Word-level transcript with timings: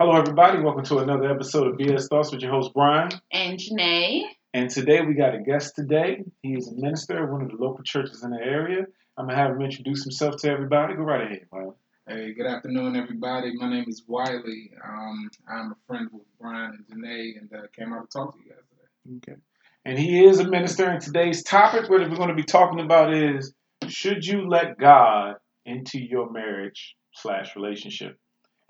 Hello, 0.00 0.16
everybody. 0.16 0.58
Welcome 0.62 0.84
to 0.84 1.00
another 1.00 1.30
episode 1.30 1.66
of 1.66 1.76
BS 1.76 2.08
Thoughts 2.08 2.32
with 2.32 2.40
your 2.40 2.50
host, 2.50 2.72
Brian. 2.72 3.10
And 3.30 3.58
Janae. 3.58 4.22
And 4.54 4.70
today 4.70 5.02
we 5.02 5.12
got 5.12 5.34
a 5.34 5.40
guest 5.40 5.76
today. 5.76 6.24
He 6.40 6.54
is 6.54 6.68
a 6.68 6.74
minister 6.74 7.22
of 7.22 7.28
one 7.28 7.42
of 7.42 7.50
the 7.50 7.56
local 7.56 7.84
churches 7.84 8.24
in 8.24 8.30
the 8.30 8.40
area. 8.40 8.86
I'm 9.18 9.26
going 9.26 9.36
to 9.36 9.42
have 9.42 9.50
him 9.50 9.60
introduce 9.60 10.02
himself 10.02 10.36
to 10.36 10.48
everybody. 10.48 10.94
Go 10.94 11.02
right 11.02 11.26
ahead, 11.26 11.44
Wiley. 11.52 11.74
Hey, 12.08 12.32
good 12.32 12.46
afternoon, 12.46 12.96
everybody. 12.96 13.52
My 13.56 13.68
name 13.68 13.84
is 13.88 14.02
Wiley. 14.06 14.70
Um, 14.82 15.30
I'm 15.46 15.72
a 15.72 15.76
friend 15.86 16.08
with 16.10 16.24
Brian 16.40 16.82
and 16.88 17.04
Janae, 17.04 17.38
and 17.38 17.52
uh, 17.52 17.66
came 17.76 17.92
out 17.92 18.10
to 18.10 18.18
talk 18.18 18.32
to 18.32 18.38
you 18.42 18.52
guys 18.52 18.64
today. 18.70 19.16
Okay. 19.18 19.40
And 19.84 19.98
he 19.98 20.24
is 20.24 20.38
a 20.38 20.48
minister. 20.48 20.86
And 20.88 21.02
today's 21.02 21.42
topic, 21.42 21.90
what 21.90 22.00
we're 22.00 22.16
going 22.16 22.30
to 22.30 22.34
be 22.34 22.44
talking 22.44 22.80
about 22.80 23.12
is 23.12 23.52
should 23.88 24.24
you 24.24 24.48
let 24.48 24.78
God 24.78 25.34
into 25.66 25.98
your 26.02 26.30
marriage 26.30 26.96
slash 27.12 27.54
relationship? 27.54 28.18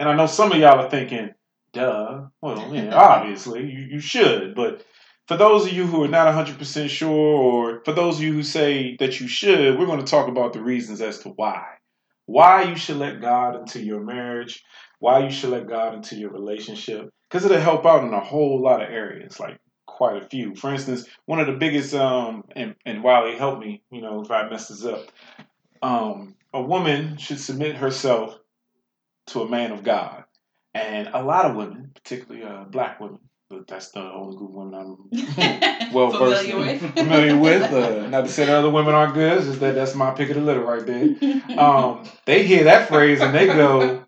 And 0.01 0.09
I 0.09 0.17
know 0.17 0.25
some 0.25 0.51
of 0.51 0.57
y'all 0.57 0.81
are 0.81 0.89
thinking, 0.89 1.35
duh. 1.75 2.23
Well, 2.41 2.75
yeah, 2.75 2.95
obviously, 2.95 3.71
you, 3.71 3.81
you 3.81 4.01
should. 4.01 4.55
But 4.55 4.83
for 5.29 5.37
those 5.37 5.67
of 5.67 5.75
you 5.75 5.87
who 5.87 6.03
are 6.03 6.09
not 6.09 6.35
100% 6.35 6.89
sure, 6.89 7.11
or 7.11 7.83
for 7.85 7.93
those 7.93 8.17
of 8.17 8.23
you 8.23 8.33
who 8.33 8.43
say 8.43 8.97
that 8.99 9.21
you 9.21 9.29
should, 9.29 9.79
we're 9.79 9.85
going 9.85 10.03
to 10.03 10.11
talk 10.11 10.27
about 10.29 10.55
the 10.55 10.63
reasons 10.63 11.03
as 11.03 11.19
to 11.21 11.29
why. 11.29 11.67
Why 12.25 12.63
you 12.63 12.77
should 12.77 12.97
let 12.97 13.21
God 13.21 13.57
into 13.57 13.83
your 13.83 14.01
marriage, 14.01 14.65
why 15.01 15.19
you 15.19 15.31
should 15.31 15.51
let 15.51 15.69
God 15.69 15.93
into 15.93 16.17
your 16.17 16.31
relationship, 16.31 17.11
because 17.29 17.45
it'll 17.45 17.61
help 17.61 17.85
out 17.85 18.03
in 18.03 18.15
a 18.15 18.21
whole 18.21 18.63
lot 18.63 18.83
of 18.83 18.89
areas, 18.89 19.39
like 19.39 19.59
quite 19.85 20.23
a 20.23 20.27
few. 20.27 20.55
For 20.55 20.73
instance, 20.73 21.05
one 21.27 21.41
of 21.41 21.47
the 21.47 21.53
biggest, 21.53 21.93
um, 21.93 22.45
and, 22.57 22.75
and 22.87 23.03
Wiley 23.03 23.37
help 23.37 23.59
me, 23.59 23.83
you 23.91 24.01
know, 24.01 24.23
if 24.23 24.31
I 24.31 24.49
mess 24.49 24.69
this 24.69 24.83
up, 24.83 25.13
um, 25.83 26.37
a 26.55 26.63
woman 26.63 27.19
should 27.19 27.39
submit 27.39 27.77
herself 27.77 28.40
to 29.31 29.43
a 29.43 29.49
man 29.49 29.73
of 29.73 29.83
God. 29.83 30.25
And 30.75 31.09
a 31.13 31.23
lot 31.23 31.47
of 31.47 31.57
women, 31.57 31.91
particularly 31.95 32.45
uh, 32.47 32.65
black 32.65 33.01
women, 33.01 33.19
but 33.49 33.67
that's 33.67 33.91
the 33.91 34.01
only 34.01 34.37
group 34.37 34.51
of 34.51 34.55
women 34.55 34.75
I'm 34.75 35.93
well 35.93 36.11
versed 36.13 36.43
Familiar 36.45 36.57
with. 36.59 36.95
familiar 36.95 37.37
with. 37.37 37.63
Uh, 37.73 38.07
not 38.07 38.27
to 38.27 38.29
say 38.31 38.47
that 38.47 38.55
other 38.55 38.71
women 38.71 38.95
aren't 38.95 39.15
good, 39.15 39.39
it's 39.39 39.47
just 39.47 39.61
that 39.61 39.75
that's 39.75 39.97
my 39.97 40.13
pick 40.13 40.31
of 40.31 40.37
the 40.37 40.43
litter 40.43 40.61
right 40.61 40.87
there. 40.87 41.59
Um, 41.59 42.09
they 42.27 42.47
hear 42.47 42.65
that 42.65 42.87
phrase 42.87 43.21
and 43.21 43.35
they 43.35 43.47
go, 43.47 44.05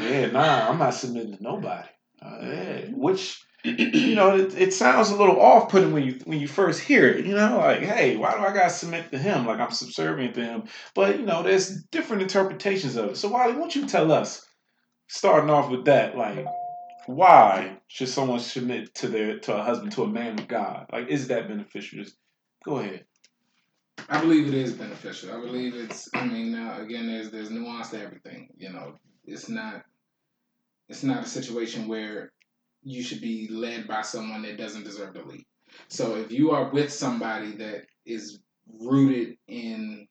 "Yeah, 0.00 0.26
nah, 0.30 0.70
I'm 0.70 0.78
not 0.78 0.94
submitting 0.94 1.36
to 1.36 1.42
nobody." 1.42 1.88
Uh, 2.22 2.38
yeah. 2.40 2.78
Which 2.92 3.44
you 3.64 4.14
know, 4.14 4.36
it, 4.36 4.54
it 4.58 4.74
sounds 4.74 5.10
a 5.10 5.16
little 5.16 5.40
off-putting 5.40 5.92
when 5.92 6.04
you 6.04 6.20
when 6.24 6.40
you 6.40 6.48
first 6.48 6.80
hear 6.80 7.06
it. 7.08 7.24
You 7.24 7.34
know, 7.34 7.58
like, 7.58 7.80
hey, 7.80 8.16
why 8.16 8.32
do 8.32 8.38
I 8.38 8.52
gotta 8.52 8.70
submit 8.70 9.10
to 9.10 9.18
him? 9.18 9.46
Like 9.46 9.60
I'm 9.60 9.70
subservient 9.70 10.34
to 10.34 10.44
him. 10.44 10.64
But 10.94 11.18
you 11.18 11.26
know, 11.26 11.42
there's 11.42 11.82
different 11.84 12.22
interpretations 12.22 12.96
of 12.96 13.10
it. 13.10 13.16
So, 13.16 13.28
Wiley, 13.28 13.54
won't 13.54 13.76
you 13.76 13.86
tell 13.86 14.10
us, 14.10 14.46
starting 15.08 15.50
off 15.50 15.70
with 15.70 15.84
that, 15.84 16.16
like, 16.16 16.46
why 17.06 17.78
should 17.88 18.08
someone 18.08 18.40
submit 18.40 18.94
to 18.96 19.08
their 19.08 19.38
to 19.40 19.56
a 19.56 19.62
husband 19.62 19.92
to 19.92 20.02
a 20.02 20.08
man 20.08 20.38
of 20.38 20.48
God? 20.48 20.86
Like, 20.92 21.08
is 21.08 21.28
that 21.28 21.48
beneficial? 21.48 22.02
Just 22.02 22.16
go 22.64 22.78
ahead. 22.78 23.04
I 24.08 24.20
believe 24.20 24.48
it 24.48 24.54
is 24.54 24.72
beneficial. 24.72 25.32
I 25.32 25.40
believe 25.40 25.74
it's. 25.74 26.08
I 26.14 26.26
mean, 26.26 26.54
uh, 26.54 26.78
again, 26.80 27.06
there's 27.06 27.30
there's 27.30 27.50
nuance 27.50 27.90
to 27.90 28.02
everything. 28.02 28.48
You 28.56 28.72
know, 28.72 28.94
it's 29.24 29.48
not 29.48 29.84
it's 30.88 31.02
not 31.02 31.24
a 31.24 31.28
situation 31.28 31.88
where 31.88 32.32
you 32.82 33.02
should 33.02 33.20
be 33.20 33.48
led 33.50 33.86
by 33.86 34.02
someone 34.02 34.42
that 34.42 34.58
doesn't 34.58 34.84
deserve 34.84 35.14
to 35.14 35.24
lead. 35.24 35.44
So 35.88 36.16
if 36.16 36.30
you 36.30 36.50
are 36.50 36.70
with 36.70 36.92
somebody 36.92 37.52
that 37.56 37.86
is 38.04 38.40
rooted 38.80 39.36
in 39.48 40.06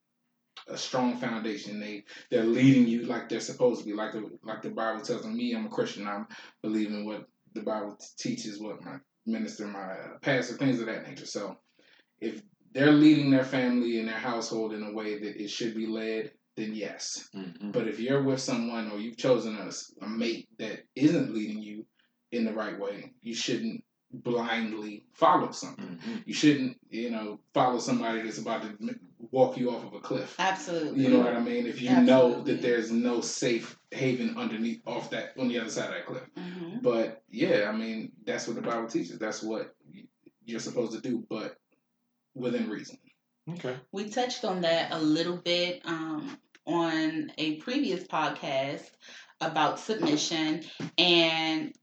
a 0.68 0.78
strong 0.78 1.18
foundation, 1.18 1.80
they 1.80 2.04
they're 2.30 2.44
leading 2.44 2.88
you 2.88 3.04
like 3.04 3.30
they're 3.30 3.40
supposed 3.40 3.82
to 3.82 3.86
be, 3.86 3.94
like 3.94 4.14
the 4.14 4.30
like 4.44 4.62
the 4.62 4.70
Bible 4.70 5.02
tells 5.02 5.24
them. 5.24 5.36
Me, 5.36 5.54
I'm 5.54 5.66
a 5.66 5.70
Christian. 5.70 6.08
I'm 6.08 6.28
believing 6.62 7.06
what 7.06 7.26
the 7.54 7.62
Bible 7.62 7.98
teaches, 8.18 8.60
what 8.60 8.84
my 8.84 8.98
minister, 9.26 9.68
my 9.68 9.80
uh, 9.80 10.18
pastor, 10.22 10.56
things 10.56 10.80
of 10.80 10.88
that 10.88 11.08
nature. 11.08 11.26
So 11.26 11.58
if 12.20 12.42
they're 12.74 12.92
leading 12.92 13.32
their 13.32 13.44
family 13.44 14.00
and 14.00 14.08
their 14.08 14.16
household 14.16 14.74
in 14.74 14.84
a 14.84 14.94
way 14.94 15.20
that 15.20 15.42
it 15.42 15.50
should 15.50 15.76
be 15.76 15.88
led, 15.88 16.32
then 16.56 16.74
yes. 16.74 17.30
Mm-hmm. 17.36 17.72
But 17.72 17.88
if 17.88 18.00
you're 18.00 18.24
with 18.24 18.40
someone 18.40 18.92
or 18.92 19.00
you've 19.00 19.18
chosen 19.18 19.58
a, 19.58 19.72
a 20.06 20.08
mate 20.08 20.48
that 20.60 20.84
isn't 20.96 21.34
leading 21.34 21.62
you 21.62 21.71
in 22.32 22.46
the 22.46 22.54
right 22.54 22.80
way, 22.80 23.14
you 23.22 23.36
shouldn't 23.36 23.84
blindly 24.14 25.06
follow 25.14 25.52
something. 25.52 25.86
Mm-hmm. 25.86 26.16
You 26.26 26.34
shouldn't, 26.34 26.78
you 26.90 27.10
know, 27.10 27.40
follow 27.54 27.80
somebody 27.80 28.22
that's 28.22 28.40
about 28.40 28.64
to 28.64 28.96
walk 29.32 29.58
you 29.58 29.72
off 29.72 29.86
of 29.86 29.94
a 29.94 30.00
cliff. 30.00 30.36
Absolutely. 30.38 31.04
You 31.04 31.10
know 31.10 31.20
what 31.20 31.34
I 31.34 31.40
mean? 31.40 31.66
If 31.66 31.82
you 31.82 31.96
know 32.02 32.42
that 32.44 32.62
there's 32.62 32.92
no 32.92 33.22
safe 33.22 33.78
haven 33.92 34.38
underneath, 34.38 34.82
off 34.86 35.10
that, 35.12 35.34
on 35.38 35.48
the 35.48 35.60
other 35.60 35.70
side 35.70 35.90
of 35.90 35.96
that 35.96 36.06
cliff. 36.06 36.24
hmm 36.36 36.80
But 36.82 37.24
yeah, 37.30 37.70
I 37.70 37.76
mean, 37.76 38.12
that's 38.26 38.48
what 38.48 38.56
the 38.56 38.62
Bible 38.62 38.88
teaches. 38.88 39.18
That's 39.18 39.42
what 39.42 39.76
you're 40.46 40.60
supposed 40.60 40.94
to 40.94 41.02
do, 41.02 41.26
but 41.30 41.58
within 42.36 42.70
reason. 42.70 42.98
Okay. 43.50 43.76
We 43.92 44.10
touched 44.10 44.46
on 44.46 44.62
that 44.62 44.92
a 44.92 45.00
little 45.00 45.38
bit 45.38 45.82
um, 45.86 46.38
on 46.66 47.32
a 47.38 47.56
previous 47.58 48.04
podcast 48.04 48.90
about 49.40 49.80
submission. 49.80 50.64
And 50.98 51.74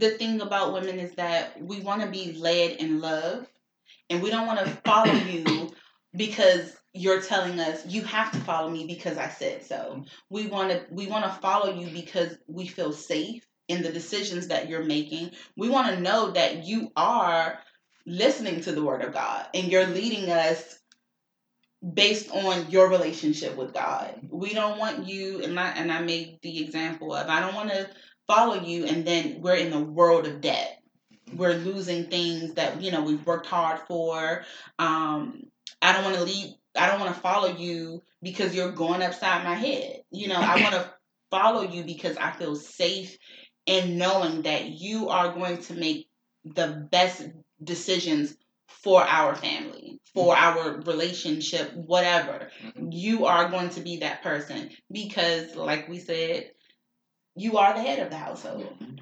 the 0.00 0.10
thing 0.10 0.40
about 0.40 0.72
women 0.72 0.98
is 0.98 1.14
that 1.16 1.62
we 1.62 1.80
want 1.80 2.02
to 2.02 2.08
be 2.08 2.32
led 2.32 2.72
in 2.72 3.00
love 3.00 3.46
and 4.08 4.22
we 4.22 4.30
don't 4.30 4.46
want 4.46 4.58
to 4.60 4.70
follow 4.84 5.12
you 5.12 5.70
because 6.16 6.74
you're 6.92 7.20
telling 7.20 7.60
us 7.60 7.86
you 7.86 8.02
have 8.02 8.32
to 8.32 8.38
follow 8.40 8.68
me 8.70 8.86
because 8.86 9.16
I 9.18 9.28
said 9.28 9.64
so. 9.64 10.04
We 10.28 10.46
want 10.48 10.70
to 10.70 10.84
we 10.90 11.06
want 11.06 11.24
to 11.24 11.40
follow 11.40 11.72
you 11.74 11.88
because 11.88 12.36
we 12.48 12.66
feel 12.66 12.92
safe 12.92 13.46
in 13.68 13.82
the 13.82 13.92
decisions 13.92 14.48
that 14.48 14.68
you're 14.68 14.84
making. 14.84 15.30
We 15.56 15.68
want 15.68 15.94
to 15.94 16.00
know 16.00 16.32
that 16.32 16.64
you 16.64 16.90
are 16.96 17.60
listening 18.06 18.62
to 18.62 18.72
the 18.72 18.82
word 18.82 19.02
of 19.02 19.12
God 19.12 19.46
and 19.54 19.70
you're 19.70 19.86
leading 19.86 20.30
us 20.30 20.78
based 21.94 22.30
on 22.30 22.70
your 22.70 22.88
relationship 22.88 23.56
with 23.56 23.72
God. 23.72 24.14
We 24.28 24.52
don't 24.52 24.78
want 24.78 25.06
you 25.06 25.42
and 25.42 25.58
I 25.60 25.68
and 25.70 25.92
I 25.92 26.00
made 26.02 26.38
the 26.42 26.64
example 26.64 27.14
of 27.14 27.28
I 27.28 27.40
don't 27.40 27.54
want 27.54 27.70
to 27.70 27.88
follow 28.30 28.60
you 28.62 28.84
and 28.86 29.04
then 29.04 29.40
we're 29.40 29.54
in 29.56 29.70
the 29.70 29.80
world 29.80 30.26
of 30.26 30.40
debt. 30.40 30.80
We're 31.34 31.54
losing 31.54 32.06
things 32.06 32.54
that 32.54 32.80
you 32.80 32.92
know 32.92 33.02
we've 33.02 33.24
worked 33.26 33.46
hard 33.46 33.80
for. 33.88 34.42
Um, 34.78 35.44
I 35.82 35.92
don't 35.92 36.04
want 36.04 36.16
to 36.16 36.24
leave. 36.24 36.54
I 36.76 36.86
don't 36.86 37.00
want 37.00 37.14
to 37.14 37.20
follow 37.20 37.48
you 37.56 38.02
because 38.22 38.54
you're 38.54 38.72
going 38.72 39.02
upside 39.02 39.44
my 39.44 39.54
head. 39.54 40.02
You 40.10 40.28
know, 40.28 40.40
I 40.40 40.60
want 40.62 40.74
to 40.74 40.92
follow 41.30 41.62
you 41.62 41.82
because 41.84 42.16
I 42.16 42.30
feel 42.32 42.54
safe 42.56 43.16
in 43.66 43.98
knowing 43.98 44.42
that 44.42 44.66
you 44.66 45.08
are 45.08 45.32
going 45.32 45.58
to 45.62 45.74
make 45.74 46.08
the 46.44 46.88
best 46.90 47.28
decisions 47.62 48.36
for 48.66 49.02
our 49.02 49.34
family, 49.34 50.00
for 50.14 50.36
our 50.36 50.80
relationship, 50.82 51.72
whatever. 51.74 52.50
Mhm. 52.64 52.92
You 52.92 53.26
are 53.26 53.48
going 53.50 53.70
to 53.70 53.80
be 53.80 53.98
that 53.98 54.22
person 54.22 54.70
because, 54.90 55.54
like 55.56 55.88
we 55.88 55.98
said, 55.98 56.50
you 57.40 57.56
are 57.58 57.74
the 57.74 57.80
head 57.80 57.98
of 58.00 58.10
the 58.10 58.16
household. 58.16 59.00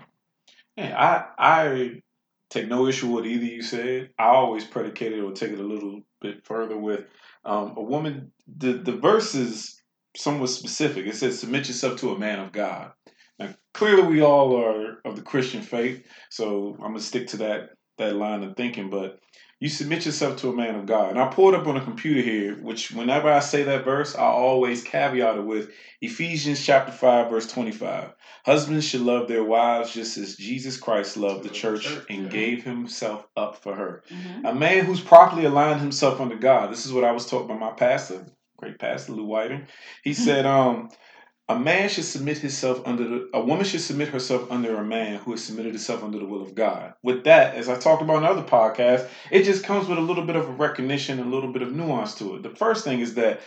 Yeah, 0.76 0.94
I 0.96 1.60
I 1.60 2.02
take 2.50 2.68
no 2.68 2.86
issue 2.86 3.08
with 3.08 3.26
either 3.26 3.44
you 3.44 3.62
said. 3.62 4.10
I 4.18 4.26
always 4.26 4.64
predicate 4.64 5.12
it 5.12 5.20
or 5.20 5.32
take 5.32 5.52
it 5.52 5.58
a 5.58 5.62
little 5.62 6.02
bit 6.20 6.46
further 6.46 6.78
with 6.78 7.04
um, 7.44 7.74
a 7.76 7.82
woman. 7.82 8.32
The 8.56 8.74
the 8.74 8.96
verse 8.96 9.34
is 9.34 9.82
somewhat 10.16 10.50
specific. 10.50 11.06
It 11.06 11.16
says, 11.16 11.40
"Submit 11.40 11.68
yourself 11.68 11.98
to 12.00 12.12
a 12.12 12.18
man 12.18 12.38
of 12.38 12.52
God." 12.52 12.92
Now, 13.38 13.54
clearly, 13.74 14.04
we 14.04 14.22
all 14.22 14.56
are 14.56 15.00
of 15.04 15.16
the 15.16 15.22
Christian 15.22 15.62
faith, 15.62 16.06
so 16.30 16.74
I'm 16.76 16.92
gonna 16.92 17.00
stick 17.00 17.26
to 17.28 17.38
that 17.38 17.70
that 17.98 18.14
line 18.14 18.44
of 18.44 18.56
thinking. 18.56 18.88
But 18.88 19.18
you 19.60 19.68
submit 19.68 20.06
yourself 20.06 20.36
to 20.38 20.50
a 20.50 20.56
man 20.56 20.76
of 20.76 20.86
God, 20.86 21.10
and 21.10 21.18
I 21.18 21.26
pulled 21.28 21.54
up 21.54 21.66
on 21.66 21.76
a 21.76 21.84
computer 21.84 22.20
here. 22.20 22.54
Which, 22.62 22.92
whenever 22.92 23.30
I 23.30 23.40
say 23.40 23.64
that 23.64 23.84
verse, 23.84 24.14
I 24.14 24.22
always 24.22 24.82
caveat 24.84 25.36
it 25.36 25.44
with 25.44 25.70
Ephesians 26.00 26.64
chapter 26.64 26.92
five, 26.92 27.30
verse 27.30 27.50
twenty-five. 27.50 28.12
Husbands 28.44 28.84
should 28.86 29.00
love 29.00 29.26
their 29.28 29.42
wives 29.44 29.92
just 29.92 30.16
as 30.16 30.36
Jesus 30.36 30.76
Christ 30.76 31.16
loved 31.16 31.42
the 31.44 31.48
church 31.50 31.86
and 32.08 32.30
gave 32.30 32.62
himself 32.64 33.26
up 33.36 33.56
for 33.62 33.74
her. 33.74 34.02
Mhm. 34.12 34.48
A 34.50 34.54
man 34.54 34.84
who's 34.84 35.00
properly 35.00 35.44
aligned 35.44 35.80
himself 35.80 36.20
under 36.20 36.36
God. 36.36 36.70
This 36.70 36.86
is 36.86 36.92
what 36.92 37.04
I 37.04 37.12
was 37.12 37.26
taught 37.26 37.48
by 37.48 37.56
my 37.56 37.72
pastor, 37.72 38.26
great 38.56 38.78
pastor 38.78 39.12
Lou 39.12 39.24
Whiting. 39.24 39.66
He 40.04 40.14
said, 40.26 40.46
um, 40.46 40.88
a 41.48 41.58
man 41.58 41.88
should 41.88 42.04
submit 42.04 42.38
himself 42.38 42.82
under 42.86 43.04
the, 43.04 43.30
a 43.32 43.40
woman 43.40 43.64
should 43.64 43.80
submit 43.80 44.08
herself 44.08 44.50
under 44.50 44.76
a 44.76 44.84
man 44.84 45.18
who 45.18 45.30
has 45.30 45.42
submitted 45.42 45.72
himself 45.72 46.04
under 46.04 46.18
the 46.18 46.26
will 46.26 46.42
of 46.42 46.54
God. 46.54 46.92
With 47.02 47.24
that, 47.24 47.54
as 47.54 47.68
I 47.68 47.78
talked 47.78 48.02
about 48.02 48.18
in 48.18 48.24
other 48.24 48.42
podcasts, 48.42 49.08
it 49.30 49.44
just 49.44 49.64
comes 49.64 49.88
with 49.88 49.98
a 49.98 50.02
little 50.02 50.26
bit 50.26 50.36
of 50.36 50.48
a 50.48 50.52
recognition, 50.52 51.18
and 51.18 51.32
a 51.32 51.34
little 51.34 51.52
bit 51.52 51.62
of 51.62 51.72
nuance 51.72 52.14
to 52.16 52.36
it. 52.36 52.42
The 52.42 52.50
first 52.50 52.84
thing 52.84 53.00
is 53.00 53.14
that 53.14 53.40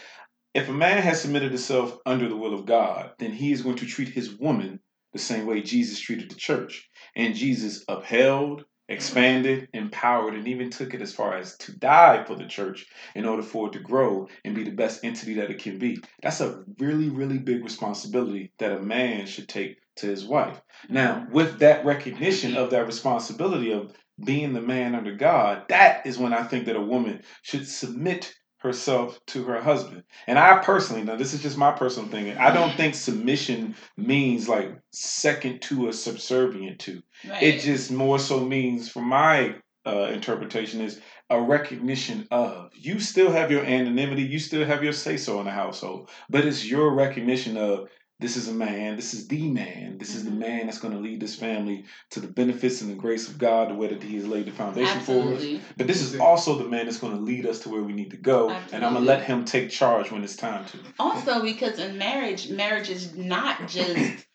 if 0.53 0.67
a 0.67 0.73
man 0.73 1.01
has 1.01 1.21
submitted 1.21 1.51
himself 1.51 1.97
under 2.05 2.27
the 2.27 2.35
will 2.35 2.53
of 2.53 2.65
God, 2.65 3.11
then 3.19 3.31
he 3.31 3.51
is 3.51 3.61
going 3.61 3.77
to 3.77 3.85
treat 3.85 4.09
his 4.09 4.33
woman 4.33 4.79
the 5.13 5.19
same 5.19 5.45
way 5.45 5.61
Jesus 5.61 5.99
treated 5.99 6.29
the 6.29 6.35
church. 6.35 6.89
And 7.15 7.35
Jesus 7.35 7.83
upheld, 7.87 8.65
expanded, 8.91 9.69
empowered, 9.73 10.35
and 10.35 10.47
even 10.47 10.69
took 10.69 10.93
it 10.93 11.01
as 11.01 11.13
far 11.13 11.37
as 11.37 11.57
to 11.57 11.77
die 11.77 12.23
for 12.23 12.35
the 12.35 12.45
church 12.45 12.85
in 13.15 13.25
order 13.25 13.43
for 13.43 13.67
it 13.67 13.73
to 13.73 13.79
grow 13.79 14.27
and 14.45 14.55
be 14.55 14.63
the 14.63 14.71
best 14.71 15.03
entity 15.03 15.35
that 15.35 15.49
it 15.49 15.59
can 15.59 15.79
be. 15.79 15.97
That's 16.21 16.41
a 16.41 16.63
really, 16.79 17.09
really 17.09 17.37
big 17.37 17.63
responsibility 17.63 18.51
that 18.59 18.71
a 18.71 18.81
man 18.81 19.25
should 19.25 19.49
take 19.49 19.77
to 19.97 20.07
his 20.07 20.25
wife. 20.25 20.61
Now, 20.89 21.27
with 21.31 21.59
that 21.59 21.85
recognition 21.85 22.55
of 22.55 22.69
that 22.71 22.85
responsibility 22.85 23.71
of 23.71 23.93
being 24.23 24.53
the 24.53 24.61
man 24.61 24.95
under 24.95 25.15
God, 25.15 25.63
that 25.69 26.05
is 26.05 26.17
when 26.17 26.33
I 26.33 26.43
think 26.43 26.65
that 26.65 26.75
a 26.75 26.81
woman 26.81 27.23
should 27.41 27.67
submit 27.67 28.33
herself 28.61 29.19
to 29.25 29.43
her 29.45 29.59
husband. 29.59 30.03
And 30.27 30.37
I 30.37 30.59
personally, 30.59 31.03
now 31.03 31.15
this 31.15 31.33
is 31.33 31.41
just 31.41 31.57
my 31.57 31.71
personal 31.71 32.09
thing, 32.09 32.37
I 32.37 32.53
don't 32.53 32.75
think 32.75 32.93
submission 32.93 33.75
means 33.97 34.47
like 34.47 34.77
second 34.91 35.61
to 35.63 35.87
or 35.87 35.91
subservient 35.91 36.79
to. 36.81 37.01
Right. 37.27 37.41
It 37.41 37.61
just 37.61 37.91
more 37.91 38.19
so 38.19 38.39
means, 38.39 38.89
from 38.89 39.05
my 39.05 39.55
uh, 39.85 40.09
interpretation, 40.13 40.81
is 40.81 41.01
a 41.31 41.41
recognition 41.41 42.27
of 42.29 42.69
you 42.75 42.99
still 42.99 43.31
have 43.31 43.49
your 43.49 43.63
anonymity, 43.63 44.23
you 44.23 44.37
still 44.37 44.65
have 44.65 44.83
your 44.83 44.93
say 44.93 45.17
so 45.17 45.39
in 45.39 45.45
the 45.45 45.51
household, 45.51 46.09
but 46.29 46.45
it's 46.45 46.65
your 46.65 46.93
recognition 46.93 47.57
of 47.57 47.87
this 48.21 48.37
is 48.37 48.47
a 48.47 48.53
man, 48.53 48.95
this 48.95 49.13
is 49.13 49.27
the 49.27 49.49
man, 49.49 49.97
this 49.97 50.15
is 50.15 50.23
the 50.23 50.31
Mhm. 50.31 50.37
man 50.37 50.65
that's 50.67 50.77
going 50.77 50.93
to 50.93 50.99
lead 50.99 51.19
this 51.19 51.35
family 51.35 51.83
to 52.11 52.19
the 52.19 52.27
benefits 52.27 52.81
and 52.81 52.89
the 52.91 52.95
grace 52.95 53.27
of 53.27 53.37
God, 53.37 53.69
the 53.69 53.73
way 53.73 53.87
that 53.87 54.01
He 54.03 54.15
has 54.15 54.27
laid 54.27 54.45
the 54.45 54.51
foundation 54.51 55.01
for 55.01 55.33
us. 55.33 55.43
But 55.75 55.87
this 55.87 56.01
is 56.01 56.19
also 56.19 56.57
the 56.57 56.69
man 56.69 56.85
that's 56.85 56.99
going 56.99 57.15
to 57.17 57.21
lead 57.21 57.45
us 57.45 57.59
to 57.61 57.69
where 57.69 57.83
we 57.83 57.93
need 57.93 58.11
to 58.11 58.17
go, 58.17 58.49
and 58.49 58.85
I'm 58.85 58.93
going 58.93 59.03
to 59.03 59.09
let 59.09 59.23
him 59.23 59.43
take 59.43 59.69
charge 59.69 60.11
when 60.11 60.23
it's 60.23 60.35
time 60.35 60.65
to. 60.67 60.77
Also, 60.99 61.41
because 61.41 61.79
in 61.79 61.97
marriage, 61.97 62.49
marriage 62.49 62.89
is 62.89 63.15
not 63.15 63.67
just 63.67 64.25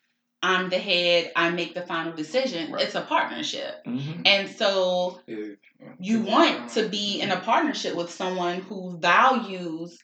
I'm 0.43 0.69
the 0.69 0.77
head, 0.77 1.31
I 1.35 1.49
make 1.49 1.73
the 1.73 1.81
final 1.81 2.13
decision. 2.13 2.71
Right. 2.71 2.83
It's 2.83 2.93
a 2.93 3.01
partnership. 3.01 3.83
Mhm. 3.85 4.21
And 4.25 4.47
so 4.49 5.19
Yeah, 5.25 5.37
yeah. 5.79 5.93
you 5.99 6.21
want 6.21 6.69
to 6.71 6.87
be 6.87 7.19
in 7.19 7.31
a 7.31 7.39
partnership 7.39 7.95
with 7.95 8.11
someone 8.11 8.61
who 8.61 8.97
values 8.99 9.97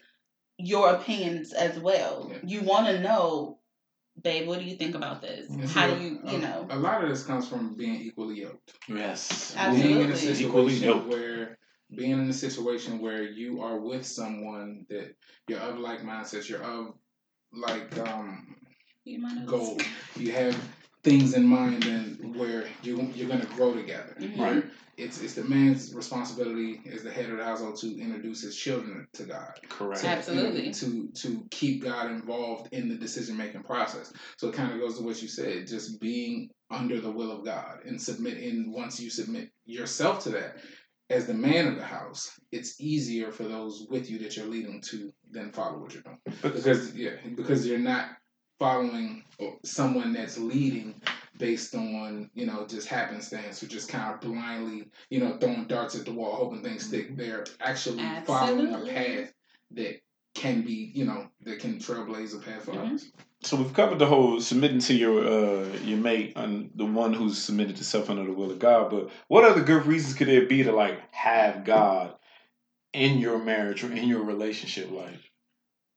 your 0.57 0.89
opinions 0.89 1.53
as 1.53 1.79
well. 1.79 2.31
Yeah. 2.31 2.37
You 2.45 2.61
want 2.61 2.87
to 2.87 2.99
know, 2.99 3.59
babe, 4.21 4.47
what 4.47 4.59
do 4.59 4.65
you 4.65 4.75
think 4.75 4.95
about 4.95 5.21
this? 5.21 5.49
And 5.49 5.63
How 5.69 5.87
so, 5.87 5.95
do 5.95 6.03
you, 6.03 6.19
a- 6.23 6.31
you 6.33 6.37
know? 6.39 6.67
A 6.69 6.77
lot 6.77 7.03
of 7.03 7.09
this 7.09 7.23
comes 7.23 7.47
from 7.47 7.75
being 7.75 7.95
equally 8.01 8.41
yoked. 8.41 8.73
Yes. 8.87 9.53
Being 9.55 10.01
in 10.01 10.09
a 10.09 10.13
Absolutely. 10.13 10.45
Equally 10.45 10.69
situation 10.73 10.87
yoked. 10.87 11.07
where 11.09 11.57
being 11.95 12.11
in 12.11 12.29
a 12.29 12.33
situation 12.33 12.99
where 12.99 13.23
you 13.23 13.61
are 13.61 13.79
with 13.79 14.05
someone 14.05 14.85
that 14.89 15.15
you're 15.47 15.59
of 15.59 15.77
like 15.79 16.01
mindsets, 16.01 16.49
you're 16.49 16.63
of 16.63 16.93
like 17.51 17.97
um 17.99 18.55
You 19.05 19.25
have- 19.25 19.45
goal. 19.45 19.77
You 20.15 20.31
have 20.31 20.57
things 21.03 21.33
in 21.33 21.45
mind 21.45 21.85
and 21.85 22.35
where 22.35 22.65
you 22.81 23.11
you're 23.15 23.27
gonna 23.27 23.45
grow 23.57 23.73
together. 23.73 24.15
Mhm. 24.19 24.37
Where 24.37 24.63
It's 24.97 25.21
it's 25.21 25.33
the 25.33 25.43
man's 25.43 25.93
responsibility 25.93 26.81
as 26.91 27.03
the 27.03 27.11
head 27.11 27.29
of 27.29 27.37
the 27.37 27.43
household 27.43 27.77
to 27.81 27.99
introduce 27.99 28.41
his 28.41 28.55
children 28.55 29.07
to 29.13 29.23
God. 29.23 29.51
Correct. 29.69 30.01
to- 30.01 30.07
Absolutely. 30.07 30.71
to 30.73 31.09
to 31.13 31.45
keep 31.51 31.83
God 31.83 32.11
involved 32.11 32.71
in 32.73 32.89
the 32.89 32.95
decision 32.95 33.35
making 33.35 33.63
process. 33.63 34.13
So 34.37 34.49
it 34.49 34.53
kind 34.55 34.71
of 34.71 34.79
goes 34.79 34.97
to 34.97 35.03
what 35.03 35.21
you 35.21 35.27
said, 35.27 35.67
just 35.67 35.99
being 35.99 36.49
under 36.69 37.01
the 37.01 37.11
will 37.11 37.31
of 37.31 37.43
God 37.45 37.79
and 37.85 37.99
submit. 38.01 38.33
submitting. 38.35 38.71
Once 38.71 38.99
you 38.99 39.09
submit 39.09 39.49
yourself 39.65 40.23
to 40.23 40.29
that, 40.31 40.57
as 41.09 41.25
the 41.25 41.33
man 41.33 41.67
of 41.67 41.75
the 41.75 41.83
house, 41.83 42.31
it's 42.51 42.79
easier 42.79 43.31
for 43.31 43.43
those 43.43 43.87
with 43.89 44.09
you 44.09 44.19
that 44.19 44.35
you're 44.37 44.45
leading 44.47 44.81
to 44.81 45.11
then 45.31 45.51
follow 45.51 45.79
what 45.79 45.93
you're 45.93 46.03
doing 46.03 46.17
because 46.41 46.93
yeah, 46.95 47.11
because 47.35 47.65
you're 47.67 47.79
not 47.79 48.09
following 48.59 49.23
uh, 49.41 49.45
someone 49.65 50.13
that's 50.13 50.37
leading 50.37 51.01
based 51.43 51.75
on 51.75 52.29
you 52.33 52.45
know 52.45 52.65
just 52.65 52.87
happenstance 52.87 53.61
or 53.61 53.67
just 53.67 53.89
kind 53.89 54.13
of 54.13 54.21
blindly 54.21 54.85
you 55.09 55.19
know 55.19 55.35
throwing 55.37 55.65
darts 55.65 55.93
at 55.93 56.05
the 56.05 56.11
wall 56.11 56.35
hoping 56.35 56.63
things 56.63 56.87
stick. 56.87 57.17
They're 57.17 57.43
actually 57.59 58.01
following 58.25 58.73
a 58.73 58.79
path 58.79 59.33
that 59.71 60.01
can 60.33 60.61
be 60.61 60.91
you 60.95 61.03
know 61.03 61.27
that 61.41 61.59
can 61.59 61.79
trailblaze 61.79 62.33
a 62.33 62.39
path 62.39 62.63
for 62.63 62.71
Mhm. 62.71 62.85
others. 62.85 63.11
So 63.41 63.57
we've 63.57 63.73
covered 63.73 63.99
the 63.99 64.05
whole 64.05 64.39
submitting 64.39 64.79
to 64.79 64.93
your 64.93 65.17
uh, 65.27 65.77
your 65.83 65.97
mate 65.97 66.31
and 66.37 66.71
the 66.75 66.85
one 66.85 67.13
who's 67.13 67.37
submitted 67.37 67.75
to 67.75 67.83
self 67.83 68.09
under 68.09 68.23
the 68.23 68.31
will 68.31 68.49
of 68.49 68.59
God. 68.59 68.89
But 68.89 69.09
what 69.27 69.43
other 69.43 69.61
good 69.61 69.85
reasons 69.85 70.13
could 70.13 70.29
there 70.29 70.45
be 70.45 70.63
to 70.63 70.71
like 70.71 71.01
have 71.13 71.65
God 71.65 72.15
in 72.93 73.17
your 73.17 73.37
marriage 73.37 73.83
or 73.83 73.91
in 73.91 74.07
your 74.07 74.23
relationship 74.23 74.89
life? 74.91 75.29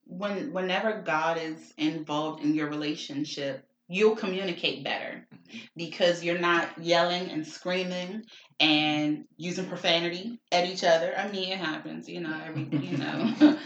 when 0.07 0.53
whenever 0.53 1.01
God 1.01 1.37
is 1.37 1.73
involved 1.77 2.43
in 2.43 2.55
your 2.55 2.69
relationship, 2.69 3.65
you'll 3.87 4.15
communicate 4.15 4.83
better 4.83 5.26
because 5.75 6.23
you're 6.23 6.39
not 6.39 6.77
yelling 6.79 7.29
and 7.31 7.45
screaming 7.45 8.23
and 8.59 9.25
using 9.37 9.65
profanity 9.65 10.39
at 10.51 10.65
each 10.65 10.83
other. 10.83 11.13
I 11.17 11.29
mean, 11.29 11.51
it 11.51 11.59
happens, 11.59 12.07
you 12.09 12.21
know, 12.21 12.35
every 12.45 12.67
you 12.71 12.97
know. 12.97 13.57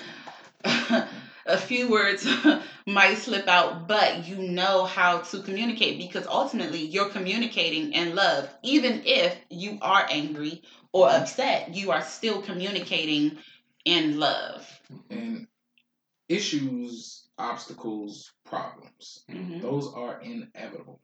A 1.45 1.57
few 1.57 1.89
words 1.89 2.27
might 2.87 3.17
slip 3.17 3.47
out, 3.47 3.87
but 3.87 4.27
you 4.27 4.37
know 4.37 4.85
how 4.85 5.19
to 5.19 5.41
communicate 5.41 5.97
because 5.97 6.27
ultimately 6.27 6.83
you're 6.85 7.09
communicating 7.09 7.93
in 7.93 8.15
love. 8.15 8.49
Even 8.63 9.01
if 9.05 9.35
you 9.49 9.77
are 9.81 10.05
angry 10.09 10.61
or 10.93 11.09
upset, 11.09 11.73
you 11.75 11.91
are 11.91 12.01
still 12.03 12.41
communicating 12.41 13.37
in 13.85 14.19
love. 14.19 14.67
And 15.09 15.47
issues, 16.29 17.27
obstacles, 17.37 18.31
problems, 18.45 19.23
Mhm. 19.29 19.61
those 19.61 19.93
are 19.93 20.21
inevitable 20.21 21.01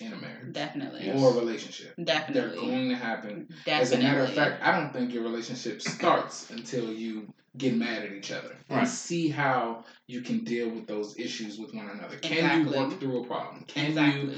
in 0.00 0.12
a 0.12 0.16
marriage 0.16 0.52
Definitely. 0.52 1.06
Yes. 1.06 1.20
or 1.20 1.32
a 1.32 1.34
relationship. 1.34 1.94
They're 1.98 2.50
going 2.54 2.88
to 2.90 2.94
happen. 2.94 3.48
Definitely. 3.64 3.72
As 3.72 3.92
a 3.92 3.98
matter 3.98 4.20
of 4.20 4.32
fact, 4.32 4.62
I 4.62 4.78
don't 4.78 4.92
think 4.92 5.12
your 5.12 5.22
relationship 5.24 5.82
starts 5.82 6.50
until 6.50 6.92
you 6.92 7.32
get 7.56 7.74
mad 7.76 8.04
at 8.04 8.12
each 8.12 8.30
other 8.30 8.56
Right. 8.70 8.80
and 8.80 8.88
see 8.88 9.28
how 9.28 9.84
you 10.06 10.20
can 10.22 10.44
deal 10.44 10.68
with 10.70 10.86
those 10.86 11.18
issues 11.18 11.58
with 11.58 11.74
one 11.74 11.88
another. 11.90 12.16
Can 12.18 12.32
Exactly. 12.38 12.76
you 12.78 12.84
work 12.84 13.00
through 13.00 13.24
a 13.24 13.26
problem? 13.26 13.64
Can 13.66 13.92
you 13.96 14.32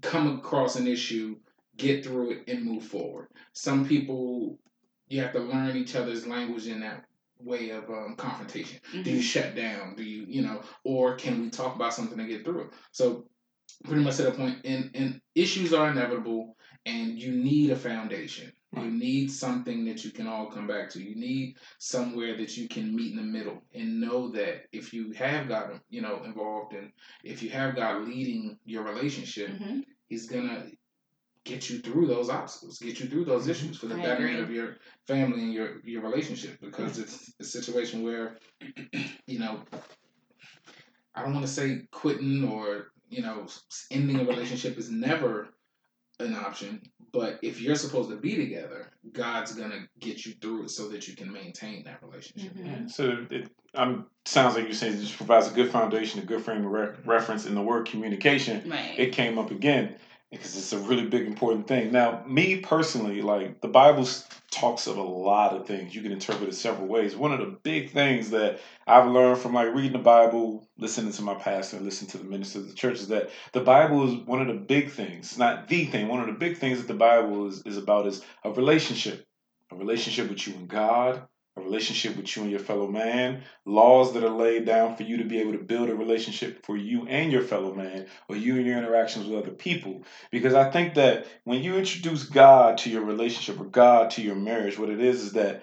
come 0.00 0.38
across 0.38 0.76
an 0.76 0.86
issue, 0.88 1.36
get 1.76 2.04
through 2.04 2.32
it, 2.32 2.38
and 2.48 2.64
move 2.64 2.84
forward? 2.84 3.28
Some 3.52 3.86
people, 3.86 4.58
you 5.08 5.20
have 5.20 5.32
to 5.32 5.40
learn 5.40 5.76
each 5.76 5.94
other's 5.94 6.26
language 6.26 6.66
in 6.66 6.80
that 6.80 7.04
way 7.38 7.70
of 7.70 7.88
um, 7.88 8.16
confrontation. 8.18 8.80
Do 8.92 8.98
Mhm. 9.02 9.06
you 9.06 9.20
shut 9.22 9.54
down? 9.54 9.94
Do 9.96 10.02
you, 10.02 10.26
you 10.28 10.42
know, 10.42 10.62
or 10.84 11.14
can 11.16 11.40
we 11.40 11.48
talk 11.50 11.74
about 11.76 11.94
something 11.94 12.18
and 12.18 12.28
get 12.28 12.44
through 12.44 12.62
it? 12.62 12.70
So, 12.90 13.26
pretty 13.84 14.02
much 14.02 14.16
to 14.16 14.24
the 14.24 14.32
point, 14.32 14.58
and, 14.64 14.90
and 14.94 15.20
issues 15.34 15.72
are 15.72 15.90
inevitable, 15.90 16.56
and 16.86 17.18
you 17.18 17.32
need 17.32 17.70
a 17.70 17.76
foundation. 17.76 18.52
You 18.76 18.90
need 18.90 19.32
something 19.32 19.84
that 19.86 20.04
you 20.04 20.12
can 20.12 20.28
all 20.28 20.46
come 20.46 20.68
back 20.68 20.90
to. 20.90 21.02
You 21.02 21.16
need 21.16 21.56
somewhere 21.78 22.36
that 22.36 22.56
you 22.56 22.68
can 22.68 22.94
meet 22.94 23.10
in 23.10 23.16
the 23.16 23.22
middle 23.22 23.60
and 23.74 24.00
know 24.00 24.30
that 24.30 24.66
if 24.72 24.92
you 24.94 25.10
have 25.12 25.48
God, 25.48 25.80
you 25.90 26.00
know, 26.00 26.22
involved 26.24 26.74
and 26.74 26.92
if 27.24 27.42
you 27.42 27.50
have 27.50 27.74
got 27.74 28.06
leading 28.06 28.58
your 28.64 28.84
relationship, 28.84 29.50
Mhm. 29.50 29.84
He's 30.08 30.26
gonna 30.26 30.66
get 31.44 31.70
you 31.70 31.78
through 31.80 32.06
those 32.06 32.28
obstacles, 32.28 32.78
get 32.78 33.00
you 33.00 33.06
through 33.08 33.24
those 33.24 33.48
issues 33.48 33.76
for 33.78 33.86
the 33.86 33.94
I 33.94 34.02
betterment 34.02 34.34
agree. 34.40 34.42
of 34.42 34.50
your 34.50 34.76
family 35.06 35.42
and 35.42 35.52
your 35.52 35.80
your 35.84 36.02
relationship. 36.02 36.60
Because 36.60 36.98
it's 36.98 37.32
a 37.40 37.44
situation 37.44 38.02
where, 38.02 38.38
you 39.26 39.38
know, 39.38 39.62
I 41.14 41.22
don't 41.22 41.34
want 41.34 41.46
to 41.46 41.52
say 41.52 41.82
quitting 41.90 42.44
or 42.48 42.92
you 43.10 43.22
know 43.22 43.46
ending 43.90 44.20
a 44.20 44.24
relationship 44.24 44.78
is 44.78 44.90
never 44.90 45.48
an 46.20 46.34
option. 46.34 46.80
But 47.12 47.40
if 47.42 47.60
you're 47.60 47.74
supposed 47.74 48.10
to 48.10 48.16
be 48.16 48.36
together, 48.36 48.90
God's 49.12 49.52
gonna 49.52 49.88
get 49.98 50.24
you 50.24 50.34
through 50.34 50.64
it 50.64 50.70
so 50.70 50.88
that 50.88 51.08
you 51.08 51.16
can 51.16 51.32
maintain 51.32 51.84
that 51.84 52.02
relationship. 52.02 52.54
Mhm. 52.54 52.90
So 52.90 53.26
it 53.30 53.50
um, 53.74 54.06
sounds 54.24 54.54
like 54.54 54.64
you're 54.64 54.74
saying 54.74 54.94
it 54.94 55.00
just 55.00 55.16
provides 55.16 55.48
a 55.50 55.54
good 55.54 55.70
foundation, 55.70 56.20
a 56.20 56.24
good 56.24 56.44
frame 56.44 56.64
of 56.64 56.70
re- 56.72 56.94
reference 57.04 57.46
in 57.46 57.54
the 57.54 57.62
word 57.62 57.86
communication. 57.86 58.68
Right. 58.68 58.94
It 58.96 59.12
came 59.12 59.38
up 59.38 59.50
again 59.50 59.96
because 60.30 60.56
it's 60.56 60.72
a 60.72 60.78
really 60.78 61.06
big 61.06 61.26
important 61.26 61.66
thing. 61.66 61.90
Now, 61.90 62.22
me 62.26 62.56
personally, 62.56 63.20
like 63.20 63.60
the 63.60 63.68
Bible 63.68 64.06
talks 64.50 64.86
of 64.86 64.96
a 64.96 65.02
lot 65.02 65.54
of 65.54 65.66
things. 65.66 65.94
You 65.94 66.02
can 66.02 66.12
interpret 66.12 66.48
it 66.48 66.54
several 66.54 66.86
ways. 66.86 67.16
One 67.16 67.32
of 67.32 67.40
the 67.40 67.58
big 67.62 67.90
things 67.90 68.30
that 68.30 68.60
I've 68.86 69.10
learned 69.10 69.38
from 69.38 69.54
like 69.54 69.74
reading 69.74 69.92
the 69.92 69.98
Bible, 69.98 70.68
listening 70.78 71.12
to 71.12 71.22
my 71.22 71.34
pastor, 71.34 71.76
and 71.76 71.84
listening 71.84 72.10
to 72.12 72.18
the 72.18 72.24
ministers 72.24 72.62
of 72.62 72.68
the 72.68 72.74
church 72.74 73.00
is 73.00 73.08
that 73.08 73.30
the 73.52 73.60
Bible 73.60 74.08
is 74.08 74.26
one 74.26 74.40
of 74.40 74.46
the 74.46 74.54
big 74.54 74.90
things. 74.90 75.36
Not 75.36 75.68
the 75.68 75.84
thing. 75.86 76.08
One 76.08 76.20
of 76.20 76.26
the 76.26 76.32
big 76.32 76.58
things 76.58 76.78
that 76.78 76.88
the 76.88 76.94
Bible 76.94 77.48
is, 77.48 77.62
is 77.66 77.76
about 77.76 78.06
is 78.06 78.22
a 78.44 78.50
relationship. 78.50 79.26
A 79.72 79.76
relationship 79.76 80.28
with 80.28 80.46
you 80.48 80.54
and 80.54 80.68
God, 80.68 81.22
a 81.56 81.60
relationship 81.60 82.16
with 82.16 82.36
you 82.36 82.42
and 82.42 82.50
your 82.50 82.60
fellow 82.60 82.86
man, 82.86 83.42
laws 83.64 84.14
that 84.14 84.24
are 84.24 84.30
laid 84.30 84.64
down 84.64 84.96
for 84.96 85.02
you 85.02 85.16
to 85.18 85.24
be 85.24 85.40
able 85.40 85.52
to 85.52 85.58
build 85.58 85.90
a 85.90 85.94
relationship 85.94 86.64
for 86.64 86.76
you 86.76 87.06
and 87.08 87.32
your 87.32 87.42
fellow 87.42 87.74
man, 87.74 88.06
or 88.28 88.36
you 88.36 88.56
and 88.56 88.66
your 88.66 88.78
interactions 88.78 89.26
with 89.26 89.42
other 89.42 89.50
people. 89.50 90.04
Because 90.30 90.54
I 90.54 90.70
think 90.70 90.94
that 90.94 91.26
when 91.44 91.62
you 91.62 91.76
introduce 91.76 92.24
God 92.24 92.78
to 92.78 92.90
your 92.90 93.02
relationship 93.02 93.60
or 93.60 93.64
God 93.64 94.10
to 94.12 94.22
your 94.22 94.36
marriage, 94.36 94.78
what 94.78 94.90
it 94.90 95.00
is 95.00 95.22
is 95.22 95.32
that 95.32 95.62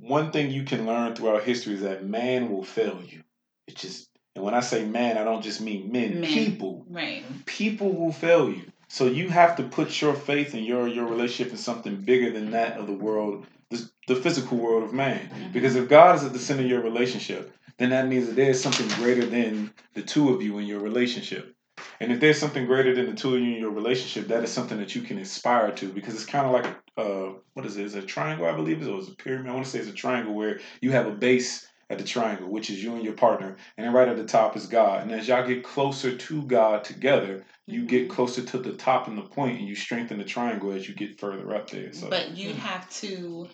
one 0.00 0.30
thing 0.30 0.50
you 0.50 0.64
can 0.64 0.86
learn 0.86 1.14
throughout 1.14 1.44
history 1.44 1.74
is 1.74 1.82
that 1.82 2.04
man 2.04 2.50
will 2.50 2.64
fail 2.64 3.00
you. 3.06 3.22
It 3.66 3.76
just, 3.76 4.08
and 4.34 4.44
when 4.44 4.54
I 4.54 4.60
say 4.60 4.84
man, 4.84 5.18
I 5.18 5.24
don't 5.24 5.42
just 5.42 5.60
mean 5.60 5.92
men, 5.92 6.20
Men. 6.20 6.30
people 6.30 6.84
right. 6.88 7.24
people 7.46 7.92
will 7.92 8.12
fail 8.12 8.50
you. 8.50 8.62
So 8.88 9.06
you 9.06 9.30
have 9.30 9.56
to 9.56 9.62
put 9.62 10.00
your 10.00 10.14
faith 10.14 10.54
and 10.54 10.66
your 10.66 10.86
your 10.86 11.06
relationship 11.06 11.52
in 11.52 11.58
something 11.58 11.96
bigger 11.96 12.30
than 12.30 12.50
that 12.50 12.78
of 12.78 12.86
the 12.86 12.92
world, 12.92 13.46
the, 14.08 14.16
physical 14.16 14.58
world 14.58 14.84
of 14.84 14.92
man. 14.92 15.28
Mhm. 15.30 15.52
Because 15.52 15.76
if 15.76 15.88
God 15.88 16.16
is 16.16 16.24
at 16.24 16.32
the 16.32 16.38
center 16.38 16.62
of 16.62 16.68
your 16.68 16.82
relationship, 16.82 17.52
then 17.78 17.90
that 17.90 18.08
means 18.08 18.26
that 18.26 18.36
there's 18.36 18.60
something 18.60 18.88
greater 19.02 19.24
than 19.24 19.72
the 19.94 20.02
two 20.02 20.32
of 20.34 20.42
you 20.42 20.58
in 20.58 20.66
your 20.66 20.80
relationship. 20.80 21.54
And 22.00 22.12
if 22.12 22.20
there's 22.20 22.38
something 22.38 22.66
greater 22.66 22.94
than 22.94 23.06
the 23.06 23.14
two 23.14 23.34
of 23.34 23.40
you 23.40 23.54
in 23.54 23.60
your 23.60 23.70
relationship, 23.70 24.28
that 24.28 24.44
is 24.44 24.50
something 24.50 24.78
that 24.78 24.94
you 24.94 25.02
can 25.02 25.18
aspire 25.18 25.72
to 25.72 25.88
because 25.88 26.14
it's 26.14 26.26
kind 26.26 26.46
of 26.46 26.52
like 26.52 26.66
uh, 26.98 27.32
what 27.54 27.64
is 27.64 27.76
it? 27.78 27.86
Is 27.86 27.94
it 27.94 28.04
a 28.04 28.06
triangle? 28.06 28.46
I 28.46 28.52
believe 28.54 28.78
it 28.78 28.82
is, 28.82 28.88
or 28.88 28.98
is 28.98 29.08
it 29.08 29.14
a 29.14 29.16
pyramid? 29.16 29.50
I 29.50 29.54
want 29.54 29.64
to 29.64 29.70
say 29.70 29.78
it's 29.78 29.88
a 29.88 29.92
triangle 29.92 30.34
where 30.34 30.60
you 30.82 30.90
have 30.92 31.06
a 31.06 31.12
base 31.12 31.66
at 31.88 31.98
the 31.98 32.04
triangle, 32.04 32.50
which 32.50 32.70
is 32.70 32.82
you 32.82 32.94
and 32.94 33.04
your 33.04 33.14
partner, 33.14 33.56
and 33.76 33.86
then 33.86 33.92
right 33.92 34.08
at 34.08 34.16
the 34.16 34.24
top 34.24 34.56
is 34.56 34.66
God. 34.66 35.02
And 35.02 35.12
as 35.12 35.28
y'all 35.28 35.46
get 35.46 35.62
closer 35.64 36.16
to 36.16 36.42
God 36.42 36.84
together, 36.84 37.44
you 37.66 37.84
get 37.86 38.08
Mhm. 38.08 38.10
closer 38.10 38.42
to 38.42 38.58
the 38.58 38.72
top 38.72 39.08
and 39.08 39.16
the 39.16 39.22
point, 39.22 39.58
and 39.58 39.68
you 39.68 39.74
strengthen 39.74 40.18
the 40.18 40.24
triangle 40.24 40.72
as 40.72 40.88
you 40.88 40.94
get 40.94 41.18
further 41.18 41.54
up 41.54 41.70
there. 41.70 41.92
So, 41.92 42.08
But 42.08 42.36
you'd 42.36 42.56
have 42.56 42.88
to 43.00 43.48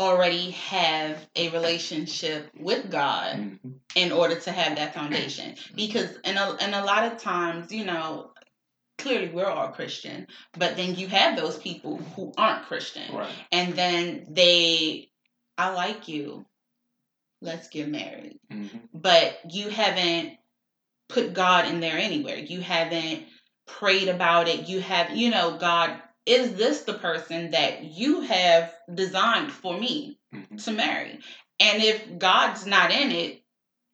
already 0.00 0.52
have 0.52 1.24
a 1.36 1.50
relationship 1.50 2.50
with 2.58 2.90
God 2.90 3.36
Mhm. 3.36 3.74
in 3.94 4.12
order 4.12 4.36
to 4.40 4.50
have 4.50 4.76
that 4.76 4.94
foundation. 4.94 5.56
Because 5.74 6.16
in 6.24 6.36
a, 6.38 6.56
in 6.56 6.72
a 6.74 6.84
lot 6.84 7.12
of 7.12 7.18
times, 7.18 7.70
you 7.70 7.84
know, 7.84 8.32
clearly 8.98 9.28
we're 9.28 9.46
all 9.46 9.68
Christian, 9.68 10.26
but 10.54 10.76
then 10.76 10.94
you 10.94 11.06
have 11.08 11.36
those 11.36 11.58
people 11.58 11.98
who 11.98 12.32
aren't 12.36 12.66
Christian. 12.66 13.14
right, 13.14 13.30
And 13.52 13.74
then 13.74 14.26
they, 14.30 15.10
I 15.58 15.70
like 15.74 16.08
you, 16.08 16.46
let's 17.42 17.68
get 17.68 17.88
married. 17.88 18.38
hmm 18.50 18.66
But 18.94 19.38
you 19.50 19.68
haven't 19.68 20.38
put 21.08 21.34
God 21.34 21.66
in 21.66 21.80
there 21.80 21.98
anywhere. 21.98 22.36
You 22.36 22.60
haven't 22.60 23.24
prayed 23.66 24.08
about 24.08 24.48
it. 24.48 24.68
You 24.68 24.80
have, 24.80 25.16
you 25.16 25.30
know, 25.30 25.56
God, 25.58 26.00
is 26.26 26.54
this 26.54 26.82
the 26.82 26.94
person 26.94 27.52
that 27.52 27.84
you 27.84 28.20
have 28.20 28.74
designed 28.92 29.52
for 29.52 29.78
me 29.78 30.18
hmm 30.32 30.56
to 30.56 30.72
marry? 30.72 31.18
And 31.58 31.82
if 31.82 32.18
God's 32.18 32.66
not 32.66 32.90
in 32.90 33.10
it, 33.10 33.42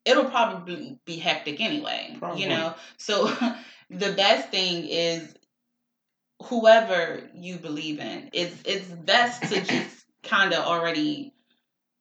it'll 0.04 0.30
probably 0.30 0.99
be 1.04 1.16
hectic 1.16 1.61
anyway. 1.61 2.16
Probably. 2.18 2.42
You 2.42 2.49
know? 2.49 2.75
So 2.97 3.26
the 3.90 4.12
best 4.12 4.50
thing 4.50 4.87
is 4.87 5.35
whoever 6.45 7.28
you 7.35 7.56
believe 7.56 7.99
in, 8.00 8.30
it's 8.33 8.56
it's 8.64 8.87
best 8.88 9.42
to 9.52 9.61
just 9.61 10.04
kind 10.23 10.52
of 10.52 10.64
already 10.64 11.33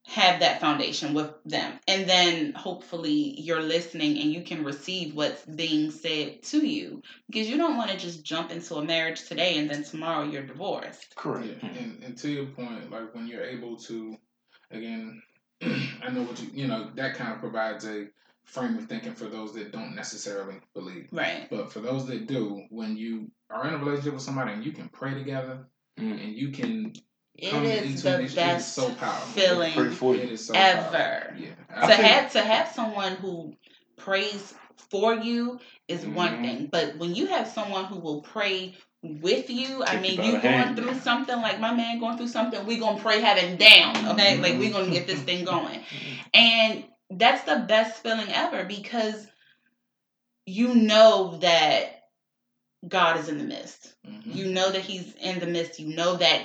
have 0.07 0.39
that 0.41 0.62
foundation 0.62 1.13
with 1.13 1.31
them. 1.45 1.79
And 1.88 2.07
then 2.07 2.53
hopefully 2.53 3.39
you're 3.39 3.62
listening 3.62 4.19
and 4.19 4.31
you 4.31 4.43
can 4.43 4.63
receive 4.63 5.15
what's 5.15 5.43
being 5.45 5.89
said 5.91 6.43
to 6.43 6.65
you. 6.65 7.01
Because 7.27 7.50
you 7.50 7.57
don't 7.57 7.77
want 7.77 7.91
to 7.91 7.97
just 7.97 8.24
jump 8.24 8.51
into 8.51 8.75
a 8.75 8.83
marriage 8.85 9.27
today 9.27 9.57
and 9.57 9.69
then 9.69 9.83
tomorrow 9.83 10.24
you're 10.24 10.45
divorced. 10.45 11.15
correct. 11.15 11.57
Yeah, 11.63 11.69
and, 11.69 12.03
and 12.03 12.17
to 12.19 12.29
your 12.29 12.45
point, 12.45 12.91
like 12.91 13.15
when 13.15 13.27
you're 13.27 13.43
able 13.43 13.77
to, 13.77 14.15
again, 14.71 15.21
I 15.63 16.09
know 16.12 16.24
what 16.24 16.39
you, 16.41 16.50
you 16.53 16.67
know, 16.67 16.91
that 16.95 17.15
kind 17.15 17.33
of 17.33 17.39
provides 17.39 17.85
a 17.85 18.07
frame 18.43 18.77
of 18.77 18.85
thinking 18.85 19.13
for 19.15 19.25
those 19.25 19.53
that 19.55 19.71
don't 19.71 19.95
necessarily 19.95 20.57
believe. 20.75 21.07
Right. 21.12 21.47
But 21.50 21.74
for 21.74 21.79
those 21.79 22.05
that 22.07 22.27
do, 22.27 22.62
when 22.69 22.95
you 22.95 23.31
are 23.50 23.67
in 23.67 23.74
a 23.74 23.77
relationship 23.79 24.13
with 24.13 24.21
somebody 24.21 24.53
and 24.53 24.63
you 24.63 24.71
can 24.71 24.88
pray 24.89 25.13
together 25.15 25.65
Mm. 25.97 26.21
and 26.21 26.35
you 26.35 26.50
can 26.51 26.91
It 27.38 27.51
come 27.51 27.63
is 27.65 27.92
into 27.92 28.04
the 28.04 28.15
it, 28.15 28.22
it 28.22 28.25
is 28.25 28.36
best 28.36 28.74
so 28.75 28.89
powerful. 28.94 29.42
Feeling 29.42 29.92
for 29.92 30.15
you. 30.15 30.38
so 30.38 30.54
ever. 30.56 31.36
Yeah. 31.38 31.48
To 31.82 31.88
think- 31.88 32.01
have 32.01 32.32
to 32.34 32.42
have 32.42 32.70
someone 32.70 33.13
who 33.15 33.54
prays 33.98 34.54
for 34.92 35.15
you 35.15 35.60
is 35.88 36.06
one 36.06 36.38
Mhm. 36.38 36.42
thing, 36.44 36.70
but 36.72 36.98
when 36.98 37.15
you 37.15 37.27
have 37.27 37.48
someone 37.48 37.86
who 37.86 38.00
will 38.00 38.22
pray 38.22 38.75
with 39.04 39.50
you, 39.50 39.84
I 39.84 39.96
Take 39.96 39.96
you 39.96 40.01
mean, 40.01 40.18
by 40.18 40.24
you 40.25 40.32
the 40.34 40.38
going 40.39 40.54
hand. 40.54 40.77
through 40.77 41.00
something 41.00 41.36
like 41.42 41.60
my 41.60 41.74
man 41.74 42.00
going 42.00 42.18
through 42.18 42.27
something, 42.30 42.65
we 42.65 42.77
gonna 42.77 43.00
pray 43.01 43.20
heaven 43.22 43.58
down, 43.58 43.96
okay? 44.10 44.38
Mhm. 44.38 44.42
Like 44.44 44.58
we 44.60 44.70
gonna 44.70 44.92
get 44.92 45.08
this 45.08 45.22
thing 45.22 45.44
going, 45.46 45.84
and 46.34 46.86
that's 47.12 47.44
the 47.44 47.58
best 47.68 48.01
feeling 48.01 48.32
ever 48.32 48.63
because 48.65 49.27
you 50.46 50.74
know 50.75 51.38
that 51.42 52.04
God 52.88 53.18
is 53.20 53.30
in 53.30 53.38
the 53.38 53.44
midst. 53.44 53.94
Mhm. 54.08 54.36
You 54.36 54.46
know 54.48 54.72
that 54.72 54.82
He's 54.82 55.13
in 55.15 55.39
the 55.39 55.48
midst. 55.48 55.80
You 55.80 55.96
know 55.96 56.15
that 56.18 56.42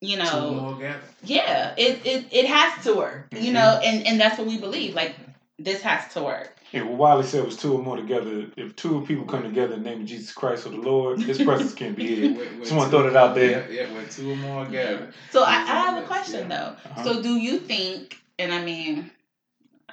you 0.00 0.16
Two 0.16 0.22
know 0.24 0.54
more 0.54 0.78
gather. 0.78 1.00
yeah 1.24 1.74
it, 1.76 2.04
it 2.06 2.26
it 2.32 2.46
has 2.46 2.82
to 2.84 2.94
work 2.94 3.26
you 3.32 3.50
Mhm. 3.50 3.54
know 3.54 3.80
and 3.84 4.06
and 4.06 4.20
that's 4.20 4.38
what 4.38 4.46
we 4.46 4.58
believe 4.58 4.94
like 4.94 5.14
this 5.58 5.82
has 5.82 6.12
to 6.14 6.22
work 6.22 6.56
Yeah, 6.72 6.82
well, 6.84 6.96
Wiley 6.96 7.24
said 7.24 7.40
it 7.40 7.46
was 7.46 7.56
two 7.56 7.72
or 7.74 7.82
more 7.82 7.96
together. 7.96 8.46
If 8.56 8.76
two 8.76 9.04
people 9.08 9.24
come 9.26 9.42
together 9.42 9.74
in 9.74 9.82
the 9.82 9.90
name 9.90 10.00
of 10.02 10.06
Jesus 10.06 10.32
Christ 10.32 10.66
or 10.66 10.70
the 10.70 10.76
Lord, 10.78 11.20
His 11.20 11.36
presence 11.48 11.74
can't 11.74 11.96
be 11.96 12.06
here. 12.06 12.32
Where- 12.32 12.46
where 12.46 12.64
Someone 12.64 12.86
two- 12.86 12.92
throw 12.92 13.02
that 13.10 13.16
out 13.16 13.34
there. 13.34 13.66
Yeah, 13.68 13.82
yeah, 13.88 13.92
where 13.92 14.06
two 14.06 14.30
or 14.32 14.36
more 14.36 14.64
gather. 14.66 15.12
so 15.32 15.42
i, 15.42 15.48
I 15.48 15.58
He's 15.58 15.58
in 15.60 15.66
the 15.66 15.72
have 15.72 15.96
a 16.04 16.06
question 16.06 16.42
yeah. 16.50 16.56
though 16.56 16.90
Uh-huh. 16.90 17.04
so 17.04 17.22
do 17.22 17.32
you 17.46 17.58
think 17.58 18.16
and 18.38 18.54
i 18.54 18.64
mean 18.64 19.10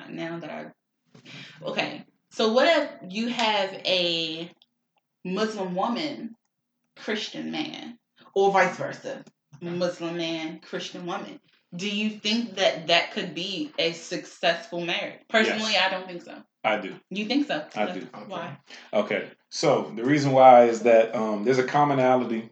now 0.09 0.39
that 0.39 0.49
i 0.49 0.61
okay 1.65 2.03
so 2.31 2.53
what 2.53 2.67
if 2.77 2.89
you 3.13 3.27
have 3.27 3.69
a 3.85 4.49
muslim 5.25 5.75
woman 5.75 6.35
christian 6.95 7.51
man 7.51 7.97
or 8.35 8.51
vice 8.51 8.77
versa 8.77 9.23
muslim 9.61 10.17
man 10.17 10.59
christian 10.59 11.05
woman 11.05 11.39
do 11.75 11.89
you 11.89 12.09
think 12.09 12.55
that 12.55 12.87
that 12.87 13.11
could 13.11 13.33
be 13.35 13.71
a 13.77 13.91
successful 13.93 14.81
marriage 14.81 15.19
personally 15.29 15.73
Yes. 15.73 15.87
i 15.87 15.89
don't 15.91 16.07
think 16.07 16.21
so 16.23 16.35
I 16.63 16.79
do. 16.81 16.95
you 17.09 17.25
think 17.27 17.47
so 17.47 17.63
I 17.77 17.93
do. 17.93 18.05
why 18.27 18.57
Okay, 18.91 19.29
so 19.49 19.89
the 19.95 20.03
reason 20.03 20.33
why 20.33 20.65
is 20.65 20.81
that 20.81 21.15
um, 21.15 21.45
there's 21.45 21.59
a 21.59 21.63
commonality 21.63 22.49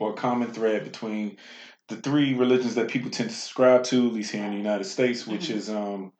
or 0.00 0.10
a 0.10 0.14
common 0.14 0.50
thread 0.52 0.82
between 0.82 1.36
the 1.88 1.94
three 1.96 2.34
religions 2.34 2.74
that 2.74 2.88
people 2.88 3.08
tend 3.10 3.30
to 3.30 3.36
subscribe 3.36 3.84
to, 3.84 4.08
at 4.08 4.12
least 4.14 4.32
here 4.32 4.42
in 4.44 4.50
the 4.50 4.56
United 4.56 4.84
States, 4.84 5.28
which 5.28 5.46
Mhm. 5.48 5.54
is 5.54 5.70
um, 5.70 6.12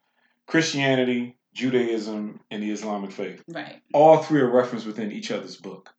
Christianity, 0.47 1.37
Judaism, 1.55 2.39
and 2.51 2.63
the 2.63 2.71
Islamic 2.71 3.11
faith. 3.11 3.43
right 3.49 3.81
All 3.93 4.19
three 4.19 4.41
are 4.41 4.51
referenced 4.51 4.87
within 4.87 5.11
each 5.11 5.31
other's 5.33 5.57
book. 5.57 5.93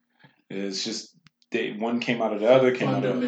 It's 0.50 0.84
just 0.86 1.14
they, 1.52 1.72
one 1.74 2.00
came 2.00 2.22
out 2.22 2.32
of 2.32 2.40
the 2.40 2.50
other, 2.50 2.74
came 2.74 2.88
out 2.90 3.04
of 3.04 3.20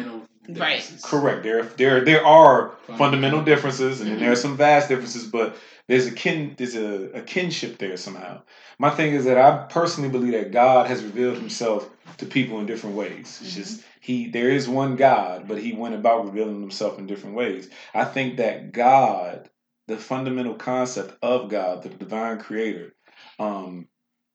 Fundamental 0.46 0.62
Right. 0.62 1.00
Correct. 1.02 1.42
There, 1.42 1.62
there, 1.62 2.04
there 2.04 2.24
are 2.26 2.68
Fundamental 2.86 2.96
fundamental 2.98 3.42
differences, 3.42 4.00
and 4.00 4.10
then 4.10 4.20
there 4.20 4.30
are 4.30 4.34
Mhm. 4.34 4.42
some 4.42 4.56
vast 4.56 4.88
differences, 4.88 5.26
but 5.26 5.56
there's 5.88 6.06
a 6.06 6.12
kin, 6.12 6.54
there's 6.56 6.76
a, 6.76 7.10
a 7.18 7.20
kinship 7.22 7.78
there 7.78 7.96
somehow. 7.96 8.42
My 8.78 8.90
thing 8.90 9.12
is 9.14 9.24
that 9.24 9.38
I 9.38 9.66
personally 9.68 10.08
believe 10.10 10.32
that 10.32 10.52
God 10.52 10.86
has 10.86 11.02
revealed 11.02 11.38
Himself 11.38 11.88
to 12.18 12.26
people 12.26 12.60
in 12.60 12.66
different 12.66 12.96
ways. 12.96 13.40
It's 13.42 13.52
Mhm. 13.52 13.54
just 13.56 13.82
He, 14.00 14.28
there 14.28 14.50
is 14.50 14.68
one 14.68 14.94
God, 14.96 15.48
but 15.48 15.58
He 15.58 15.72
went 15.72 15.94
about 15.94 16.26
revealing 16.26 16.60
Himself 16.60 16.98
in 16.98 17.06
different 17.06 17.34
ways. 17.36 17.68
I 17.92 18.04
think 18.04 18.36
that 18.36 18.72
God, 18.72 19.50
the 19.88 19.96
fundamental 19.96 20.54
concept 20.54 21.16
of 21.22 21.48
God, 21.50 21.82
the 21.82 21.88
divine 21.88 22.38
Creator, 22.38 22.94
um, 23.38 23.88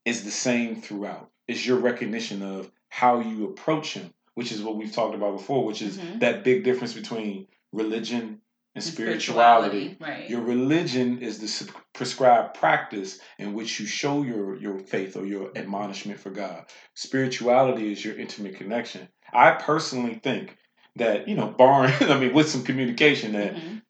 is 0.05 0.23
the 0.23 0.31
same 0.31 0.81
throughout. 0.81 1.29
It's 1.47 1.65
your 1.65 1.77
recognition 1.77 2.41
of 2.41 2.69
how 2.89 3.19
you 3.21 3.45
approach 3.45 3.93
Him, 3.93 4.13
which 4.35 4.51
is 4.51 4.61
what 4.61 4.75
we've 4.77 4.91
talked 4.93 5.15
about 5.15 5.37
before, 5.37 5.65
which 5.65 5.81
is 5.81 5.97
Mhm. 5.97 6.19
that 6.19 6.43
big 6.43 6.63
difference 6.63 6.93
between 6.93 7.47
religion 7.71 8.41
and 8.75 8.83
And 8.83 8.83
spirituality. 8.83 9.97
right 9.99 10.29
Your 10.29 10.41
religion 10.41 11.19
is 11.19 11.39
the 11.39 11.71
prescribed 11.93 12.53
practice 12.53 13.19
in 13.37 13.53
which 13.53 13.79
you 13.79 13.85
show 13.85 14.23
your, 14.23 14.55
your 14.57 14.79
faith 14.79 15.17
or 15.17 15.25
your 15.25 15.51
admonishment 15.57 16.19
for 16.19 16.29
God. 16.29 16.65
Spirituality 16.93 17.91
is 17.91 18.03
your 18.03 18.17
intimate 18.17 18.55
connection. 18.55 19.09
I 19.33 19.51
personally 19.51 20.15
think 20.23 20.57
that, 20.95 21.27
you 21.27 21.35
know, 21.35 21.47
barring, 21.47 21.93
I 22.01 22.17
mean, 22.19 22.33
with 22.33 22.49
some 22.49 22.63
communication, 22.63 23.33
that 23.33 23.55
Mhm. 23.55 23.81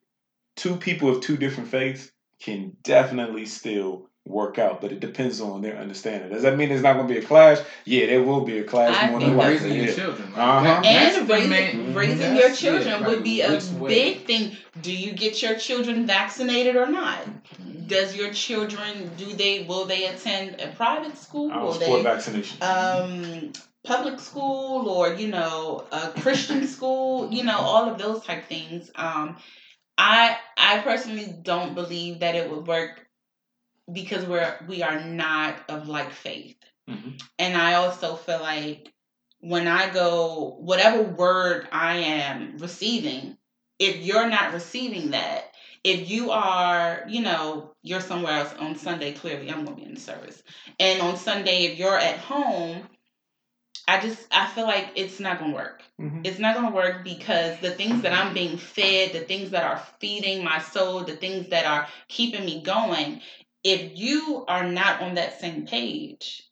two 0.55 0.75
people 0.77 1.09
of 1.09 1.21
two 1.21 1.37
different 1.37 1.69
faiths 1.69 2.11
can 2.39 2.75
definitely 2.81 3.45
still 3.45 4.09
work 4.27 4.59
out, 4.59 4.81
but 4.81 4.91
it 4.91 4.99
depends 4.99 5.41
on 5.41 5.61
their 5.61 5.77
understanding. 5.77 6.29
Does 6.29 6.43
that 6.43 6.55
mean 6.57 6.69
there's 6.69 6.81
not 6.83 6.93
going 6.93 7.07
to 7.07 7.13
be 7.13 7.19
a 7.19 7.23
clash? 7.23 7.57
Yeah, 7.85 8.05
there 8.05 8.21
will 8.23 8.41
be 8.41 8.59
a 8.59 8.63
clash 8.63 8.95
I 9.01 9.09
more 9.09 9.19
think 9.19 9.31
than 9.31 9.37
But 9.37 9.51
likely. 9.51 9.67
raising 9.69 9.75
your 9.77 9.85
yeah. 9.87 9.93
children. 9.95 10.31
Like, 10.31 10.39
Uh-huh. 10.39 10.81
and 10.85 11.29
raising, 11.29 11.49
main- 11.49 11.93
raising 11.93 12.17
that's 12.35 12.39
your 12.63 12.75
it, 12.75 12.83
children 12.83 13.01
like, 13.01 13.09
would 13.09 13.23
be 13.23 13.41
a 13.41 13.51
which 13.51 13.65
way? 13.79 13.89
big 13.89 14.25
thing. 14.27 14.55
Do 14.81 14.93
you 14.95 15.11
get 15.13 15.41
your 15.41 15.55
children 15.55 16.05
vaccinated 16.05 16.75
or 16.75 16.85
not? 16.87 17.17
Does 17.87 18.15
your 18.15 18.31
children 18.31 19.11
do 19.17 19.33
they 19.33 19.63
will 19.63 19.85
they 19.85 20.05
attend 20.07 20.61
a 20.61 20.67
private 20.69 21.17
school? 21.17 21.51
I 21.51 21.57
Will 21.63 21.73
support 21.73 22.03
they 22.03 22.09
vaccination. 22.09 22.57
um 22.61 23.51
public 23.83 24.19
school 24.19 24.87
or 24.87 25.13
you 25.15 25.27
know 25.27 25.83
a 25.91 26.09
Christian 26.21 26.67
school? 26.67 27.31
You 27.33 27.43
know 27.43 27.57
all 27.57 27.89
of 27.89 27.97
those 27.97 28.23
type 28.23 28.45
things. 28.45 28.91
Um, 28.95 29.35
I 29.97 30.37
I 30.57 30.79
personally 30.79 31.35
don't 31.41 31.73
believe 31.75 32.19
that 32.19 32.35
it 32.35 32.49
would 32.49 32.65
work 32.67 33.05
because 33.91 34.25
we're 34.25 34.55
we 34.67 34.83
are 34.83 34.99
not 34.99 35.69
of 35.69 35.87
like 35.87 36.11
faith. 36.11 36.57
Mhm. 36.89 37.21
And 37.39 37.57
I 37.57 37.75
also 37.75 38.15
feel 38.15 38.39
like 38.39 38.91
when 39.39 39.67
I 39.67 39.89
go, 39.89 40.57
whatever 40.59 41.03
word 41.03 41.67
I 41.71 41.97
am 41.97 42.57
receiving, 42.57 43.37
if 43.79 43.97
you're 43.97 44.29
not 44.29 44.53
receiving 44.53 45.11
that, 45.11 45.45
if 45.83 46.09
you 46.09 46.31
are, 46.31 47.03
you 47.07 47.21
know, 47.21 47.73
you're 47.81 48.01
somewhere 48.01 48.33
else 48.33 48.53
on 48.59 48.75
Sunday, 48.75 49.13
clearly 49.13 49.49
I'm 49.49 49.65
going 49.65 49.77
to 49.77 49.81
be 49.81 49.87
in 49.87 49.95
the 49.95 49.99
service. 50.01 50.43
And 50.79 51.01
on 51.01 51.17
Sunday, 51.17 51.65
if 51.65 51.79
you're 51.79 51.97
at 51.97 52.19
home, 52.19 52.87
I 53.87 53.99
just 53.99 54.25
I 54.31 54.47
feel 54.47 54.65
like 54.65 54.91
it's 54.95 55.19
not 55.19 55.39
gonna 55.39 55.53
work. 55.53 55.83
Mhm. 55.99 56.25
It's 56.25 56.39
not 56.39 56.55
gonna 56.55 56.71
work 56.73 57.03
because 57.03 57.59
the 57.59 57.71
things 57.71 58.03
that 58.03 58.13
I'm 58.13 58.33
being 58.33 58.57
fed, 58.57 59.11
the 59.13 59.21
things 59.21 59.51
that 59.51 59.63
are 59.63 59.83
feeding 59.99 60.43
my 60.43 60.59
soul, 60.59 61.03
the 61.03 61.15
things 61.15 61.49
that 61.49 61.65
are 61.65 61.87
keeping 62.07 62.45
me 62.45 62.61
going, 62.61 63.21
if 63.63 63.97
you 63.97 64.45
are 64.47 64.67
not 64.69 65.01
on 65.01 65.15
that 65.15 65.39
same 65.39 65.65
page, 65.65 66.43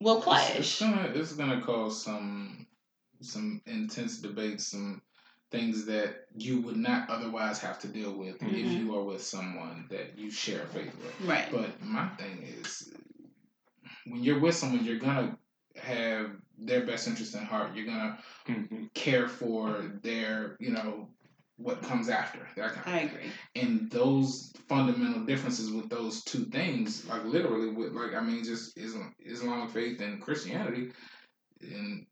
we'll 0.00 0.16
It's, 0.16 0.24
clash. 0.24 0.56
it's 0.58 0.80
gonna 0.80 1.12
it's 1.14 1.32
gonna 1.34 1.60
cause 1.62 2.02
some 2.02 2.66
some 3.20 3.62
intense 3.66 4.18
debates, 4.18 4.66
some 4.66 5.00
things 5.50 5.84
that 5.84 6.26
you 6.34 6.62
would 6.62 6.76
not 6.76 7.10
otherwise 7.10 7.58
have 7.60 7.78
to 7.80 7.86
deal 7.88 8.12
with 8.12 8.36
if 8.36 8.48
Mhm. 8.48 8.78
you 8.78 8.94
are 8.96 9.04
with 9.04 9.22
someone 9.22 9.86
that 9.90 10.18
you 10.18 10.30
share 10.30 10.66
faith 10.66 10.96
with. 10.96 11.28
Right. 11.28 11.50
But 11.52 11.80
my 11.82 12.08
thing 12.16 12.42
is, 12.42 12.90
when 14.06 14.22
you're 14.22 14.40
with 14.40 14.54
someone, 14.54 14.84
you're 14.84 14.98
gonna 14.98 15.38
have 15.76 16.36
their 16.58 16.86
best 16.86 17.06
interest 17.06 17.34
in 17.34 17.44
heart. 17.44 17.74
You're 17.76 17.86
gonna 17.86 18.18
Mhm. 18.46 18.92
care 18.94 19.28
for 19.28 20.00
their, 20.02 20.56
you 20.58 20.70
know, 20.70 21.08
what 21.62 21.82
comes 21.82 22.08
after 22.08 22.40
that 22.56 22.74
kind 22.74 22.86
of 22.86 22.92
I 22.92 22.98
agree. 23.06 23.30
and 23.56 23.90
those 23.90 24.52
fundamental 24.68 25.24
differences 25.24 25.70
with 25.70 25.88
those 25.88 26.22
two 26.24 26.44
things, 26.46 27.06
like 27.06 27.24
literally 27.24 27.68
with 27.70 27.92
like 27.92 28.14
I 28.14 28.20
mean, 28.20 28.44
just 28.44 28.76
Islam, 28.78 29.14
Islamic 29.20 29.70
faith 29.70 30.00
and 30.00 30.20
Christianity, 30.20 30.92
and 31.62 32.06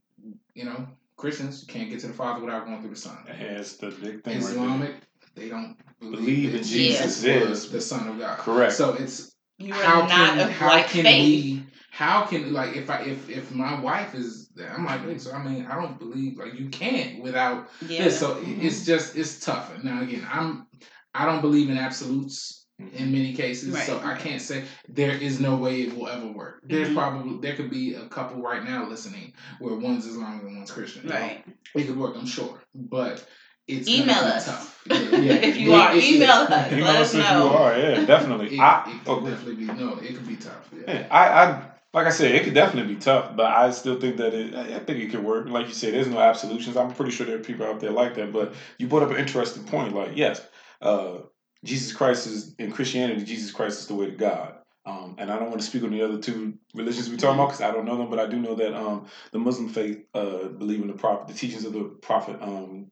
you 0.54 0.64
know, 0.64 0.87
Christians 1.16 1.64
can't 1.69 1.90
get 1.90 2.00
to 2.00 2.09
the 2.09 2.12
Father 2.14 2.40
without 2.45 2.66
going 2.66 2.80
through 2.80 2.90
the 2.90 2.97
Son. 2.97 3.16
Yeah, 3.26 3.33
it's 3.59 3.76
the 3.76 3.90
big 3.90 4.23
thing. 4.25 4.40
right 4.40 4.50
Islamic, 4.50 4.95
they 5.35 5.49
don't 5.49 5.76
believe, 6.00 6.16
Believe 6.19 6.54
in 6.54 6.62
Jesus 6.62 7.23
Jesus 7.23 7.25
is- 7.25 7.49
was 7.49 7.71
the 7.73 7.80
Son 7.80 8.09
of 8.09 8.19
God. 8.19 8.38
Correct. 8.38 8.73
So 8.73 8.95
it's 8.95 9.33
You 9.59 9.75
how 9.75 10.00
not 10.02 10.11
can 10.11 10.40
of 10.40 10.50
how 10.50 10.69
like 10.69 10.88
can 10.88 11.04
faith. 11.04 11.45
we 11.45 11.64
how 11.90 12.23
can 12.25 12.52
like 12.52 12.76
if 12.76 12.88
I 12.90 13.00
if 13.02 13.28
if 13.28 13.50
my 13.52 13.78
wife 13.80 14.14
is 14.14 14.49
I'm 14.69 14.85
like 14.85 15.02
hey, 15.02 15.19
so 15.19 15.33
I 15.33 15.43
mean 15.43 15.67
I 15.67 15.75
don't 15.81 15.99
believe 15.99 16.38
like 16.38 16.59
you 16.59 16.69
can't 16.69 17.23
without 17.23 17.69
Yeah. 17.87 18.05
this. 18.05 18.19
So 18.19 18.35
Mhm. 18.37 18.62
it's 18.62 18.85
just 18.85 19.17
it's 19.17 19.40
tough. 19.40 19.71
Now 19.83 20.02
again, 20.02 20.26
I'm 20.31 20.67
I 21.14 21.26
don't 21.26 21.40
believe 21.40 21.71
in 21.71 21.79
absolutes 21.79 22.67
in 22.95 23.12
many 23.12 23.35
cases, 23.35 23.79
so 23.85 24.00
I 24.02 24.14
can't 24.14 24.40
say 24.40 24.64
there 24.88 25.11
is 25.12 25.38
no 25.38 25.55
way 25.57 25.83
it 25.83 25.95
will 25.97 26.09
ever 26.09 26.26
work. 26.29 26.61
There's 26.64 26.88
Mhm. 26.88 26.95
probably 26.95 27.38
there 27.40 27.55
could 27.57 27.69
be 27.71 27.95
a 27.95 28.07
couple 28.07 28.40
right 28.43 28.64
now 28.64 28.88
listening 28.88 29.35
where 29.59 29.75
one's 29.75 30.07
Islamic 30.07 30.43
and 30.45 30.57
one's 30.57 30.71
Christian. 30.71 31.02
you 31.05 31.11
know? 31.11 31.17
Right. 31.17 31.45
it 31.75 31.87
could 31.87 31.97
work, 31.99 32.17
I'm 32.17 32.26
sure, 32.26 32.59
but 32.75 33.25
it's 33.69 33.87
Email 33.88 34.17
us. 34.25 34.47
tough. 34.47 34.83
Yeah, 34.90 34.97
yeah. 35.19 35.33
if 35.35 35.57
you 35.59 35.73
It- 35.73 35.79
are, 35.79 35.95
it- 35.95 36.05
email 36.05 36.43
it- 36.43 36.50
us. 36.50 36.73
Email 36.73 36.85
Let 36.87 36.97
us 36.97 37.00
us 37.09 37.14
if 37.14 37.21
you 37.21 37.31
know. 37.38 37.50
are. 37.50 37.79
Yeah, 37.79 38.05
definitely. 38.07 38.55
It, 38.57 38.61
I, 38.61 38.90
it 38.90 38.97
oh, 39.07 39.14
could 39.17 39.21
go 39.21 39.26
ahead. 39.26 39.38
definitely 39.38 39.67
be 39.67 39.73
no. 39.73 39.97
It 39.99 40.14
could 40.14 40.26
be 40.26 40.37
tough. 40.37 40.69
Yeah. 40.75 40.93
Yeah, 40.93 41.07
I, 41.11 41.29
I, 41.29 41.62
like 41.93 42.07
I 42.07 42.11
said, 42.11 42.35
it 42.35 42.45
could 42.45 42.55
definitely 42.55 42.95
be 42.95 43.01
tough, 43.01 43.35
but 43.35 43.47
I 43.47 43.71
still 43.73 43.99
think 43.99 44.17
that 44.19 44.33
it, 44.33 44.55
I 44.55 44.79
think 44.79 45.01
it 45.01 45.11
could 45.11 45.25
work. 45.25 45.49
Like 45.49 45.67
you 45.67 45.75
said, 45.75 45.95
there's 45.95 46.07
no 46.07 46.21
absolutions. 46.21 46.77
I'm 46.77 46.95
pretty 46.95 47.11
sure 47.11 47.27
there 47.27 47.37
are 47.37 47.41
people 47.41 47.67
out 47.67 47.81
there 47.81 47.91
like 47.91 48.15
that, 48.15 48.33
but 48.33 48.55
you 48.79 48.87
brought 48.87 49.03
up 49.03 49.11
an 49.11 49.17
interesting 49.17 49.65
point. 49.65 49.95
Like, 49.95 50.13
yes, 50.15 50.41
uh, 50.81 51.19
Jesus 51.65 51.93
Christ 51.93 52.27
is 52.27 52.55
in 52.59 52.71
Christianity. 52.71 53.25
Jesus 53.25 53.51
Christ 53.51 53.81
is 53.81 53.87
the 53.89 53.95
way 53.95 54.07
to 54.07 54.13
God. 54.13 54.55
Um, 54.87 55.17
and 55.19 55.31
I 55.31 55.39
don't 55.39 55.51
want 55.51 55.61
to 55.61 55.67
speak 55.67 55.83
on 55.83 55.91
the 55.91 56.03
other 56.03 56.19
two 56.19 56.55
religions 56.75 57.11
we're 57.11 57.17
talking 57.17 57.35
about 57.35 57.49
because 57.49 57.61
I 57.61 57.71
don't 57.71 57.85
know 57.85 57.99
them, 57.99 58.09
but 58.09 58.19
I 58.19 58.27
do 58.27 58.39
know 58.39 58.55
that 58.55 58.75
um, 58.75 59.07
the 59.31 59.39
Muslim 59.39 59.69
faith 59.69 59.99
uh, 60.15 60.49
believe 60.49 60.81
in 60.81 60.89
the 60.89 60.95
prophet, 60.95 61.29
the 61.29 61.35
teachings 61.35 61.65
of 61.65 61.73
the 61.73 61.85
prophet 61.85 62.39
um, 62.41 62.91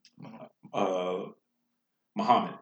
uh, 0.75 1.23
Muhammad, 2.15 2.55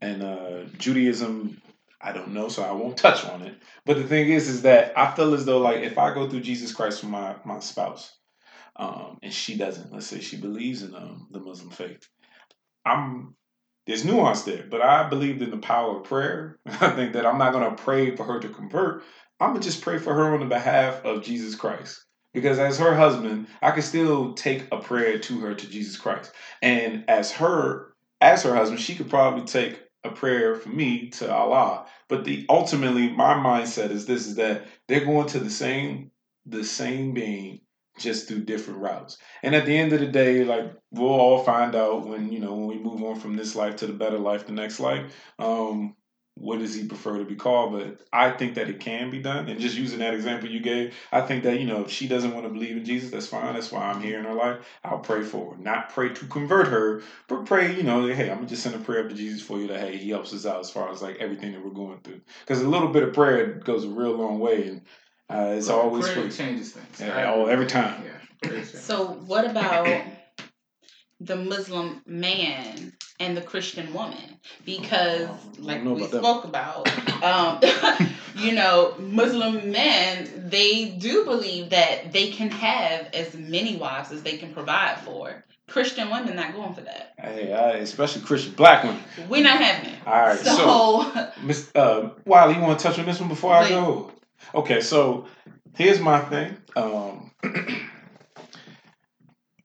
and 0.00 0.22
uh, 0.22 0.64
Judaism. 0.78 1.60
I 2.00 2.12
don't 2.12 2.34
know, 2.34 2.48
so 2.48 2.62
I 2.64 2.72
won't 2.72 2.96
touch 2.98 3.26
on 3.26 3.42
it. 3.42 3.56
But 3.86 3.98
the 3.98 4.04
thing 4.04 4.30
is, 4.30 4.48
is 4.48 4.62
that 4.62 4.96
I 4.98 5.12
feel 5.14 5.34
as 5.34 5.46
though 5.46 5.58
like 5.60 5.78
if 5.82 5.98
I 5.98 6.14
go 6.14 6.30
through 6.30 6.42
Jesus 6.42 6.72
Christ 6.72 7.00
for 7.00 7.08
my 7.08 7.36
my 7.44 7.60
spouse, 7.60 8.16
um, 8.76 9.18
and 9.22 9.32
she 9.32 9.56
doesn't, 9.56 9.92
let's 9.92 10.06
say 10.06 10.20
she 10.20 10.38
believes 10.38 10.82
in 10.82 10.94
um, 10.94 11.28
the 11.32 11.40
Muslim 11.40 11.70
faith, 11.70 12.08
I'm 12.86 13.36
there's 13.86 14.04
nuance 14.04 14.42
there, 14.44 14.66
but 14.70 14.82
I 14.82 15.08
believed 15.08 15.42
in 15.42 15.50
the 15.50 15.58
power 15.58 15.98
of 15.98 16.04
prayer. 16.04 16.58
I 16.66 16.90
think 16.90 17.14
that 17.14 17.26
I'm 17.26 17.38
not 17.38 17.52
gonna 17.52 17.76
pray 17.76 18.16
for 18.16 18.24
her 18.24 18.40
to 18.40 18.48
convert. 18.50 19.04
I'm 19.40 19.50
gonna 19.50 19.60
just 19.60 19.82
pray 19.82 19.98
for 19.98 20.14
her 20.14 20.34
on 20.34 20.40
the 20.40 20.46
behalf 20.46 21.04
of 21.04 21.24
Jesus 21.24 21.56
Christ. 21.56 22.04
Because 22.34 22.58
as 22.60 22.78
her 22.78 22.94
husband, 22.96 23.48
I 23.62 23.72
can 23.72 23.82
still 23.82 24.34
take 24.34 24.66
a 24.72 24.78
prayer 24.78 25.18
to 25.20 25.40
her 25.40 25.54
to 25.54 25.70
Jesus 25.70 25.98
Christ. 25.98 26.32
And 26.62 27.04
as 27.08 27.32
her 27.32 27.94
as 28.22 28.44
her 28.44 28.54
husband, 28.54 28.80
she 28.80 28.96
could 28.96 29.10
probably 29.10 29.44
take 29.44 29.82
a 30.08 30.12
prayer 30.12 30.54
for 30.54 30.68
me 30.68 31.10
to 31.10 31.32
Allah. 31.32 31.86
But 32.08 32.24
the 32.24 32.46
ultimately 32.48 33.10
my 33.10 33.34
mindset 33.34 33.90
is 33.90 34.06
this 34.06 34.26
is 34.26 34.36
that 34.36 34.66
they're 34.86 35.04
going 35.04 35.28
to 35.28 35.38
the 35.38 35.50
same 35.50 36.10
the 36.46 36.64
same 36.64 37.12
being 37.12 37.60
just 37.98 38.28
through 38.28 38.44
different 38.44 38.80
routes. 38.80 39.18
And 39.42 39.54
at 39.54 39.66
the 39.66 39.76
end 39.76 39.92
of 39.92 40.00
the 40.00 40.06
day, 40.06 40.44
like 40.44 40.72
we'll 40.90 41.08
all 41.08 41.42
find 41.44 41.74
out 41.74 42.06
when, 42.06 42.32
you 42.32 42.40
know, 42.40 42.54
when 42.54 42.66
we 42.66 42.78
move 42.78 43.02
on 43.02 43.18
from 43.18 43.36
this 43.36 43.54
life 43.54 43.76
to 43.76 43.86
the 43.86 43.92
better 43.92 44.18
life, 44.18 44.46
the 44.46 44.52
next 44.52 44.80
life, 44.80 45.12
um, 45.38 45.94
what 46.38 46.60
does 46.60 46.74
he 46.74 46.86
prefer 46.86 47.18
to 47.18 47.24
be 47.24 47.34
called? 47.34 47.72
But 47.72 48.06
I 48.12 48.30
think 48.30 48.54
that 48.54 48.68
it 48.68 48.80
can 48.80 49.10
be 49.10 49.20
done. 49.20 49.48
And 49.48 49.58
just 49.60 49.76
using 49.76 49.98
that 49.98 50.14
example 50.14 50.48
you 50.48 50.60
gave, 50.60 50.94
I 51.10 51.20
think 51.20 51.42
that, 51.44 51.58
you 51.58 51.66
know, 51.66 51.82
if 51.82 51.90
she 51.90 52.06
doesn't 52.08 52.32
want 52.32 52.46
to 52.46 52.52
believe 52.52 52.76
in 52.76 52.84
Jesus, 52.84 53.10
that's 53.10 53.26
fine. 53.26 53.54
That's 53.54 53.72
why 53.72 53.82
I'm 53.82 54.00
here 54.00 54.18
in 54.18 54.24
her 54.24 54.34
life. 54.34 54.58
I'll 54.84 55.00
pray 55.00 55.22
for 55.22 55.54
her. 55.54 55.60
Not 55.60 55.90
pray 55.90 56.10
to 56.10 56.24
convert 56.26 56.68
her, 56.68 57.02
but 57.28 57.44
pray, 57.44 57.74
you 57.74 57.82
know, 57.82 58.06
hey, 58.06 58.30
I'm 58.30 58.36
gonna 58.36 58.46
just 58.48 58.62
send 58.62 58.74
a 58.74 58.78
prayer 58.78 59.02
up 59.04 59.08
to 59.10 59.14
Jesus 59.14 59.42
for 59.42 59.58
you 59.58 59.66
that 59.68 59.80
hey, 59.80 59.96
he 59.96 60.10
helps 60.10 60.32
us 60.32 60.46
out 60.46 60.60
as 60.60 60.70
far 60.70 60.90
as 60.90 61.02
like 61.02 61.16
everything 61.16 61.52
that 61.52 61.64
we're 61.64 61.70
going 61.72 61.98
through. 62.04 62.20
Because 62.40 62.62
a 62.62 62.68
little 62.68 62.88
bit 62.88 63.02
of 63.02 63.12
prayer 63.12 63.54
goes 63.54 63.84
a 63.84 63.88
real 63.88 64.12
long 64.12 64.38
way 64.38 64.68
and 64.68 64.80
uh, 65.30 65.54
it's 65.56 65.66
Prayer- 65.66 65.78
always 65.78 66.08
prayer 66.08 66.22
free. 66.22 66.30
changes 66.30 66.72
things. 66.72 67.00
Yeah, 67.00 67.16
I 67.16 67.34
oh, 67.34 67.46
every 67.46 67.66
time. 67.66 68.02
Yeah. 68.04 68.62
So 68.62 69.06
what 69.26 69.44
about 69.44 69.86
the 71.20 71.36
Muslim 71.36 72.00
man 72.06 72.92
and 73.20 73.36
the 73.36 73.40
Christian 73.40 73.92
woman? 73.92 74.38
Because 74.64 75.28
Oh, 75.28 75.38
don't 75.54 75.64
like 75.64 75.84
we 75.84 76.04
about 76.04 76.10
spoke 76.10 76.44
about, 76.44 77.22
um, 77.22 78.08
you 78.36 78.52
know, 78.52 78.94
Muslim 78.98 79.70
men 79.70 80.48
they 80.48 80.90
do 80.90 81.24
believe 81.24 81.70
that 81.70 82.12
they 82.12 82.30
can 82.30 82.50
have 82.50 83.08
as 83.14 83.34
many 83.34 83.76
wives 83.76 84.12
as 84.12 84.22
they 84.22 84.36
can 84.36 84.52
provide 84.52 84.98
for. 85.00 85.44
Christian 85.68 86.10
women 86.10 86.34
not 86.34 86.54
going 86.54 86.72
for 86.72 86.80
that. 86.80 87.12
Hey, 87.18 87.52
I, 87.52 87.72
especially 87.72 88.22
Christian 88.22 88.54
black 88.54 88.84
women. 88.84 89.02
We're 89.28 89.42
not 89.42 89.58
having 89.58 89.90
it. 89.90 89.98
All 90.06 90.14
right, 90.14 90.38
so, 90.38 90.56
so, 90.56 91.30
Miss 91.42 91.70
uh, 91.74 92.10
Wiley, 92.24 92.54
you 92.54 92.60
want 92.62 92.78
to 92.78 92.82
touch 92.82 92.98
on 92.98 93.04
this 93.04 93.20
one 93.20 93.28
before 93.28 93.52
I 93.52 93.68
go? 93.68 94.10
Okay, 94.54 94.80
so 94.80 95.26
here's 95.76 96.00
my 96.00 96.20
thing. 96.20 96.56
Um, 96.74 97.30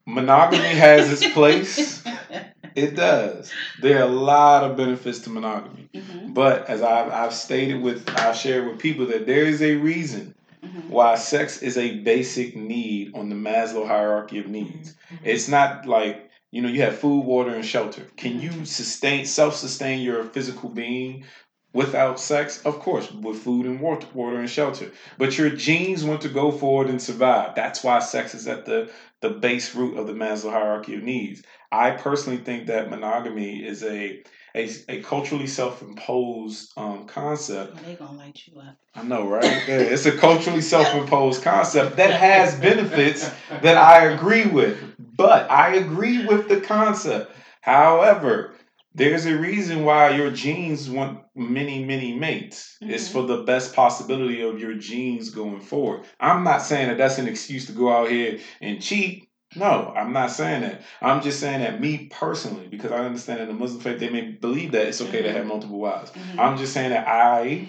monogamy 0.06 0.68
has 0.68 1.22
its 1.22 1.34
place. 1.34 2.04
It 2.76 2.96
does. 2.96 3.58
There 3.78 4.00
are 4.00 4.04
a 4.08 4.12
lot 4.12 4.64
of 4.64 4.78
benefits 4.78 5.20
to 5.20 5.30
monogamy, 5.30 5.90
Mhm, 5.96 6.34
but 6.34 6.70
as 6.70 6.82
I've, 6.82 7.12
I've 7.12 7.34
stated 7.34 7.82
with, 7.82 8.08
I've 8.16 8.36
shared 8.36 8.68
with 8.68 8.80
people 8.80 9.06
that 9.08 9.26
there 9.26 9.44
is 9.46 9.62
a 9.62 9.76
reason 9.76 10.36
mhm, 10.64 10.90
why 10.90 11.16
sex 11.16 11.62
is 11.62 11.78
a 11.78 12.00
basic 12.00 12.56
need 12.56 13.12
on 13.16 13.30
the 13.30 13.36
Maslow 13.36 13.88
hierarchy 13.88 14.40
of 14.40 14.48
needs. 14.48 14.96
mhm. 15.12 15.20
It's 15.24 15.48
not 15.48 15.86
like 15.86 16.30
you 16.52 16.62
know 16.62 16.70
you 16.70 16.82
have 16.82 16.98
food, 17.00 17.26
water, 17.26 17.54
and 17.54 17.66
shelter. 17.66 18.04
Can 18.18 18.40
you 18.40 18.66
sustain 18.66 19.26
self-sustain 19.26 20.02
your 20.02 20.24
physical 20.26 20.70
being 20.70 21.26
without 21.74 22.20
sex? 22.20 22.62
Of 22.66 22.80
course, 22.80 23.12
with 23.12 23.40
food 23.40 23.66
and 23.66 23.80
water, 23.80 24.08
water 24.14 24.40
and 24.40 24.50
shelter. 24.50 24.92
But 25.18 25.38
your 25.38 25.50
genes 25.50 26.04
want 26.04 26.22
to 26.22 26.30
go 26.30 26.52
forward 26.52 26.90
and 26.90 27.02
survive. 27.02 27.56
That's 27.56 27.84
why 27.84 28.00
sex 28.00 28.34
is 28.36 28.48
at 28.48 28.66
the 28.66 28.90
the 29.22 29.30
base 29.30 29.74
root 29.76 29.98
of 29.98 30.08
the 30.08 30.14
Maslow 30.14 30.52
hierarchy 30.52 30.96
of 30.96 31.04
needs. 31.04 31.44
I 31.74 31.92
personally 31.92 32.38
think 32.38 32.68
that 32.68 32.90
monogamy 32.90 33.66
is 33.66 33.84
a 33.84 34.22
a, 34.56 34.70
a 34.88 35.02
culturally 35.02 35.48
self-imposed 35.48 36.74
um, 36.78 37.08
concept 37.08 37.74
Well, 37.74 37.84
they 37.84 37.96
gonna 37.96 38.18
light 38.18 38.40
you 38.46 38.60
up. 38.60 38.78
I 38.94 39.02
know, 39.02 39.28
right? 39.28 39.44
Yeah, 39.44 39.80
it's 39.80 40.06
a 40.06 40.16
culturally 40.16 40.62
self-imposed 40.76 41.42
concept 41.42 41.98
that 41.98 42.12
has 42.12 42.54
benefits 42.60 43.28
that 43.50 43.78
I 43.78 44.06
agree 44.06 44.46
with. 44.46 44.78
But 45.00 45.50
I 45.50 45.76
agree 45.76 46.26
with 46.28 46.48
the 46.48 46.62
concept. 46.62 47.36
However, 47.62 48.54
there's 48.94 49.26
a 49.26 49.36
reason 49.36 49.86
why 49.86 50.12
your 50.12 50.30
genes 50.30 50.88
want 50.88 51.24
many, 51.36 51.84
many 51.84 52.14
mates. 52.16 52.78
It's 52.82 53.10
Mhm. 53.10 53.14
for 53.14 53.24
the 53.24 53.42
best 53.44 53.76
possibility 53.76 54.42
of 54.44 54.60
your 54.60 54.76
genes 54.76 55.32
going 55.32 55.62
forward. 55.62 56.02
I'm 56.20 56.44
not 56.44 56.62
saying 56.62 56.90
that 56.90 57.00
that's 57.00 57.18
an 57.18 57.28
excuse 57.28 57.66
to 57.66 57.72
go 57.72 57.92
out 57.92 58.12
here 58.12 58.38
and 58.62 58.80
cheat. 58.80 59.28
No, 59.56 59.94
I'm 59.96 60.14
not 60.14 60.32
saying 60.32 60.62
that. 60.62 60.82
I'm 61.02 61.22
just 61.22 61.40
saying 61.40 61.62
that 61.62 61.80
me 61.80 62.08
personally, 62.08 62.68
because 62.68 62.92
I 62.92 63.06
understand 63.06 63.40
in 63.42 63.48
the 63.48 63.54
Muslim 63.54 63.82
faith 63.82 64.00
they 64.00 64.10
may 64.10 64.32
believe 64.32 64.72
that 64.72 64.88
it's 64.88 65.02
okay 65.02 65.22
to 65.22 65.30
Mhm. 65.30 65.34
have 65.36 65.46
multiple 65.46 65.80
wives. 65.80 66.12
Mhm. 66.12 66.40
I'm 66.40 66.58
just 66.58 66.74
saying 66.74 66.90
that 66.90 67.08
I 67.08 67.68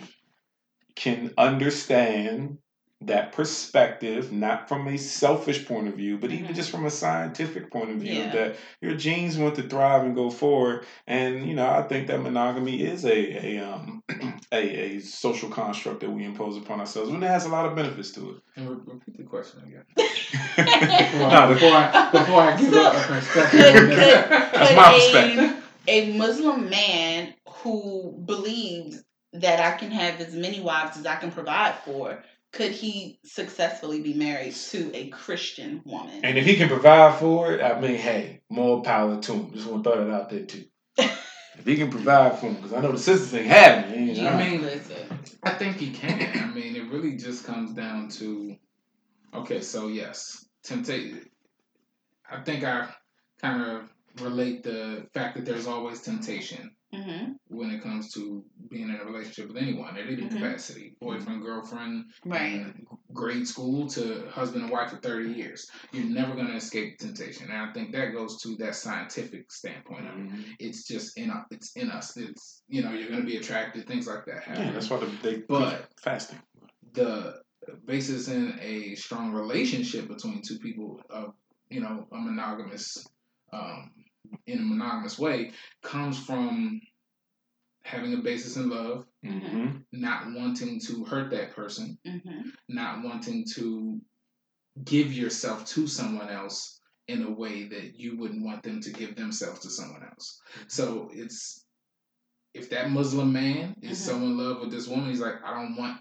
can 0.96 1.32
understand 1.38 2.58
that 3.06 3.32
perspective, 3.32 4.32
not 4.32 4.68
from 4.68 4.86
a 4.88 4.96
selfish 4.96 5.66
point 5.66 5.88
of 5.88 5.94
view, 5.94 6.18
but 6.18 6.30
even 6.30 6.48
Mhm. 6.52 6.54
just 6.54 6.70
from 6.70 6.86
a 6.86 6.90
scientific 6.90 7.70
point 7.70 7.90
of 7.90 7.96
view, 7.96 8.14
Yeah. 8.14 8.32
that 8.32 8.56
your 8.80 8.94
genes 8.96 9.36
want 9.36 9.54
to 9.56 9.62
thrive 9.62 10.04
and 10.04 10.14
go 10.14 10.30
forward. 10.30 10.84
And 11.06 11.46
you 11.46 11.54
know, 11.54 11.68
I 11.68 11.82
think 11.82 12.06
that 12.08 12.20
monogamy 12.22 12.82
is 12.82 13.04
a 13.04 13.46
a 13.56 13.58
um 13.58 14.02
a, 14.52 14.56
a 14.96 15.00
social 15.00 15.48
construct 15.50 16.00
that 16.00 16.10
we 16.10 16.24
impose 16.24 16.56
upon 16.56 16.80
ourselves, 16.80 17.10
and 17.10 17.22
it 17.22 17.26
has 17.26 17.44
a 17.46 17.48
lot 17.48 17.66
of 17.66 17.74
benefits 17.76 18.12
to 18.12 18.30
it. 18.30 18.36
And 18.56 18.70
re- 18.70 18.76
repeat 18.86 19.16
the 19.16 19.24
question 19.24 19.60
again. 19.66 19.84
No, 20.56 21.48
Before, 21.48 21.48
the- 21.48 21.54
before 21.54 21.72
I 21.76 22.08
before 22.12 22.40
I 22.40 22.56
give 22.56 22.72
So, 22.72 22.84
up 22.84 22.94
a 22.94 22.98
perspective. 23.12 23.60
could- 23.60 23.76
on 23.76 23.88
this. 23.88 24.14
could- 24.14 24.30
That's 24.30 24.76
my 24.76 24.92
perspective. 24.94 25.62
a, 25.88 26.12
a 26.12 26.16
Muslim 26.18 26.70
man 26.70 27.34
who 27.48 28.22
believes 28.24 29.02
that 29.32 29.58
I 29.60 29.76
can 29.76 29.90
have 29.90 30.20
as 30.20 30.32
many 30.34 30.60
wives 30.60 30.96
as 30.96 31.06
I 31.06 31.16
can 31.16 31.32
provide 31.32 31.74
for, 31.84 32.22
could 32.54 32.70
he 32.70 33.18
successfully 33.24 34.00
be 34.00 34.14
married 34.14 34.54
to 34.54 34.90
a 34.94 35.08
Christian 35.08 35.82
woman? 35.84 36.20
And 36.22 36.38
if 36.38 36.46
he 36.46 36.56
can 36.56 36.68
provide 36.68 37.18
for 37.18 37.52
it, 37.52 37.60
I 37.60 37.80
mean, 37.80 37.96
hey, 37.96 38.42
more 38.48 38.82
power 38.82 39.20
to 39.20 39.32
him. 39.32 39.52
Just 39.52 39.66
want 39.66 39.82
to 39.84 39.90
throw 39.90 40.04
that 40.04 40.14
out 40.14 40.30
there 40.30 40.44
too. 40.44 40.64
if 40.98 41.64
he 41.64 41.76
can 41.76 41.90
provide 41.90 42.38
for 42.38 42.46
him, 42.46 42.54
because 42.54 42.72
I 42.72 42.80
know 42.80 42.92
the 42.92 42.98
sisters 42.98 43.34
ain't 43.34 43.46
having 43.46 44.08
it. 44.08 44.16
You 44.16 44.22
know? 44.22 44.30
I 44.30 44.48
mean, 44.48 44.62
listen. 44.62 45.18
I 45.42 45.50
think 45.50 45.78
he 45.78 45.90
can. 45.90 46.50
I 46.50 46.54
mean, 46.54 46.76
it 46.76 46.90
really 46.90 47.16
just 47.16 47.44
comes 47.44 47.72
down 47.72 48.08
to 48.10 48.56
okay. 49.34 49.60
So 49.60 49.88
yes, 49.88 50.46
temptation. 50.62 51.28
I 52.30 52.40
think 52.42 52.62
I 52.62 52.88
kind 53.42 53.62
of 53.62 54.22
relate 54.22 54.62
the 54.62 55.06
fact 55.12 55.36
that 55.36 55.44
there's 55.44 55.66
always 55.66 56.00
temptation 56.00 56.70
hmm 56.94 57.32
when 57.48 57.70
it 57.70 57.82
comes 57.82 58.12
to 58.12 58.42
being 58.70 58.88
in 58.88 58.96
a 58.96 59.04
relationship 59.04 59.48
with 59.48 59.62
anyone 59.62 59.96
at 59.96 60.06
any 60.06 60.22
Mhm. 60.22 60.30
capacity 60.30 60.96
boyfriend 61.00 61.42
girlfriend 61.42 62.04
Right. 62.24 62.74
grade 63.12 63.46
school 63.46 63.86
to 63.90 64.28
husband 64.30 64.62
and 64.64 64.72
wife 64.72 64.90
for 64.90 64.96
30 64.96 65.32
years 65.32 65.70
you're 65.92 66.04
never 66.20 66.34
going 66.34 66.48
to 66.48 66.56
escape 66.56 66.98
temptation 66.98 67.50
and 67.50 67.58
i 67.60 67.72
think 67.72 67.92
that 67.92 68.12
goes 68.12 68.40
to 68.42 68.56
that 68.56 68.74
scientific 68.74 69.52
standpoint 69.52 70.06
of 70.08 70.14
it 70.18 70.26
Mhm. 70.30 70.44
it's 70.58 70.86
just 70.88 71.16
in 71.18 71.30
us 71.30 71.44
it's 71.50 71.72
in 71.76 71.90
us 71.90 72.16
it's 72.16 72.62
you 72.68 72.82
know 72.82 72.92
you're 72.92 73.08
going 73.08 73.20
to 73.20 73.26
be 73.26 73.36
attracted 73.36 73.86
things 73.86 74.06
like 74.06 74.24
that 74.26 74.42
happen 74.42 74.64
Yeah, 74.66 74.72
that's 74.72 74.90
why 74.90 74.98
they, 74.98 75.10
they 75.26 75.36
But- 75.48 75.88
fasting. 76.00 76.40
the 76.92 77.40
basis 77.86 78.28
in 78.28 78.58
a 78.60 78.94
strong 78.94 79.32
relationship 79.32 80.08
between 80.08 80.42
two 80.42 80.58
people 80.58 81.00
of 81.10 81.34
you 81.70 81.80
know 81.80 82.06
a 82.12 82.16
monogamous 82.18 83.06
um, 83.52 83.90
in 84.46 84.58
a 84.58 84.62
monogamous 84.62 85.18
way 85.18 85.52
comes 85.82 86.18
from 86.18 86.80
having 87.84 88.14
a 88.14 88.18
basis 88.18 88.56
in 88.56 88.68
love 88.70 89.06
Mm-hmm. 89.24 89.78
not 89.92 90.32
wanting 90.34 90.78
to 90.80 91.04
hurt 91.04 91.30
that 91.30 91.54
person 91.56 91.98
hmm 92.06 92.50
not 92.68 93.02
wanting 93.02 93.44
to 93.54 93.98
give 94.84 95.12
yourself 95.12 95.64
to 95.66 95.86
someone 95.86 96.28
else 96.28 96.78
in 97.08 97.22
a 97.22 97.30
way 97.30 97.64
that 97.68 97.98
you 97.98 98.18
wouldn't 98.18 98.44
want 98.44 98.62
them 98.62 98.80
to 98.82 98.90
give 98.90 99.16
themselves 99.16 99.60
to 99.60 99.70
someone 99.70 100.02
else 100.02 100.40
so 100.68 101.08
it's 101.12 101.64
if 102.54 102.68
that 102.70 102.90
muslim 102.90 103.32
man 103.32 103.74
is 103.82 103.98
Mhm. 103.98 104.02
so 104.02 104.16
in 104.16 104.36
love 104.36 104.60
with 104.60 104.70
this 104.70 104.86
woman 104.88 105.08
he's 105.08 105.20
like 105.20 105.42
i 105.44 105.54
don't 105.54 105.76
want 105.76 106.00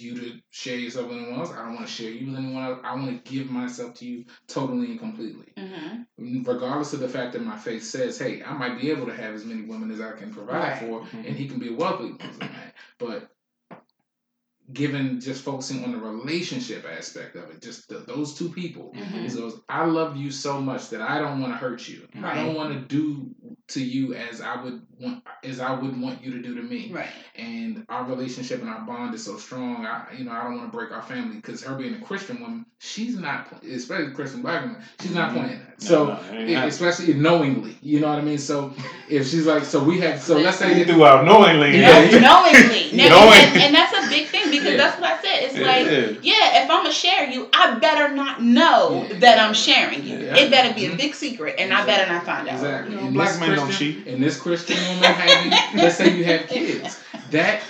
you 0.00 0.14
to 0.16 0.38
share 0.50 0.76
yourself 0.78 1.08
with 1.08 1.18
anyone 1.18 1.38
else. 1.40 1.50
I 1.52 1.64
don't 1.64 1.74
want 1.74 1.86
to 1.86 1.92
share 1.92 2.10
you 2.10 2.26
with 2.30 2.36
anyone 2.38 2.62
else. 2.64 2.80
I 2.84 2.94
want 2.94 3.24
to 3.24 3.30
give 3.32 3.50
myself 3.50 3.94
to 3.94 4.04
you 4.06 4.24
totally 4.46 4.90
and 4.90 4.98
completely. 4.98 5.52
hmm 5.56 6.02
Regardless 6.16 6.92
of 6.92 7.00
the 7.00 7.08
fact 7.08 7.32
that 7.32 7.42
my 7.42 7.56
faith 7.58 7.82
says, 7.84 8.18
hey, 8.18 8.42
I 8.42 8.52
might 8.52 8.80
be 8.80 8.90
able 8.90 9.06
to 9.06 9.14
have 9.14 9.34
as 9.34 9.44
many 9.44 9.62
women 9.62 9.90
as 9.90 10.00
I 10.00 10.12
can 10.12 10.32
provide 10.32 10.58
Right. 10.58 10.78
for, 10.78 11.00
Mhm. 11.02 11.26
and 11.28 11.36
he 11.36 11.48
can 11.48 11.58
be 11.58 11.68
a 11.68 11.76
wealthy 11.76 12.10
Muslim 12.12 12.50
man. 12.50 12.72
But 12.98 13.30
given 14.72 15.20
just 15.20 15.42
focusing 15.44 15.84
on 15.84 15.92
the 15.92 15.98
relationship 15.98 16.86
aspect 16.86 17.36
of 17.36 17.50
it, 17.50 17.60
just 17.60 17.88
the, 17.88 17.98
those 17.98 18.34
two 18.34 18.48
people, 18.48 18.92
Mhm. 18.94 19.28
he 19.28 19.28
goes, 19.28 19.60
I 19.68 19.84
love 19.84 20.16
you 20.16 20.30
so 20.30 20.60
much 20.60 20.88
that 20.90 21.02
I 21.02 21.18
don't 21.18 21.40
want 21.40 21.52
to 21.52 21.56
hurt 21.58 21.86
you. 21.88 22.08
I 22.22 22.34
don't 22.34 22.54
want 22.54 22.72
to 22.72 22.80
do 22.80 23.34
to 23.68 23.82
you 23.82 24.14
as 24.14 24.40
I 24.42 24.62
would 24.62 24.82
want 25.00 25.22
as 25.42 25.58
I 25.60 25.72
would 25.72 25.98
want 26.00 26.22
you 26.22 26.32
to 26.32 26.42
do 26.42 26.54
to 26.54 26.62
me 26.62 26.90
Right. 26.92 27.08
and 27.36 27.84
our 27.88 28.04
relationship 28.04 28.60
and 28.60 28.68
our 28.68 28.80
bond 28.82 29.14
is 29.14 29.24
so 29.24 29.36
strong. 29.38 29.86
I, 29.86 30.04
you 30.16 30.24
know, 30.24 30.32
I 30.32 30.44
don't 30.44 30.58
want 30.58 30.70
to 30.70 30.76
break 30.76 30.90
our 30.92 31.02
family 31.02 31.36
because 31.36 31.62
her 31.64 31.74
being 31.74 31.94
a 31.94 32.00
Christian 32.00 32.40
woman, 32.40 32.66
she's 32.78 33.16
not, 33.16 33.48
especially 33.64 34.06
a 34.06 34.10
Christian 34.10 34.42
black 34.42 34.62
woman, 34.64 34.82
she's 35.00 35.14
not 35.14 35.30
Mhm. 35.30 35.34
playing 35.34 35.58
that. 35.60 35.82
So, 35.82 36.04
No, 36.06 36.12
no, 36.12 36.12
it 36.12 36.16
ain't 36.18 36.30
happening. 36.50 36.68
especially 36.68 37.14
knowingly, 37.14 37.76
you 37.82 38.00
know 38.00 38.08
what 38.08 38.18
I 38.18 38.22
mean. 38.22 38.38
So, 38.38 38.72
if 39.08 39.26
she's 39.28 39.46
like, 39.46 39.64
so 39.64 39.82
we 39.82 39.98
have, 40.00 40.20
so 40.20 40.38
let's 40.38 40.58
say 40.58 40.78
You 40.78 40.84
that, 40.84 40.92
threw 40.92 41.04
out 41.06 41.24
knowingly. 41.24 41.72
Yeah, 41.72 42.00
Yes, 42.00 42.12
yeah. 42.12 42.20
knowingly. 42.20 43.00
And, 43.00 43.00
and 43.00 43.10
that's 43.10 43.22
a 43.32 43.32
big 43.32 43.52
thing 43.54 43.93
because 44.58 44.72
Yeah. 44.72 44.76
that's 44.76 45.00
what 45.00 45.10
I 45.10 45.22
said. 45.22 45.36
It's 45.44 45.54
like, 45.54 45.86
Yeah. 45.86 46.32
yeah, 46.32 46.62
if 46.64 46.70
I'm 46.70 46.82
gonna 46.82 46.92
share 46.92 47.28
you, 47.30 47.48
I 47.52 47.74
better 47.86 48.14
not 48.14 48.42
know 48.42 49.06
Yeah. 49.10 49.18
that 49.20 49.38
I'm 49.38 49.54
sharing 49.54 50.04
you. 50.04 50.18
Yeah. 50.18 50.36
It 50.36 50.50
better 50.50 50.72
be 50.74 50.86
a 50.86 50.90
Mhm. 50.90 50.98
big 50.98 51.14
secret, 51.14 51.56
and 51.58 51.72
I 51.72 51.84
better 51.84 52.06
not 52.12 52.24
find 52.24 52.48
out. 52.48 52.54
exactly. 52.54 52.94
You 52.94 53.00
know, 53.00 53.04
And 53.06 53.14
black 53.14 53.28
this 53.30 53.40
men 53.40 53.56
don't 53.56 53.72
cheat. 53.72 54.06
And 54.06 54.22
this 54.22 54.36
Christian 54.40 54.76
woman 54.88 55.12
having, 55.14 55.52
let's 55.82 55.96
say 55.96 56.08
you 56.16 56.24
have 56.24 56.48
kids, 56.48 56.98
that 57.30 57.60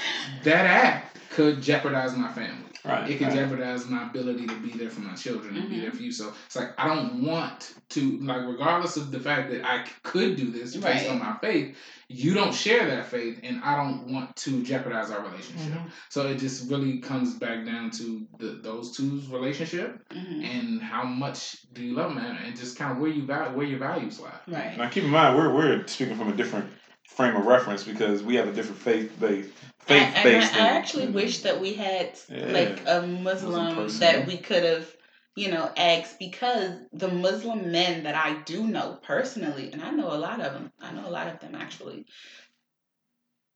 that 0.44 0.66
act 0.66 1.16
could 1.30 1.62
jeopardize 1.62 2.14
my 2.14 2.28
family. 2.28 2.63
Right. 2.84 3.10
it 3.10 3.18
can 3.18 3.28
right. 3.28 3.36
jeopardize 3.36 3.88
my 3.88 4.04
ability 4.04 4.46
to 4.46 4.56
be 4.60 4.70
there 4.70 4.90
for 4.90 5.00
my 5.00 5.14
children 5.14 5.56
and 5.56 5.68
be 5.70 5.76
Mhm. 5.76 5.80
there 5.82 5.90
for 5.92 6.02
you. 6.02 6.12
So 6.12 6.32
it's 6.46 6.56
like 6.56 6.72
I 6.78 6.86
don't 6.88 7.22
want 7.24 7.74
to 7.90 8.18
like, 8.20 8.42
regardless 8.46 8.96
of 8.96 9.10
the 9.10 9.20
fact 9.20 9.50
that 9.50 9.64
I 9.64 9.84
could 10.02 10.36
do 10.36 10.50
this 10.50 10.76
based 10.76 11.08
on 11.08 11.18
my 11.18 11.34
faith, 11.40 11.76
you 12.08 12.34
don't 12.34 12.54
share 12.54 12.86
that 12.88 13.06
faith, 13.06 13.40
and 13.42 13.62
I 13.64 13.76
don't 13.76 14.12
want 14.12 14.36
to 14.36 14.62
jeopardize 14.62 15.10
our 15.10 15.22
relationship. 15.22 15.72
Mhm. 15.72 15.90
So 16.10 16.26
it 16.26 16.38
just 16.38 16.70
really 16.70 16.98
comes 16.98 17.34
back 17.34 17.64
down 17.64 17.90
to 17.92 18.26
the, 18.38 18.60
those 18.62 18.94
two's 18.94 19.26
relationship 19.28 20.06
Mhm. 20.10 20.44
and 20.44 20.82
how 20.82 21.04
much 21.04 21.56
do 21.72 21.82
you 21.82 21.94
love 21.94 22.14
man, 22.14 22.36
and 22.44 22.54
just 22.56 22.76
kind 22.78 22.92
of 22.92 22.98
where 22.98 23.10
you 23.10 23.22
val- 23.24 23.52
where 23.54 23.66
your 23.66 23.78
values 23.78 24.20
lie. 24.20 24.30
Right. 24.46 24.76
Now 24.76 24.88
keep 24.90 25.04
in 25.04 25.10
mind 25.10 25.36
we're 25.38 25.52
we're 25.54 25.86
speaking 25.86 26.16
from 26.16 26.28
a 26.28 26.36
different 26.36 26.66
frame 27.08 27.36
of 27.36 27.46
reference 27.46 27.84
because 27.84 28.22
we 28.22 28.34
have 28.36 28.48
a 28.48 28.52
different 28.52 28.80
faith 28.80 29.18
based 29.20 29.50
faith 29.80 30.14
based. 30.22 30.54
I, 30.54 30.66
I 30.66 30.68
actually 30.70 31.08
wish 31.08 31.40
that 31.42 31.60
we 31.60 31.74
had 31.74 32.18
Yeah. 32.28 32.52
like 32.52 32.80
a 32.86 33.06
Muslim 33.06 33.76
Muslim 33.76 34.00
that 34.00 34.26
we 34.26 34.38
could 34.38 34.64
have, 34.64 34.88
you 35.36 35.50
know, 35.50 35.70
asked 35.76 36.18
because 36.18 36.72
the 36.92 37.08
Muslim 37.08 37.70
men 37.70 38.04
that 38.04 38.14
I 38.14 38.40
do 38.42 38.66
know 38.66 38.98
personally, 39.02 39.70
and 39.72 39.82
I 39.82 39.90
know 39.90 40.12
a 40.12 40.16
lot 40.16 40.40
of 40.40 40.52
them, 40.52 40.72
I 40.80 40.92
know 40.92 41.06
a 41.06 41.10
lot 41.10 41.28
of 41.28 41.40
them 41.40 41.54
actually, 41.54 42.06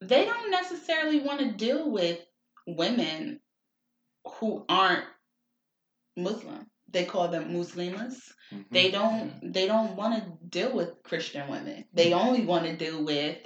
they 0.01 0.25
don't 0.25 0.51
necessarily 0.51 1.21
want 1.21 1.41
to 1.41 1.53
deal 1.53 1.91
with 1.91 2.21
women 2.67 3.41
who 4.25 4.65
aren't 4.69 5.05
Muslim. 6.17 6.67
They 6.91 7.05
call 7.05 7.29
them 7.29 7.53
Muslimas. 7.55 8.17
Mhm. 8.53 8.65
They 8.71 8.91
don't. 8.91 9.53
They 9.53 9.67
don't 9.67 9.95
want 9.97 10.15
to 10.17 10.23
deal 10.49 10.75
with 10.75 10.91
Christian 11.03 11.49
women. 11.49 11.85
They 11.93 12.13
only 12.15 12.45
want 12.47 12.65
to 12.65 12.77
deal 12.77 13.05
with 13.05 13.37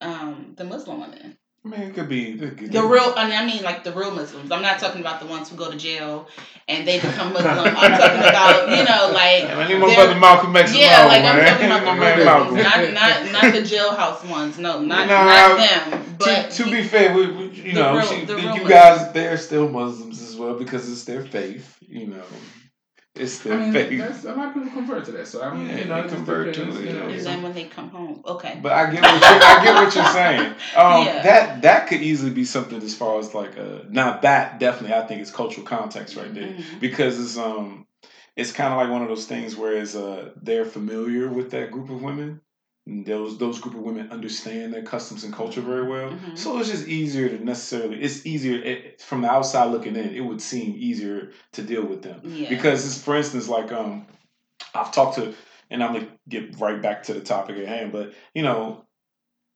um, 0.00 0.54
the 0.56 0.64
Muslim 0.64 1.00
women. 1.00 1.36
I 1.64 1.68
mean, 1.68 1.80
it 1.82 1.94
could 1.94 2.08
be 2.08 2.32
it 2.32 2.56
could- 2.58 2.72
The 2.72 2.82
real, 2.82 3.14
I 3.16 3.28
mean, 3.28 3.38
I 3.38 3.46
mean, 3.46 3.62
like 3.62 3.84
the 3.84 3.92
real 3.92 4.10
Muslims. 4.10 4.50
I'm 4.50 4.62
not 4.62 4.80
talking 4.80 5.00
about 5.00 5.20
the 5.20 5.26
ones 5.26 5.48
who 5.48 5.56
go 5.56 5.70
to 5.70 5.76
jail 5.76 6.26
and 6.66 6.88
they 6.88 6.98
become 6.98 7.32
Muslim. 7.32 7.56
I'm 7.56 7.92
talking 7.92 8.18
about, 8.18 8.68
you 8.76 8.82
know, 8.82 9.10
like 9.14 9.42
Yeah, 9.44 9.54
man, 9.54 9.68
need 9.68 9.78
my 9.78 9.86
they're- 9.94 10.18
Malcolm 10.18 10.56
X. 10.56 10.74
yeah, 10.74 11.06
Malcolm, 11.06 11.08
like 11.08 11.24
I'm 11.24 11.44
talking 11.46 11.66
about 11.66 11.84
the 11.84 11.94
man 12.00 12.16
real 12.16 12.24
Malcolm. 12.26 12.54
Muslims, 12.56 12.94
not 12.94 13.32
not 13.32 13.32
not 13.44 13.52
the 13.54 13.60
jailhouse 13.60 14.28
ones. 14.28 14.58
No, 14.58 14.80
not 14.80 15.06
Nah, 15.06 15.24
not 15.24 15.56
them. 15.58 16.01
But 16.24 16.50
to, 16.50 16.64
to 16.64 16.70
be 16.70 16.82
fair, 16.82 17.14
we, 17.14 17.26
we, 17.30 17.44
you 17.50 17.72
know, 17.74 17.94
real- 17.96 18.02
she, 18.06 18.24
the 18.24 18.40
you 18.40 18.68
guys, 18.68 19.12
they're 19.12 19.36
still 19.36 19.68
Muslims 19.68 20.20
as 20.22 20.36
well 20.36 20.54
because 20.58 20.90
it's 20.90 21.04
their 21.04 21.24
faith. 21.24 21.78
You 21.80 22.06
know, 22.08 22.24
it's 23.14 23.40
their 23.40 23.54
I 23.54 23.56
mean, 23.60 23.72
faith. 23.72 23.98
that's, 23.98 24.24
a 24.24 24.32
lot 24.32 24.48
of 24.48 24.54
people 24.54 24.70
convert 24.70 25.04
to 25.06 25.12
that. 25.12 25.28
So 25.28 25.42
I 25.42 25.52
mean, 25.54 25.68
Yeah, 25.68 25.76
you 25.78 25.84
know, 25.84 26.02
they 26.02 26.08
convert 26.08 26.54
to 26.54 26.60
depends, 26.64 26.80
it, 26.80 26.86
you 26.86 26.92
know, 26.98 27.08
and 27.08 27.20
then 27.26 27.42
when 27.42 27.52
they 27.52 27.64
come 27.64 27.90
home, 27.90 28.22
okay. 28.24 28.58
But 28.62 28.72
I 28.72 28.90
get 28.90 29.02
what 29.02 29.12
you're, 29.12 29.42
I 29.42 29.64
get 29.64 29.74
what 29.74 29.94
you're 29.94 30.06
saying. 30.06 30.54
Um, 30.76 31.04
Yeah. 31.06 31.22
That 31.22 31.62
that 31.62 31.86
could 31.88 32.00
easily 32.00 32.30
be 32.30 32.44
something 32.46 32.82
as 32.82 32.94
far 32.94 33.18
as 33.18 33.34
like 33.34 33.58
uh 33.58 33.80
now 33.90 34.18
that 34.20 34.58
definitely 34.58 34.96
I 34.96 35.06
think 35.06 35.20
it's 35.20 35.30
cultural 35.30 35.66
context 35.66 36.16
right 36.16 36.32
there 36.32 36.48
Mhm. 36.48 36.80
because 36.80 37.20
it's 37.20 37.36
um 37.36 37.86
it's 38.34 38.52
kind 38.52 38.72
of 38.72 38.78
like 38.78 38.88
one 38.90 39.02
of 39.02 39.08
those 39.08 39.26
things 39.26 39.54
where 39.56 39.76
it's 39.76 39.94
uh 39.94 40.30
they're 40.40 40.64
familiar 40.64 41.28
with 41.28 41.50
that 41.50 41.70
group 41.70 41.90
of 41.90 42.00
women. 42.02 42.40
Those 42.84 43.38
those 43.38 43.60
group 43.60 43.74
of 43.76 43.82
women 43.82 44.10
understand 44.10 44.74
their 44.74 44.82
customs 44.82 45.22
and 45.22 45.32
culture 45.32 45.60
very 45.60 45.86
well, 45.86 46.10
Mhm. 46.10 46.36
so 46.36 46.58
it's 46.58 46.68
just 46.68 46.88
easier 46.88 47.28
to 47.28 47.44
necessarily. 47.44 48.02
It's 48.02 48.26
easier 48.26 48.58
it, 48.60 49.00
from 49.00 49.20
the 49.22 49.30
outside 49.30 49.70
looking 49.70 49.94
in. 49.94 50.12
It 50.12 50.20
would 50.24 50.40
seem 50.42 50.74
easier 50.76 51.30
to 51.52 51.62
deal 51.62 51.84
with 51.84 52.02
them 52.02 52.20
Yeah. 52.24 52.48
because 52.48 52.84
it's 52.84 52.98
for 53.00 53.14
instance 53.16 53.48
like 53.48 53.70
um 53.70 54.06
I've 54.74 54.90
talked 54.90 55.14
to 55.16 55.32
and 55.70 55.82
I'm 55.82 55.92
gonna 55.92 56.08
get 56.28 56.58
right 56.58 56.82
back 56.82 57.04
to 57.04 57.14
the 57.14 57.20
topic 57.20 57.56
at 57.58 57.68
hand, 57.68 57.92
but 57.92 58.14
you 58.34 58.42
know, 58.42 58.84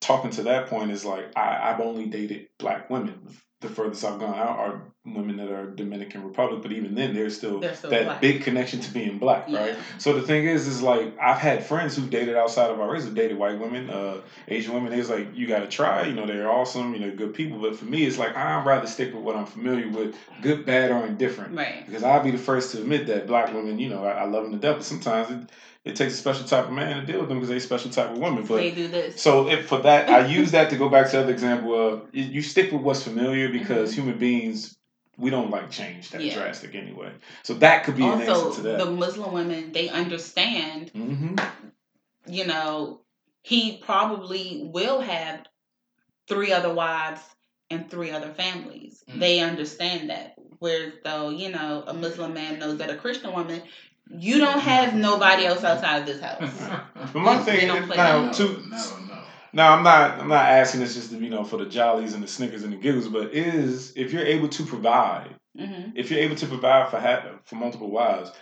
talking 0.01 0.31
to 0.31 0.43
that 0.45 0.69
point 0.69 0.91
is 0.91 1.05
like 1.05 1.37
I, 1.37 1.73
I've 1.73 1.81
only 1.81 2.07
dated 2.07 2.49
black 2.59 2.91
women 2.91 3.29
the 3.61 3.69
furthest 3.69 4.05
I've 4.05 4.21
gone 4.21 4.35
out 4.35 4.59
are 4.59 4.83
women 5.07 5.39
that 5.39 5.51
are 5.51 5.71
Dominican 5.71 6.25
Republic, 6.25 6.61
but 6.63 6.73
even 6.73 6.95
then, 6.95 7.15
there's 7.15 7.37
still, 7.37 7.63
still 7.75 7.91
that 7.91 8.05
black. 8.05 8.21
big 8.21 8.43
connection 8.43 8.81
to 8.81 8.93
being 8.93 9.19
black, 9.19 9.49
right? 9.49 9.75
So 9.97 10.13
the 10.13 10.21
thing 10.21 10.47
is, 10.47 10.67
is 10.67 10.83
like 10.83 11.17
I've 11.19 11.39
had 11.39 11.65
friends 11.65 11.97
who've 11.97 12.11
dated 12.11 12.37
outside 12.37 12.71
of 12.71 12.81
our 12.81 12.93
race, 12.93 13.05
who've 13.05 13.15
dated 13.15 13.39
white 13.39 13.59
women, 13.59 13.89
uh, 13.89 14.21
Asian 14.49 14.75
women. 14.75 14.93
It's 14.93 15.09
like 15.09 15.35
you 15.35 15.47
got 15.47 15.61
to 15.61 15.69
try. 15.69 16.07
You 16.07 16.15
know, 16.15 16.27
they're 16.27 16.51
awesome. 16.51 16.93
You 16.93 17.01
know, 17.01 17.17
good 17.17 17.33
people. 17.33 17.59
But 17.59 17.77
for 17.77 17.87
me, 17.87 18.05
it's 18.05 18.19
like 18.19 18.37
I'd 18.37 18.67
rather 18.67 18.87
stick 18.87 19.15
with 19.15 19.23
what 19.23 19.37
I'm 19.37 19.47
familiar 19.47 19.89
with, 19.89 20.15
good, 20.43 20.67
bad, 20.67 20.91
or 20.91 21.07
indifferent. 21.07 21.57
Right. 21.57 21.87
Because 21.87 22.03
I'll 22.03 22.23
be 22.23 22.33
the 22.33 22.39
first 22.39 22.73
to 22.73 22.81
admit 22.81 23.07
that 23.07 23.27
black 23.27 23.55
women, 23.55 23.79
you 23.79 23.89
know, 23.89 24.05
I, 24.05 24.13
I 24.13 24.25
love 24.25 24.45
them 24.45 24.53
to 24.53 24.59
death. 24.59 24.77
But 24.77 24.85
sometimes 24.85 25.31
it, 25.31 25.51
it 25.87 25.95
takes 25.95 26.15
a 26.15 26.17
special 26.17 26.45
type 26.47 26.65
of 26.67 26.73
man 26.73 27.01
to 27.01 27.07
deal 27.07 27.21
with 27.21 27.29
them 27.29 27.39
because 27.39 27.49
they're 27.49 27.59
a 27.59 27.61
special 27.61 27.91
type 27.91 28.11
of 28.11 28.19
woman. 28.19 28.45
But 28.45 28.57
they 28.57 28.73
do 28.73 28.89
this. 28.89 29.21
so 29.23 29.49
if 29.49 29.67
for 29.69 29.79
that, 29.83 30.11
I 30.11 30.27
use 30.27 30.51
that 30.51 30.69
to 30.71 30.77
go 30.77 30.89
back 30.89 31.07
to 31.11 31.13
the 31.17 31.23
other 31.23 31.33
example 31.33 31.75
of 31.75 32.09
you 32.13 32.43
stick 32.43 32.73
with 32.73 32.83
what's 32.83 33.03
familiar 33.05 33.49
because 33.49 33.95
human 33.95 34.19
beings 34.19 34.77
we 35.17 35.31
don't 35.31 35.51
like 35.51 35.71
change 35.71 36.11
that 36.11 36.21
Mm-hmm. 36.21 36.29
Yeah. 36.29 36.35
drastic 36.35 36.75
anyway. 36.75 37.13
So 37.45 37.55
that 37.55 37.85
could 37.85 37.97
be 37.97 38.03
an 38.03 38.29
also, 38.29 38.49
answer 38.49 38.57
to 38.63 38.69
that. 38.69 38.79
the 38.79 38.91
Muslim 38.91 39.33
women 39.33 39.73
they 39.73 39.89
understand. 39.89 40.91
hmm 40.91 41.37
You 42.27 42.47
know, 42.47 43.01
he 43.43 43.79
probably 43.79 44.69
will 44.73 45.01
have 45.01 45.47
three 46.29 46.53
other 46.53 46.75
wives 46.75 47.23
and 47.71 47.89
three 47.89 48.11
other 48.11 48.33
families. 48.35 49.05
Mm. 49.09 49.21
They 49.21 49.41
understand 49.41 50.11
that. 50.11 50.35
Whereas 50.59 50.95
though, 51.05 51.31
you 51.31 51.51
know, 51.51 51.85
a 51.87 51.95
Muslim 51.95 52.35
man 52.35 52.59
knows 52.59 52.79
that 52.79 52.91
a 52.91 52.97
Christian 52.97 53.33
woman, 53.33 53.63
you 54.09 54.39
don't 54.39 54.61
have 54.61 54.95
nobody 54.95 55.47
else 55.47 55.65
outside 55.65 56.01
of 56.01 56.07
this 56.07 56.21
house. 56.21 56.83
But 57.13 57.21
my 57.21 57.39
thing 57.39 57.71
is 57.71 57.89
now 57.89 58.31
no, 58.31 58.31
no, 58.31 58.69
no. 58.69 59.19
now 59.53 59.75
I'm 59.77 59.83
not 59.83 60.19
I'm 60.21 60.29
not 60.29 60.47
asking 60.47 60.81
this 60.81 60.95
just 60.95 61.11
to 61.11 61.19
you 61.19 61.31
know 61.31 61.45
for 61.45 61.57
the 61.57 61.67
jollies 61.67 62.15
and 62.15 62.23
the 62.23 62.29
snickers 62.29 62.63
and 62.65 62.73
the 62.73 62.77
giggles, 62.77 63.09
but 63.09 63.33
is 63.33 63.93
if 63.97 64.13
you're 64.13 64.25
able 64.25 64.49
to 64.49 64.65
provide, 64.65 65.35
hmm 65.57 65.91
if 65.95 66.11
you're 66.11 66.21
able 66.21 66.37
to 66.37 66.47
provide 66.47 66.91
for 66.91 66.99
ha- 67.01 67.39
for 67.45 67.55
multiple 67.57 67.91
wives, 67.91 68.33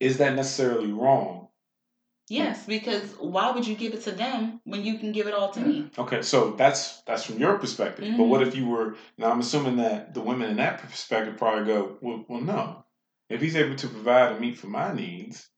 is 0.00 0.18
that 0.18 0.34
necessarily 0.34 0.92
wrong? 0.92 1.48
Yes, 2.30 2.66
because 2.66 3.14
why 3.18 3.50
would 3.50 3.66
you 3.66 3.74
give 3.74 3.94
it 3.94 4.02
to 4.02 4.12
them 4.12 4.60
when 4.64 4.84
you 4.84 4.98
can 4.98 5.12
give 5.12 5.26
it 5.26 5.34
all 5.34 5.50
to 5.52 5.60
me? 5.60 5.90
Okay, 5.98 6.20
so 6.22 6.50
that's 6.52 7.00
that's 7.02 7.24
from 7.24 7.38
your 7.38 7.58
perspective. 7.58 8.04
But 8.16 8.24
what 8.24 8.42
if 8.46 8.54
you 8.54 8.66
were 8.66 8.96
now? 9.16 9.30
I'm 9.30 9.40
assuming 9.40 9.76
that 9.78 10.12
the 10.14 10.20
women 10.20 10.50
in 10.50 10.56
that 10.58 10.78
perspective 10.82 11.38
probably 11.38 11.64
go, 11.72 11.96
well, 12.02 12.24
well, 12.28 12.40
no. 12.40 12.84
If 13.28 13.40
he's 13.40 13.56
able 13.56 13.76
to 13.76 13.88
provide 13.88 14.32
a 14.32 14.40
meet 14.40 14.58
for 14.58 14.68
my 14.68 14.92
needs, 14.92 15.48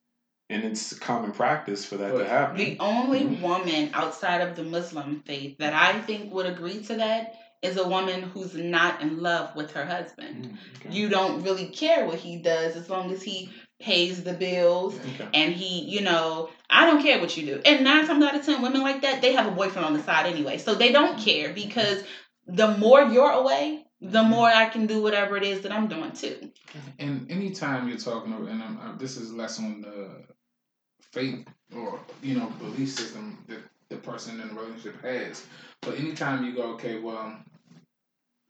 and 0.50 0.64
it's 0.64 0.98
common 0.98 1.30
practice 1.30 1.84
for 1.84 1.96
that 1.98 2.16
to 2.16 2.26
happen. 2.26 2.56
The 2.56 2.76
only 2.80 3.24
woman 3.24 3.90
outside 3.94 4.40
of 4.40 4.56
the 4.56 4.64
Muslim 4.64 5.22
faith 5.24 5.56
that 5.58 5.72
I 5.72 6.00
think 6.00 6.32
would 6.32 6.46
agree 6.46 6.82
to 6.82 6.96
that 6.96 7.36
is 7.62 7.76
a 7.76 7.86
woman 7.86 8.22
who's 8.22 8.54
not 8.54 9.00
in 9.00 9.20
love 9.20 9.54
with 9.54 9.70
her 9.72 9.84
husband. 9.84 10.46
Mm, 10.46 10.76
okay. 10.76 10.96
You 10.96 11.08
don't 11.08 11.42
really 11.42 11.66
care 11.66 12.04
what 12.06 12.18
he 12.18 12.38
does 12.38 12.74
as 12.74 12.90
long 12.90 13.12
as 13.12 13.22
he 13.22 13.52
pays 13.80 14.24
the 14.24 14.32
bills 14.32 14.98
Okay. 15.14 15.28
and 15.32 15.54
he, 15.54 15.82
you 15.82 16.00
know, 16.00 16.50
I 16.68 16.86
don't 16.86 17.02
care 17.02 17.20
what 17.20 17.36
you 17.36 17.46
do. 17.46 17.60
And 17.64 17.84
nine 17.84 18.06
times 18.06 18.24
out 18.24 18.34
of 18.34 18.44
ten, 18.44 18.60
women 18.60 18.82
like 18.82 19.02
that, 19.02 19.22
they 19.22 19.34
have 19.34 19.46
a 19.46 19.52
boyfriend 19.52 19.86
on 19.86 19.92
the 19.94 20.02
side 20.02 20.26
anyway. 20.26 20.58
So 20.58 20.74
they 20.74 20.90
don't 20.90 21.18
care 21.18 21.52
because 21.52 22.02
the 22.46 22.76
more 22.78 23.02
you're 23.02 23.30
away, 23.30 23.84
the 24.00 24.22
more 24.22 24.48
I 24.48 24.66
can 24.66 24.86
do 24.86 25.02
whatever 25.02 25.36
it 25.36 25.42
is 25.42 25.60
that 25.62 25.72
I'm 25.72 25.86
doing 25.88 26.12
too. 26.12 26.50
And 26.98 27.30
anytime 27.30 27.88
you're 27.88 27.98
talking, 27.98 28.32
about, 28.32 28.48
and 28.48 28.62
I'm, 28.62 28.78
I'm, 28.80 28.98
this 28.98 29.16
is 29.16 29.32
less 29.32 29.58
on 29.58 29.82
the 29.82 30.24
faith 31.12 31.46
or 31.76 32.00
you 32.22 32.36
know 32.36 32.46
belief 32.58 32.90
system 32.90 33.44
that 33.48 33.58
the 33.88 33.96
person 33.96 34.40
in 34.40 34.48
the 34.48 34.54
relationship 34.54 35.02
has, 35.02 35.44
but 35.82 35.98
anytime 35.98 36.44
you 36.44 36.54
go, 36.54 36.62
okay, 36.74 37.00
well, 37.00 37.36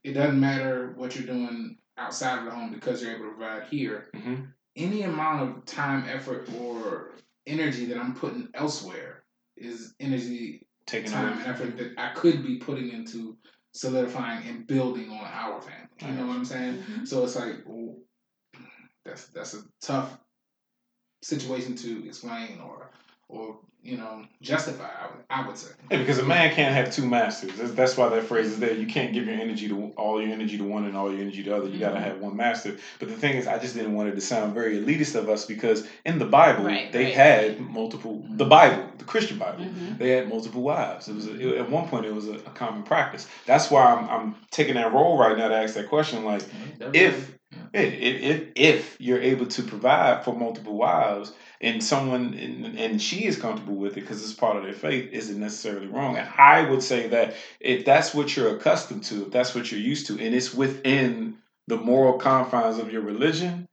it 0.03 0.13
doesn't 0.13 0.39
matter 0.39 0.93
what 0.95 1.15
you're 1.15 1.25
doing 1.25 1.77
outside 1.97 2.39
of 2.39 2.45
the 2.45 2.51
home 2.51 2.71
because 2.71 3.01
you're 3.01 3.15
able 3.15 3.25
to 3.25 3.31
provide 3.31 3.63
here. 3.67 4.09
Mhm. 4.15 4.47
Any 4.75 5.01
amount 5.03 5.41
of 5.57 5.65
time, 5.65 6.05
effort, 6.07 6.47
or 6.59 7.11
energy 7.45 7.85
that 7.85 7.97
I'm 7.97 8.15
putting 8.15 8.47
elsewhere 8.53 9.23
is 9.57 9.93
energy, 9.99 10.65
Taking 10.85 11.11
time, 11.11 11.33
away. 11.33 11.37
and 11.41 11.47
effort 11.47 11.77
that 11.77 11.93
I 11.97 12.13
could 12.13 12.43
be 12.43 12.57
putting 12.57 12.89
into 12.89 13.37
solidifying 13.73 14.47
and 14.47 14.67
building 14.67 15.09
on 15.09 15.25
our 15.25 15.61
family. 15.61 15.87
You 16.01 16.11
know 16.13 16.27
what 16.27 16.37
I'm 16.37 16.45
saying? 16.45 16.75
Mm-hmm. 16.75 17.05
So 17.05 17.23
it's 17.23 17.35
like 17.35 17.63
well, 17.65 17.95
that's 19.05 19.25
that's 19.27 19.53
a 19.53 19.61
tough 19.81 20.17
situation 21.23 21.75
to 21.75 22.07
explain 22.07 22.59
or 22.59 22.89
or 23.31 23.57
you 23.83 23.97
know 23.97 24.23
justify. 24.41 24.85
I 24.85 25.07
would, 25.07 25.25
I 25.29 25.47
would 25.47 25.57
say. 25.57 25.71
Yeah, 25.89 25.97
because 25.97 26.19
a 26.19 26.23
man 26.23 26.53
can't 26.53 26.73
have 26.73 26.93
two 26.93 27.05
masters. 27.07 27.53
That's, 27.55 27.71
that's 27.71 27.97
why 27.97 28.07
that 28.09 28.23
phrase 28.23 28.45
is 28.47 28.59
there. 28.59 28.73
You 28.73 28.85
can't 28.87 29.11
give 29.13 29.25
your 29.25 29.35
energy 29.35 29.67
to 29.69 29.91
all 29.97 30.21
your 30.21 30.31
energy 30.31 30.57
to 30.57 30.63
one 30.63 30.85
and 30.85 30.95
all 30.95 31.11
your 31.11 31.19
energy 31.19 31.43
to 31.43 31.55
other. 31.57 31.67
You 31.67 31.79
got 31.79 31.93
to 31.93 31.99
have 31.99 32.19
one 32.19 32.37
master. 32.37 32.77
But 32.99 33.09
the 33.09 33.15
thing 33.15 33.35
is, 33.35 33.47
I 33.47 33.57
just 33.57 33.73
didn't 33.75 33.93
want 33.95 34.07
it 34.09 34.15
to 34.15 34.21
sound 34.21 34.53
very 34.53 34.77
elitist 34.79 35.15
of 35.15 35.27
us 35.29 35.45
because 35.45 35.85
in 36.05 36.19
the 36.19 36.25
Bible 36.25 36.63
Right, 36.65 36.91
they 36.91 37.05
right. 37.05 37.13
had 37.13 37.59
multiple. 37.59 38.23
The 38.29 38.45
Bible, 38.45 38.85
the 38.99 39.03
Christian 39.05 39.37
Bible, 39.39 39.65
Mhm. 39.65 39.97
they 39.97 40.11
had 40.11 40.29
multiple 40.29 40.61
wives. 40.61 41.07
It 41.09 41.15
was 41.15 41.27
a, 41.27 41.35
it- 41.55 41.57
at 41.57 41.69
one 41.69 41.87
point 41.87 42.05
it 42.05 42.13
was 42.13 42.27
a, 42.27 42.35
a 42.35 42.51
common 42.51 42.83
practice. 42.83 43.27
That's 43.45 43.69
why 43.71 43.83
I'm, 43.85 44.07
I'm 44.09 44.35
taking 44.51 44.75
that 44.75 44.93
role 44.93 45.17
right 45.17 45.35
now 45.37 45.47
to 45.49 45.55
ask 45.55 45.73
that 45.73 45.89
question. 45.89 46.23
Like, 46.23 46.43
if 46.93 46.93
if, 46.93 47.37
if 47.73 48.47
if 48.55 48.97
you're 48.99 49.21
able 49.21 49.45
to 49.47 49.63
provide 49.63 50.23
for 50.25 50.35
multiple 50.35 50.75
wives 50.75 51.31
and 51.61 51.83
someone 51.83 52.33
and, 52.33 52.77
and 52.77 53.01
she 53.01 53.25
is 53.25 53.37
comfortable 53.37 53.75
with 53.75 53.97
it 53.97 54.01
because 54.01 54.21
it's 54.23 54.33
part 54.33 54.57
of 54.57 54.63
their 54.63 54.73
faith 54.73 55.09
isn't 55.13 55.39
necessarily 55.39 55.87
wrong 55.87 56.17
and 56.17 56.27
i 56.37 56.69
would 56.69 56.83
say 56.83 57.07
that 57.07 57.33
if 57.59 57.85
that's 57.85 58.13
what 58.13 58.35
you're 58.35 58.55
accustomed 58.57 59.03
to 59.03 59.23
if 59.25 59.31
that's 59.31 59.55
what 59.55 59.71
you're 59.71 59.79
used 59.79 60.07
to 60.07 60.13
and 60.19 60.35
it's 60.35 60.53
within 60.53 61.37
the 61.67 61.77
moral 61.77 62.17
confines 62.19 62.77
of 62.77 62.91
your 62.91 63.01
religion 63.01 63.67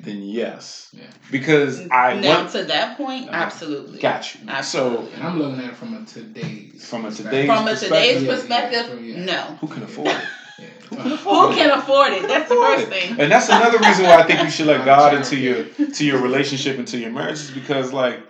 then 0.00 0.22
yes 0.22 0.88
Yeah. 0.92 1.02
because 1.30 1.80
i 1.90 2.14
now 2.18 2.42
want 2.42 2.52
to 2.52 2.64
that 2.64 2.96
point, 2.96 3.28
Uh, 3.28 3.32
absolutely. 3.32 3.98
got 3.98 4.34
you 4.34 4.40
so 4.42 4.48
Absolutely. 4.48 5.12
and 5.14 5.22
I'm 5.24 5.38
looking 5.38 5.58
at 5.60 5.70
it 5.70 5.76
from 5.76 5.94
a 5.94 6.04
today's 6.06 6.88
From 6.88 7.04
a 7.04 7.08
perspective. 7.08 7.32
today's 7.32 7.46
From 7.48 7.66
a 7.66 7.70
perspective- 7.70 7.90
today's 7.90 8.22
Yeah, 8.22 8.28
yeah, 8.28 8.36
perspective, 8.36 9.16
no. 9.26 9.40
who 9.60 9.66
can 9.66 9.82
afford 9.82 10.08
it 10.08 10.12
Yeah. 10.14 10.28
Who 10.90 11.54
can 11.54 11.70
afford 11.70 12.12
it? 12.12 12.22
That's 12.28 12.48
the 12.48 12.54
first 12.56 12.88
thing. 12.88 13.20
And 13.20 13.30
that's 13.30 13.48
another 13.48 13.78
reason 13.78 14.04
why 14.04 14.16
I 14.16 14.22
think 14.24 14.42
you 14.42 14.50
should 14.50 14.66
let 14.66 14.84
God 14.84 15.14
into 15.14 15.36
your 15.36 15.64
to 15.64 16.04
your 16.04 16.20
relationship 16.20 16.78
into 16.78 16.98
your 16.98 17.10
marriage 17.10 17.40
is 17.40 17.50
because 17.50 17.92
like 17.92 18.20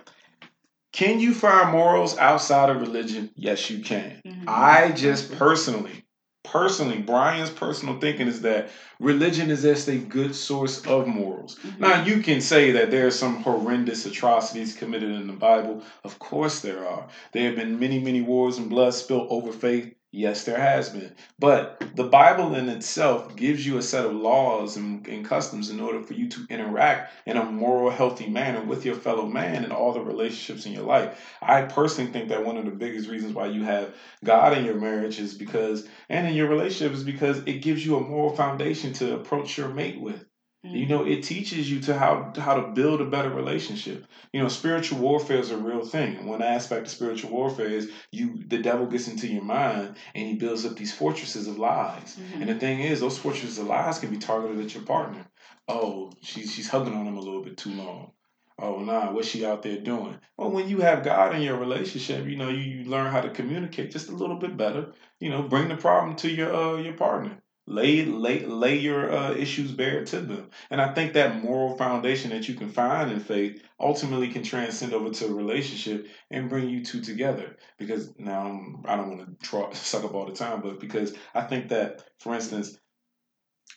can 0.93 1.19
you 1.19 1.33
find 1.33 1.71
morals 1.71 2.17
outside 2.17 2.69
of 2.69 2.79
religion? 2.79 3.29
Yes, 3.35 3.69
you 3.69 3.79
can. 3.83 4.21
Mhm. 4.25 4.45
I 4.47 4.91
just 4.93 5.35
personally, 5.37 6.05
personally, 6.45 6.99
Brian's 6.99 7.49
personal 7.49 7.99
thinking 7.99 8.27
is 8.29 8.41
that 8.43 8.69
religion 9.01 9.51
is 9.51 9.63
just 9.63 9.89
a 9.89 9.97
good 9.97 10.33
source 10.33 10.85
of 10.85 11.05
morals. 11.05 11.57
Mhm. 11.65 11.79
Now 11.79 12.03
you 12.05 12.21
can 12.21 12.39
say 12.39 12.71
that 12.71 12.91
there 12.91 13.05
are 13.07 13.11
some 13.11 13.43
horrendous 13.43 14.05
atrocities 14.05 14.73
committed 14.73 15.11
in 15.11 15.27
the 15.27 15.33
Bible. 15.33 15.83
Of 16.05 16.17
course 16.19 16.61
there 16.61 16.87
are. 16.87 17.07
There 17.33 17.43
have 17.47 17.57
been 17.57 17.77
many, 17.77 17.99
many 17.99 18.21
wars 18.21 18.57
and 18.57 18.69
blood 18.69 18.93
spilled 18.93 19.27
over 19.29 19.51
faith. 19.51 19.93
Yes, 20.17 20.45
there 20.45 20.57
has 20.57 20.89
been. 20.89 21.13
But 21.37 21.91
the 21.93 22.05
Bible 22.05 22.55
in 22.55 22.69
itself 22.69 23.35
gives 23.35 23.65
you 23.65 23.77
a 23.77 23.81
set 23.81 24.05
of 24.05 24.13
laws 24.13 24.77
and, 24.77 25.05
and 25.07 25.25
customs 25.25 25.69
in 25.69 25.79
order 25.81 25.99
for 26.01 26.13
you 26.13 26.29
to 26.29 26.45
interact 26.49 27.11
in 27.25 27.35
a 27.37 27.43
moral, 27.43 27.89
healthy 27.91 28.25
manner 28.27 28.61
with 28.61 28.85
your 28.85 28.95
fellow 28.95 29.25
man 29.27 29.63
and 29.65 29.73
all 29.73 29.91
the 29.91 29.99
relationships 29.99 30.65
in 30.65 30.71
your 30.71 30.85
life. 30.85 31.19
I 31.41 31.63
personally 31.63 32.11
think 32.11 32.29
that 32.29 32.45
one 32.45 32.55
of 32.57 32.63
the 32.65 32.71
biggest 32.71 33.09
reasons 33.09 33.33
why 33.33 33.47
you 33.47 33.63
have 33.63 33.93
God 34.23 34.57
in 34.57 34.63
your 34.63 34.79
marriage 34.79 35.19
is 35.19 35.33
because, 35.35 35.87
and 36.09 36.25
in 36.25 36.33
your 36.33 36.47
relationship, 36.47 36.93
is 36.93 37.03
because 37.03 37.39
it 37.45 37.61
gives 37.61 37.85
you 37.85 37.97
a 37.97 38.01
moral 38.01 38.33
foundation 38.35 38.93
to 38.93 39.15
approach 39.15 39.57
your 39.57 39.67
mate 39.69 39.99
with. 39.99 40.23
Mm-hmm. 40.65 40.75
You 40.75 40.85
know, 40.87 41.05
it 41.05 41.23
teaches 41.23 41.69
you 41.69 41.79
to 41.81 41.97
how 41.97 42.33
how 42.37 42.55
to 42.55 42.69
build 42.69 43.01
a 43.01 43.05
better 43.05 43.29
relationship. 43.29 44.05
You 44.33 44.41
know, 44.41 44.47
spiritual 44.47 44.99
warfare 44.99 45.37
is 45.37 45.51
a 45.51 45.57
real 45.57 45.85
thing. 45.85 46.25
One 46.25 46.41
aspect 46.41 46.87
of 46.87 46.91
spiritual 46.91 47.31
warfare 47.31 47.67
is 47.67 47.91
you 48.11 48.43
the 48.47 48.57
devil 48.57 48.87
gets 48.87 49.07
into 49.07 49.27
your 49.27 49.43
mind 49.43 49.95
and 50.15 50.27
he 50.27 50.35
builds 50.35 50.65
up 50.65 50.75
these 50.75 50.93
fortresses 50.93 51.47
of 51.47 51.59
lies. 51.59 52.17
Mhm. 52.17 52.41
And 52.41 52.49
the 52.49 52.55
thing 52.55 52.79
is, 52.79 52.99
those 52.99 53.17
fortresses 53.17 53.59
of 53.59 53.67
lies 53.67 53.99
can 53.99 54.09
be 54.09 54.17
targeted 54.17 54.63
at 54.63 54.73
your 54.73 54.83
partner. 54.83 55.25
Oh, 55.67 56.11
she's 56.21 56.53
she's 56.53 56.69
hugging 56.69 56.95
on 56.95 57.05
him 57.07 57.17
a 57.17 57.21
little 57.21 57.43
bit 57.43 57.57
too 57.57 57.71
long. 57.73 58.11
Oh 58.57 58.79
nah, 58.79 59.11
what's 59.11 59.27
she 59.27 59.45
out 59.45 59.61
there 59.63 59.77
doing? 59.79 60.17
Well, 60.37 60.49
when 60.51 60.69
you 60.69 60.79
have 60.79 61.03
God 61.03 61.35
in 61.35 61.41
your 61.41 61.57
relationship, 61.57 62.25
you 62.25 62.37
know 62.37 62.49
you, 62.49 62.61
you 62.61 62.85
learn 62.85 63.11
how 63.11 63.21
to 63.21 63.29
communicate 63.29 63.91
just 63.91 64.09
a 64.09 64.15
little 64.15 64.37
bit 64.37 64.55
better. 64.57 64.93
You 65.19 65.29
know, 65.29 65.43
bring 65.43 65.67
the 65.67 65.75
problem 65.77 66.15
to 66.17 66.29
your 66.31 66.53
uh, 66.55 66.77
your 66.77 66.93
partner. 66.93 67.37
Lay 67.67 68.05
lay 68.05 68.45
lay 68.45 68.77
your 68.77 69.11
uh, 69.11 69.33
issues 69.33 69.71
bare 69.71 70.05
to 70.05 70.19
them, 70.21 70.51
and 70.69 70.79
I 70.79 70.93
think 70.93 71.13
that 71.13 71.41
moral 71.43 71.75
foundation 71.75 72.29
that 72.29 72.47
you 72.47 72.53
can 72.53 72.69
find 72.69 73.11
in 73.11 73.19
faith 73.19 73.63
ultimately 73.79 74.27
can 74.27 74.43
transcend 74.43 74.93
over 74.93 75.09
to 75.09 75.25
a 75.25 75.33
relationship 75.33 76.07
and 76.29 76.47
bring 76.47 76.69
you 76.69 76.85
two 76.85 77.01
together. 77.01 77.57
Because 77.79 78.13
now 78.19 78.41
I'm, 78.41 78.83
I 78.85 78.95
don't 78.95 79.17
want 79.17 79.39
to 79.41 79.47
try, 79.47 79.73
suck 79.73 80.03
up 80.03 80.13
all 80.13 80.27
the 80.27 80.33
time, 80.33 80.61
but 80.61 80.79
because 80.79 81.15
I 81.33 81.41
think 81.41 81.69
that, 81.69 82.03
for 82.19 82.35
instance, 82.35 82.77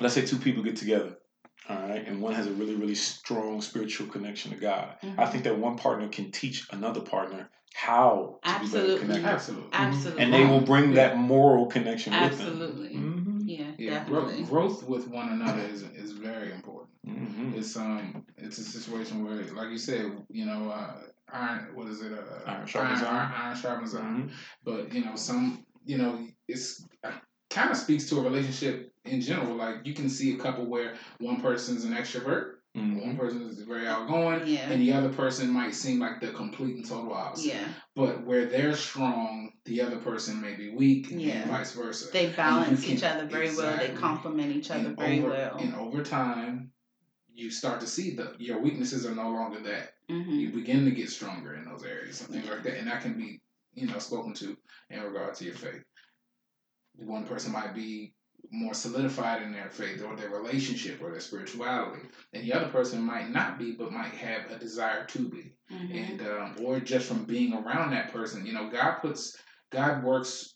let's 0.00 0.14
say 0.14 0.26
two 0.26 0.36
people 0.36 0.62
get 0.62 0.76
together, 0.76 1.16
all 1.70 1.88
right, 1.88 2.06
and 2.06 2.20
one 2.20 2.34
has 2.34 2.46
a 2.46 2.52
really 2.52 2.74
really 2.74 2.94
strong 2.94 3.62
spiritual 3.62 4.08
connection 4.08 4.50
to 4.50 4.58
God. 4.58 4.96
I 5.02 5.06
Mhm. 5.06 5.32
think 5.32 5.44
that 5.44 5.58
one 5.58 5.78
partner 5.78 6.08
can 6.08 6.30
teach 6.30 6.66
another 6.72 7.00
partner 7.00 7.48
how 7.74 8.40
to 8.44 8.60
be 8.60 8.66
better 8.66 8.78
Absolutely. 8.78 9.00
connected. 9.00 9.24
Absolutely. 9.26 9.70
Absolutely. 9.72 10.24
And 10.24 10.32
they 10.34 10.44
will 10.44 10.60
bring 10.60 10.94
that 10.94 11.16
moral 11.16 11.66
connection 11.66 12.12
with 12.12 12.38
them. 12.38 12.48
Absolutely. 12.48 12.96
Yeah. 13.88 13.94
yeah, 13.94 13.98
Definitely. 14.00 14.44
growth, 14.44 14.80
growth 14.80 14.88
with 14.88 15.08
one 15.08 15.30
another 15.30 15.62
is 15.62 15.82
is 15.82 16.12
very 16.12 16.52
important. 16.52 16.90
Mhm. 17.06 17.56
It's 17.56 17.76
um, 17.76 18.24
it's 18.36 18.58
a 18.58 18.64
situation 18.64 19.24
where, 19.24 19.36
like 19.54 19.70
you 19.70 19.78
said, 19.78 20.12
you 20.30 20.44
know, 20.46 20.70
uh, 20.70 21.00
iron. 21.32 21.74
What 21.74 21.88
is 21.88 22.02
it? 22.02 22.12
Uh, 22.12 22.40
Iron 22.50 22.66
sharpens 22.66 23.02
iron, 23.02 23.14
iron. 23.14 23.32
iron 23.34 23.56
sharpens 23.56 23.94
iron. 23.94 24.28
Mhm. 24.28 24.32
But 24.64 24.92
you 24.92 25.04
know, 25.04 25.16
some, 25.16 25.64
you 25.84 25.98
know, 25.98 26.26
it's 26.48 26.86
kind 27.50 27.70
of 27.70 27.76
speaks 27.76 28.08
to 28.10 28.18
a 28.18 28.22
relationship 28.22 28.92
in 29.04 29.20
general. 29.20 29.56
Like 29.56 29.76
you 29.84 29.94
can 29.94 30.08
see 30.08 30.34
a 30.34 30.38
couple 30.38 30.66
where 30.66 30.94
one 31.18 31.40
person's 31.40 31.84
an 31.84 31.92
extrovert, 31.94 32.56
one 32.78 33.14
Mhm. 33.14 33.18
person 33.18 33.42
is 33.42 33.58
very 33.60 33.86
outgoing, 33.86 34.46
Yeah. 34.46 34.70
and 34.70 34.80
the 34.80 34.92
other 34.92 35.08
person 35.10 35.50
might 35.50 35.74
seem 35.74 35.98
like 35.98 36.20
the 36.20 36.32
complete 36.32 36.76
and 36.76 36.86
total 36.86 37.12
opposite. 37.12 37.48
Yeah. 37.54 37.68
But 37.94 38.24
where 38.24 38.46
they're 38.46 38.74
strong, 38.74 39.52
the 39.64 39.80
other 39.80 39.98
person 39.98 40.40
may 40.40 40.54
be 40.54 40.70
weak, 40.70 41.08
Yeah. 41.10 41.34
and 41.42 41.50
vice 41.50 41.72
versa. 41.74 42.10
They 42.12 42.30
balance 42.32 42.84
can- 42.84 42.94
each 42.94 43.02
other 43.02 43.26
very 43.26 43.54
well. 43.54 43.76
They 43.76 43.94
complement 43.94 44.54
each 44.54 44.70
other 44.70 44.88
and 44.88 44.96
very 44.98 45.18
over, 45.20 45.28
well. 45.30 45.56
And 45.58 45.74
over 45.74 46.02
time, 46.02 46.72
you 47.32 47.50
start 47.50 47.80
to 47.80 47.86
see 47.86 48.16
that 48.16 48.40
your 48.40 48.60
weaknesses 48.60 49.06
are 49.06 49.14
no 49.14 49.30
longer 49.30 49.60
that. 49.60 49.94
hmm 50.08 50.30
You 50.30 50.50
begin 50.50 50.84
to 50.86 50.90
get 50.90 51.10
stronger 51.10 51.54
in 51.54 51.64
those 51.64 51.84
areas 51.84 52.20
and 52.22 52.30
things 52.30 52.48
like 52.48 52.62
that. 52.64 52.78
And 52.78 52.88
that 52.88 53.02
can 53.02 53.14
be, 53.16 53.40
you 53.74 53.86
know, 53.86 53.98
spoken 53.98 54.34
to 54.34 54.56
in 54.90 55.02
regard 55.02 55.34
to 55.36 55.44
your 55.44 55.54
faith. 55.54 55.84
One 56.96 57.24
person 57.26 57.52
might 57.52 57.74
be 57.74 58.14
more 58.50 58.74
solidified 58.74 59.42
in 59.42 59.52
their 59.52 59.68
faith 59.70 60.02
or 60.02 60.16
their 60.16 60.30
relationship 60.30 61.00
or 61.02 61.10
their 61.10 61.20
spirituality, 61.20 62.02
and 62.32 62.44
the 62.44 62.52
other 62.52 62.68
person 62.68 63.02
might 63.02 63.30
not 63.30 63.58
be, 63.58 63.72
but 63.72 63.92
might 63.92 64.14
have 64.14 64.50
a 64.50 64.58
desire 64.58 65.04
to 65.06 65.28
be. 65.28 65.52
Hmm 65.68 65.94
and 65.94 66.22
um, 66.22 66.56
or 66.62 66.80
just 66.80 67.06
from 67.06 67.24
being 67.24 67.52
around 67.52 67.90
that 67.90 68.10
person 68.10 68.46
you 68.46 68.54
know 68.54 68.70
god 68.70 68.92
puts 69.02 69.36
god 69.70 70.02
works 70.02 70.54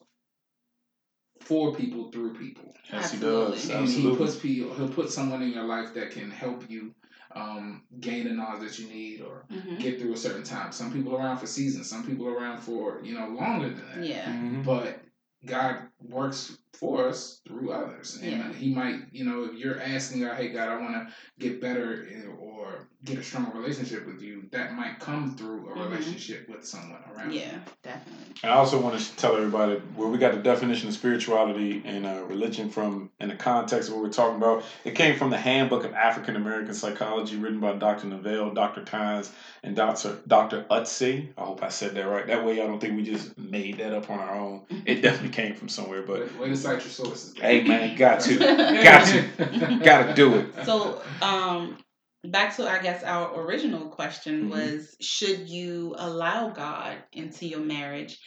for 1.43 1.75
people 1.75 2.11
through 2.11 2.35
people. 2.35 2.73
Yes, 2.93 3.11
he 3.13 3.19
does. 3.19 3.69
and 3.69 3.89
he 3.89 4.15
puts 4.17 4.37
people 4.37 4.73
he'll 4.75 4.89
put 4.89 5.11
someone 5.11 5.43
in 5.43 5.51
your 5.51 5.65
life 5.65 5.93
that 5.95 6.11
can 6.11 6.31
help 6.31 6.71
you 6.71 6.95
um, 7.35 7.83
gain 8.01 8.25
the 8.25 8.35
knowledge 8.35 8.61
that 8.61 8.79
you 8.79 8.89
need 8.89 9.23
or 9.23 9.45
hmm 9.51 9.79
get 9.79 9.99
through 9.99 10.13
a 10.13 10.17
certain 10.17 10.45
time. 10.45 10.71
Some 10.71 10.93
people 10.93 11.17
around 11.17 11.39
for 11.39 11.47
seasons. 11.47 11.89
Some 11.89 12.05
people 12.05 12.29
around 12.29 12.59
for 12.59 13.01
you 13.03 13.19
know 13.19 13.29
longer 13.29 13.71
than 13.71 13.85
that. 13.95 14.05
Yeah. 14.05 14.31
Mhm. 14.31 14.65
but 14.65 15.01
God 15.45 15.89
works 16.11 16.57
for 16.73 17.09
us 17.09 17.41
through 17.47 17.73
others, 17.73 18.19
and 18.23 18.53
Yeah. 18.53 18.53
He 18.55 18.69
might, 18.75 18.97
you 19.13 19.25
know, 19.25 19.45
if 19.45 19.55
you're 19.55 19.81
asking 19.81 20.21
God, 20.21 20.37
"Hey, 20.37 20.49
God, 20.49 20.69
I 20.69 20.77
want 20.77 20.95
to 20.95 21.15
get 21.39 21.61
better 21.61 22.07
eh, 22.11 22.25
or 22.63 22.87
get 23.05 23.19
a 23.19 23.23
stronger 23.23 23.59
relationship 23.59 24.07
with 24.07 24.23
you," 24.23 24.45
that 24.53 24.75
might 24.75 24.99
come 25.01 25.35
through 25.37 25.69
a 25.71 25.73
Mhm. 25.77 25.91
relationship 25.91 26.49
with 26.49 26.65
someone 26.65 27.01
around. 27.15 27.33
you. 27.33 27.41
Yeah. 27.41 27.59
Definitely. 27.83 28.19
I 28.45 28.49
also 28.51 28.81
want 28.81 28.99
to 28.99 29.17
tell 29.17 29.37
everybody 29.37 29.75
where 29.97 30.09
we 30.09 30.19
got 30.19 30.33
the 30.35 30.41
definition 30.41 30.89
of 30.89 30.95
spirituality 30.95 31.83
and 31.85 32.07
uh, 32.07 32.23
religion 32.29 32.71
from 32.71 33.11
in 33.21 33.29
the 33.29 33.35
context 33.37 33.89
of 33.89 33.95
what 33.95 34.05
we're 34.05 34.11
talking 34.11 34.37
about. 34.37 34.65
It 34.85 34.95
came 34.95 35.17
from 35.17 35.31
the 35.31 35.37
Handbook 35.39 35.85
of 35.85 35.93
African 35.95 36.37
American 36.37 36.75
Psychology, 36.75 37.37
written 37.37 37.61
by 37.61 37.73
Dr. 37.75 38.07
Neville, 38.09 38.53
Dr. 38.55 38.85
Tynes, 38.85 39.31
and 39.63 39.77
Dr. 39.77 40.19
Dr. 40.27 40.65
Utsey. 40.71 41.29
I 41.37 41.43
hope 41.43 41.63
I 41.63 41.69
said 41.69 41.95
that 41.95 42.03
right. 42.09 42.27
That 42.27 42.45
way, 42.45 42.61
I 42.63 42.67
don't 42.67 42.81
think 42.81 42.97
we 42.97 43.03
just 43.05 43.37
made 43.39 43.79
that 43.79 43.93
up 43.93 44.11
on 44.11 44.19
our 44.19 44.35
own. 44.35 44.63
It 44.87 45.03
definitely 45.03 45.31
came 45.31 45.55
from 45.55 45.69
somewhere. 45.69 46.03
But 46.03 46.21
Way, 46.35 46.41
way 46.41 46.49
to 46.49 46.57
cite 46.57 46.81
your 46.83 46.91
sources. 46.91 47.35
hey, 47.37 47.63
man, 47.63 47.97
got 47.97 48.21
to, 48.23 48.39
got 48.83 49.07
to, 49.07 49.79
got 49.85 50.07
to 50.07 50.15
do 50.15 50.35
it. 50.35 50.47
So, 50.65 51.01
um, 51.21 51.77
back 52.25 52.57
to 52.57 52.69
I 52.69 52.81
guess 52.83 53.03
our 53.03 53.41
original 53.41 53.89
question 53.91 54.45
Mhm. 54.45 54.51
was: 54.51 54.97
Should 55.01 55.49
you 55.49 55.95
allow 55.99 56.51
God 56.51 57.03
into 57.13 57.47
your 57.47 57.61
marriage? 57.61 58.19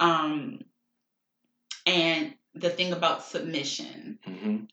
Um, 0.00 0.60
and 1.86 2.34
the 2.54 2.70
thing 2.70 2.92
about 2.92 3.24
submission, 3.24 4.18
hmm 4.24 4.64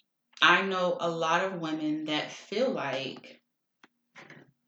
I 0.42 0.64
know 0.64 0.98
a 1.00 1.10
lot 1.10 1.44
of 1.44 1.62
women 1.62 2.06
that 2.06 2.32
feel 2.32 2.72
like 2.72 3.40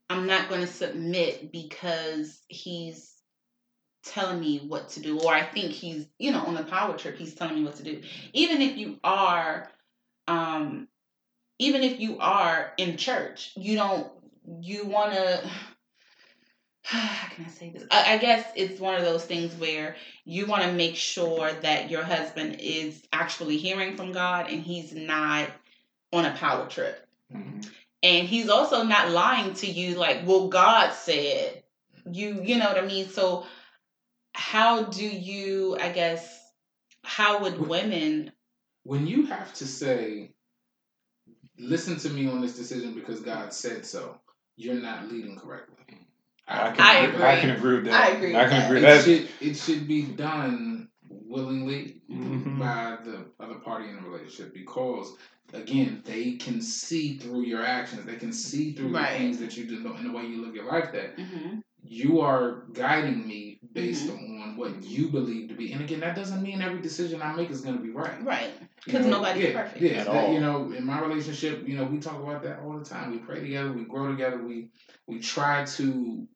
I'm 0.09 0.27
not 0.27 0.49
going 0.49 0.61
to 0.61 0.67
submit 0.67 1.51
because 1.51 2.39
he's 2.47 3.11
telling 4.03 4.39
me 4.39 4.59
what 4.67 4.89
to 4.89 4.99
do, 4.99 5.19
or 5.19 5.33
I 5.33 5.43
think 5.43 5.71
he's, 5.71 6.05
you 6.19 6.31
know, 6.31 6.41
on 6.41 6.53
the 6.55 6.63
power 6.63 6.95
trip, 6.97 7.17
he's 7.17 7.33
telling 7.33 7.55
me 7.55 7.63
what 7.63 7.77
to 7.77 7.83
do. 7.83 8.03
Even 8.33 8.61
if 8.61 8.77
you 8.77 8.99
are, 9.03 9.71
um, 10.27 10.87
even 11.59 11.83
if 11.83 11.99
you 11.99 12.19
are 12.19 12.73
in 12.77 12.97
church, 12.97 13.51
you 13.55 13.75
don't, 13.75 14.07
you 14.61 14.85
want 14.85 15.13
to. 15.13 15.43
How 16.83 17.29
can 17.29 17.45
I 17.45 17.49
say 17.49 17.69
this? 17.69 17.85
I, 17.91 18.15
I 18.15 18.17
guess 18.17 18.45
it's 18.55 18.79
one 18.79 18.95
of 18.95 19.03
those 19.03 19.23
things 19.25 19.53
where 19.55 19.95
you 20.25 20.45
want 20.45 20.63
to 20.63 20.73
make 20.73 20.95
sure 20.95 21.51
that 21.51 21.89
your 21.89 22.03
husband 22.03 22.57
is 22.59 23.01
actually 23.13 23.57
hearing 23.57 23.95
from 23.95 24.11
God 24.11 24.49
and 24.49 24.61
he's 24.61 24.93
not 24.93 25.49
on 26.11 26.25
a 26.25 26.35
power 26.35 26.67
trip. 26.67 27.07
hmm 27.31 27.61
And 28.03 28.27
he's 28.27 28.49
also 28.49 28.83
not 28.83 29.11
lying 29.11 29.53
to 29.55 29.67
you 29.67 29.95
like, 29.95 30.27
well, 30.27 30.49
God 30.49 30.91
said. 30.91 31.63
You 32.11 32.41
you 32.43 32.57
know 32.57 32.67
what 32.67 32.77
I 32.77 32.85
mean? 32.85 33.07
So 33.07 33.45
how 34.33 34.83
do 34.83 35.05
you, 35.05 35.77
I 35.79 35.89
guess, 35.89 36.37
how 37.03 37.41
would 37.43 37.59
women 37.65 38.31
when 38.83 39.07
you 39.07 39.25
have 39.27 39.53
to 39.55 39.65
say, 39.65 40.32
"Listen 41.59 41.97
to 41.97 42.09
me 42.09 42.27
on 42.27 42.41
this 42.41 42.57
decision 42.57 42.93
because 42.93 43.21
God 43.21 43.53
said 43.53 43.85
so," 43.85 44.17
you're 44.57 44.75
not 44.75 45.09
leading 45.09 45.35
correctly. 45.37 45.75
I 46.47 46.71
can, 46.71 46.81
I 46.85 46.93
agree, 47.05 47.23
I 47.23 47.39
can 47.39 47.49
agree 47.51 47.75
with 47.75 47.85
that. 47.85 47.93
I 47.93 48.07
agree 48.09 48.35
I 48.35 48.43
with 48.43 48.51
can 48.51 48.59
that. 48.59 48.65
agree. 48.67 48.79
It 48.79 48.81
That, 48.83 49.03
should 49.03 49.29
it 49.41 49.57
should 49.57 49.87
be 49.87 50.03
done 50.03 50.89
willingly 51.09 52.01
Mhm. 52.09 52.59
by 52.59 52.97
the 53.03 53.25
other 53.39 53.55
party 53.55 53.89
in 53.89 53.95
the 53.95 54.01
relationship 54.01 54.53
because 54.53 55.15
again 55.53 56.01
they 56.05 56.33
can 56.33 56.61
see 56.61 57.17
through 57.17 57.43
your 57.43 57.61
actions 57.63 58.05
they 58.05 58.15
can 58.15 58.33
see 58.33 58.73
through 58.73 58.89
Right. 58.89 59.11
the 59.13 59.17
things 59.19 59.39
that 59.39 59.57
you 59.57 59.65
do 59.65 59.77
in 59.97 60.03
the 60.05 60.11
way 60.11 60.25
you 60.25 60.41
live 60.43 60.55
your 60.55 60.65
life 60.65 60.91
that 60.93 61.17
Mhm. 61.17 61.61
you 61.83 62.21
are 62.21 62.63
guiding 62.73 63.27
me 63.27 63.59
based 63.73 64.07
Mm-hmm. 64.07 64.41
on 64.41 64.57
what 64.57 64.83
you 64.83 65.09
believe 65.09 65.49
to 65.49 65.55
be 65.55 65.71
and 65.73 65.81
again 65.81 65.99
that 66.01 66.15
doesn't 66.15 66.41
mean 66.43 66.61
every 66.61 66.79
decision 66.81 67.21
I 67.21 67.33
make 67.33 67.49
is 67.49 67.61
going 67.61 67.75
to 67.77 67.81
be 67.81 67.89
right 67.89 68.23
right? 68.23 68.51
You 68.59 68.67
Because 68.85 69.05
know, 69.05 69.17
nobody's 69.17 69.45
yeah, 69.45 69.61
perfect. 69.63 69.81
Yeah, 69.81 69.91
At 69.91 70.05
that- 70.07 70.25
all. 70.25 70.33
you 70.33 70.39
know, 70.41 70.71
in 70.73 70.85
my 70.85 70.99
relationship, 71.01 71.67
you 71.67 71.75
know, 71.77 71.85
we 71.85 71.99
talk 71.99 72.21
about 72.21 72.43
that 72.43 72.59
all 72.59 72.77
the 72.77 72.83
time. 72.85 73.11
We 73.11 73.17
pray 73.17 73.39
together, 73.39 73.71
we 73.71 73.85
grow 73.85 74.09
together, 74.11 74.37
we 74.43 74.69
we 75.07 75.19
try 75.19 75.63
to 75.65 76.27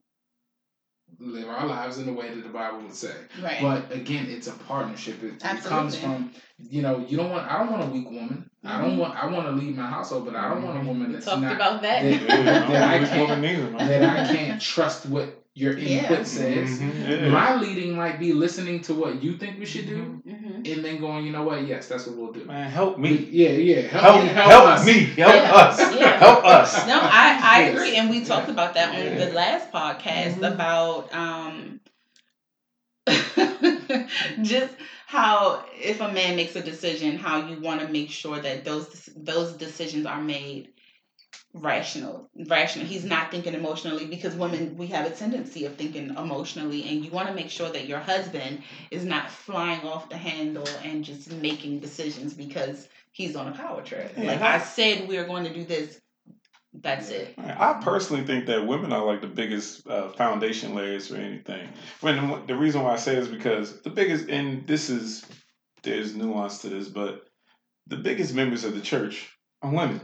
live 1.20 1.48
our 1.50 1.66
lives 1.66 1.98
in 1.98 2.06
the 2.06 2.14
way 2.14 2.30
that 2.34 2.44
the 2.44 2.50
Bible 2.50 2.80
would 2.82 2.94
say. 2.94 3.14
Right. 3.42 3.60
But 3.62 3.92
again, 3.92 4.28
it's 4.30 4.48
a 4.48 4.52
partnership. 4.54 5.22
It, 5.24 5.44
it 5.44 5.64
comes 5.64 5.98
from 5.98 6.32
you 6.60 6.82
know, 6.82 7.06
you 7.08 7.18
don't 7.18 7.30
want. 7.30 7.50
I 7.52 7.60
don't 7.60 7.72
want 7.72 7.84
a 7.84 7.88
weak 7.92 8.06
woman. 8.10 8.50
I 8.64 8.82
don't 8.82 8.96
Mhm. 8.96 8.98
want. 9.00 9.24
I 9.24 9.28
want 9.28 9.46
to 9.48 9.52
leave 9.52 9.76
my 9.76 9.88
household, 9.88 10.26
but 10.26 10.36
I 10.36 10.50
don't 10.50 10.64
want 10.64 10.78
a 10.84 10.86
woman 10.88 11.08
we 11.08 11.14
that's 11.14 11.26
talked 11.26 11.42
not 11.42 11.56
about 11.56 11.82
that. 11.84 12.02
that- 12.04 12.22
yeah, 12.22 12.44
that 12.44 12.90
I 12.90 12.96
I 12.96 13.06
can't- 13.06 13.22
woman 13.22 13.42
neither, 13.42 13.72
that 13.78 14.30
I 14.30 14.36
can't 14.36 14.62
trust 14.62 15.06
what 15.06 15.37
your 15.62 15.74
input 15.74 16.20
Yeah. 16.20 16.24
says. 16.24 16.80
Mhm, 16.80 17.10
yeah. 17.10 17.30
My 17.30 17.56
leading 17.56 17.96
might 17.96 18.20
be 18.20 18.32
listening 18.34 18.82
to 18.88 18.94
what 18.94 19.24
you 19.24 19.32
think 19.38 19.60
we 19.60 19.66
should 19.66 19.88
do, 19.88 20.02
hmm 20.28 20.56
and 20.72 20.84
then 20.86 21.00
going, 21.00 21.26
you 21.26 21.32
know 21.32 21.44
what? 21.44 21.66
Yes, 21.68 21.88
that's 21.88 22.06
what 22.08 22.16
we'll 22.18 22.34
do. 22.34 22.44
Man, 22.46 22.70
help 22.70 22.98
We- 23.00 23.10
me. 23.10 23.28
yeah, 23.32 23.50
yeah. 23.70 23.82
Help, 23.88 24.04
Help, 24.04 24.22
me, 24.24 24.28
help, 24.30 24.66
us. 24.74 24.86
me. 24.86 24.98
Help 25.24 25.34
Yeah, 25.36 25.54
us. 25.64 25.80
yeah. 26.00 26.18
Help 26.26 26.44
us. 26.46 26.70
No, 26.88 27.00
I, 27.02 27.28
I 27.54 27.58
Yes. 27.62 27.74
agree. 27.74 27.96
And 27.98 28.10
we 28.10 28.24
talked 28.26 28.48
Yeah. 28.48 28.54
about 28.58 28.74
that 28.76 28.90
on 28.96 29.18
the 29.18 29.32
last 29.34 29.72
podcast 29.72 30.36
Mhm. 30.40 30.54
about 30.54 31.14
um 31.14 31.80
just 34.42 34.74
how 35.06 35.64
if 35.74 36.02
a 36.02 36.12
man 36.12 36.36
makes 36.36 36.56
a 36.56 36.62
decision, 36.62 37.18
how 37.18 37.48
you 37.48 37.60
want 37.62 37.82
to 37.82 37.88
make 37.88 38.10
sure 38.12 38.40
that 38.40 38.66
those 38.66 39.10
those 39.16 39.54
decisions 39.54 40.06
are 40.06 40.22
made 40.22 40.70
rational 41.54 42.30
rational. 42.48 42.86
He's 42.88 43.04
not 43.06 43.32
thinking 43.32 43.54
emotionally 43.54 44.06
because 44.06 44.36
women 44.36 44.78
we 44.78 44.88
have 44.88 45.06
a 45.06 45.10
tendency 45.10 45.66
of 45.66 45.76
thinking 45.76 46.10
emotionally 46.10 46.88
and 46.88 47.04
you 47.04 47.12
want 47.12 47.28
to 47.30 47.34
make 47.34 47.50
sure 47.50 47.70
that 47.70 47.88
your 47.88 48.00
husband 48.00 48.62
is 48.92 49.06
not 49.06 49.32
flying 49.32 49.82
off 49.82 50.10
the 50.10 50.18
handle 50.18 50.68
and 50.84 51.04
just 51.04 51.32
making 51.32 51.80
decisions 51.80 52.34
because 52.34 52.88
he's 53.12 53.36
on 53.36 53.48
a 53.48 53.52
power 53.52 53.82
trip. 53.82 54.12
Yeah, 54.18 54.28
like 54.28 54.42
I- 54.42 54.56
i 54.56 54.60
said 54.60 55.08
we 55.08 55.18
are 55.18 55.26
going 55.26 55.46
to 55.46 55.54
do 55.54 55.64
this. 55.64 56.00
That's 56.80 57.10
it. 57.10 57.34
I 57.40 57.80
personally 57.82 58.24
think 58.26 58.46
that 58.48 58.68
women 58.68 58.94
are 58.94 59.04
like 59.04 59.22
the 59.22 59.28
biggest 59.28 59.88
uh, 59.88 60.10
foundation 60.10 60.76
layers 60.76 61.08
for 61.08 61.16
anything. 61.16 61.68
When 62.02 62.46
the 62.46 62.56
reason 62.56 62.84
why 62.84 62.94
I 62.94 62.98
say 62.98 63.16
is 63.16 63.28
because 63.28 63.82
the 63.82 63.90
biggest, 63.90 64.30
and 64.30 64.68
this 64.68 64.90
is 64.90 65.26
there's 65.82 66.16
nuance 66.16 66.60
to 66.60 66.70
this, 66.70 66.88
but 66.88 67.26
the 67.88 67.98
biggest 67.98 68.36
members 68.36 68.64
of 68.64 68.76
the 68.76 68.82
church 68.82 69.36
are 69.64 69.72
women. 69.72 70.02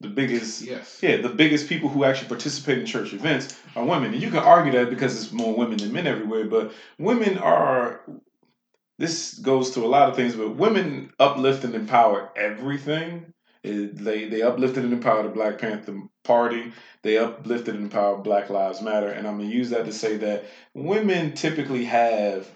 The 0.00 0.08
biggest, 0.08 0.62
Yes. 0.62 1.00
yeah, 1.02 1.16
the 1.16 1.28
biggest 1.28 1.68
people 1.68 1.88
who 1.88 2.04
actually 2.04 2.28
participate 2.28 2.78
in 2.78 2.86
church 2.86 3.12
events 3.12 3.58
are 3.74 3.84
women, 3.84 4.12
and 4.12 4.22
you 4.22 4.30
can 4.30 4.38
argue 4.38 4.72
that 4.72 4.90
because 4.90 5.20
it's 5.20 5.32
more 5.32 5.54
women 5.56 5.78
than 5.78 5.92
men 5.92 6.06
everywhere. 6.06 6.44
But 6.44 6.72
women 6.98 7.38
are. 7.38 8.00
This 8.98 9.34
goes 9.34 9.70
to 9.72 9.84
a 9.84 9.86
lot 9.86 10.08
of 10.08 10.16
things, 10.16 10.34
but 10.34 10.56
women 10.56 11.12
uplift 11.20 11.64
and 11.64 11.74
empower 11.74 12.30
everything. 12.36 13.32
It, 13.64 13.96
they 13.96 14.28
they 14.28 14.42
uplifted 14.42 14.84
and 14.84 14.92
empowered 14.92 15.26
the 15.26 15.30
Black 15.30 15.58
Panther 15.58 16.00
Party. 16.24 16.72
They 17.02 17.18
uplifted 17.18 17.74
and 17.74 17.84
empowered 17.84 18.22
Black 18.22 18.50
Lives 18.50 18.80
Matter. 18.82 19.08
And 19.08 19.26
I'm 19.26 19.38
gonna 19.38 19.50
use 19.50 19.70
that 19.70 19.84
to 19.86 19.92
say 19.92 20.16
that 20.18 20.44
women 20.74 21.32
typically 21.32 21.84
have 21.86 22.48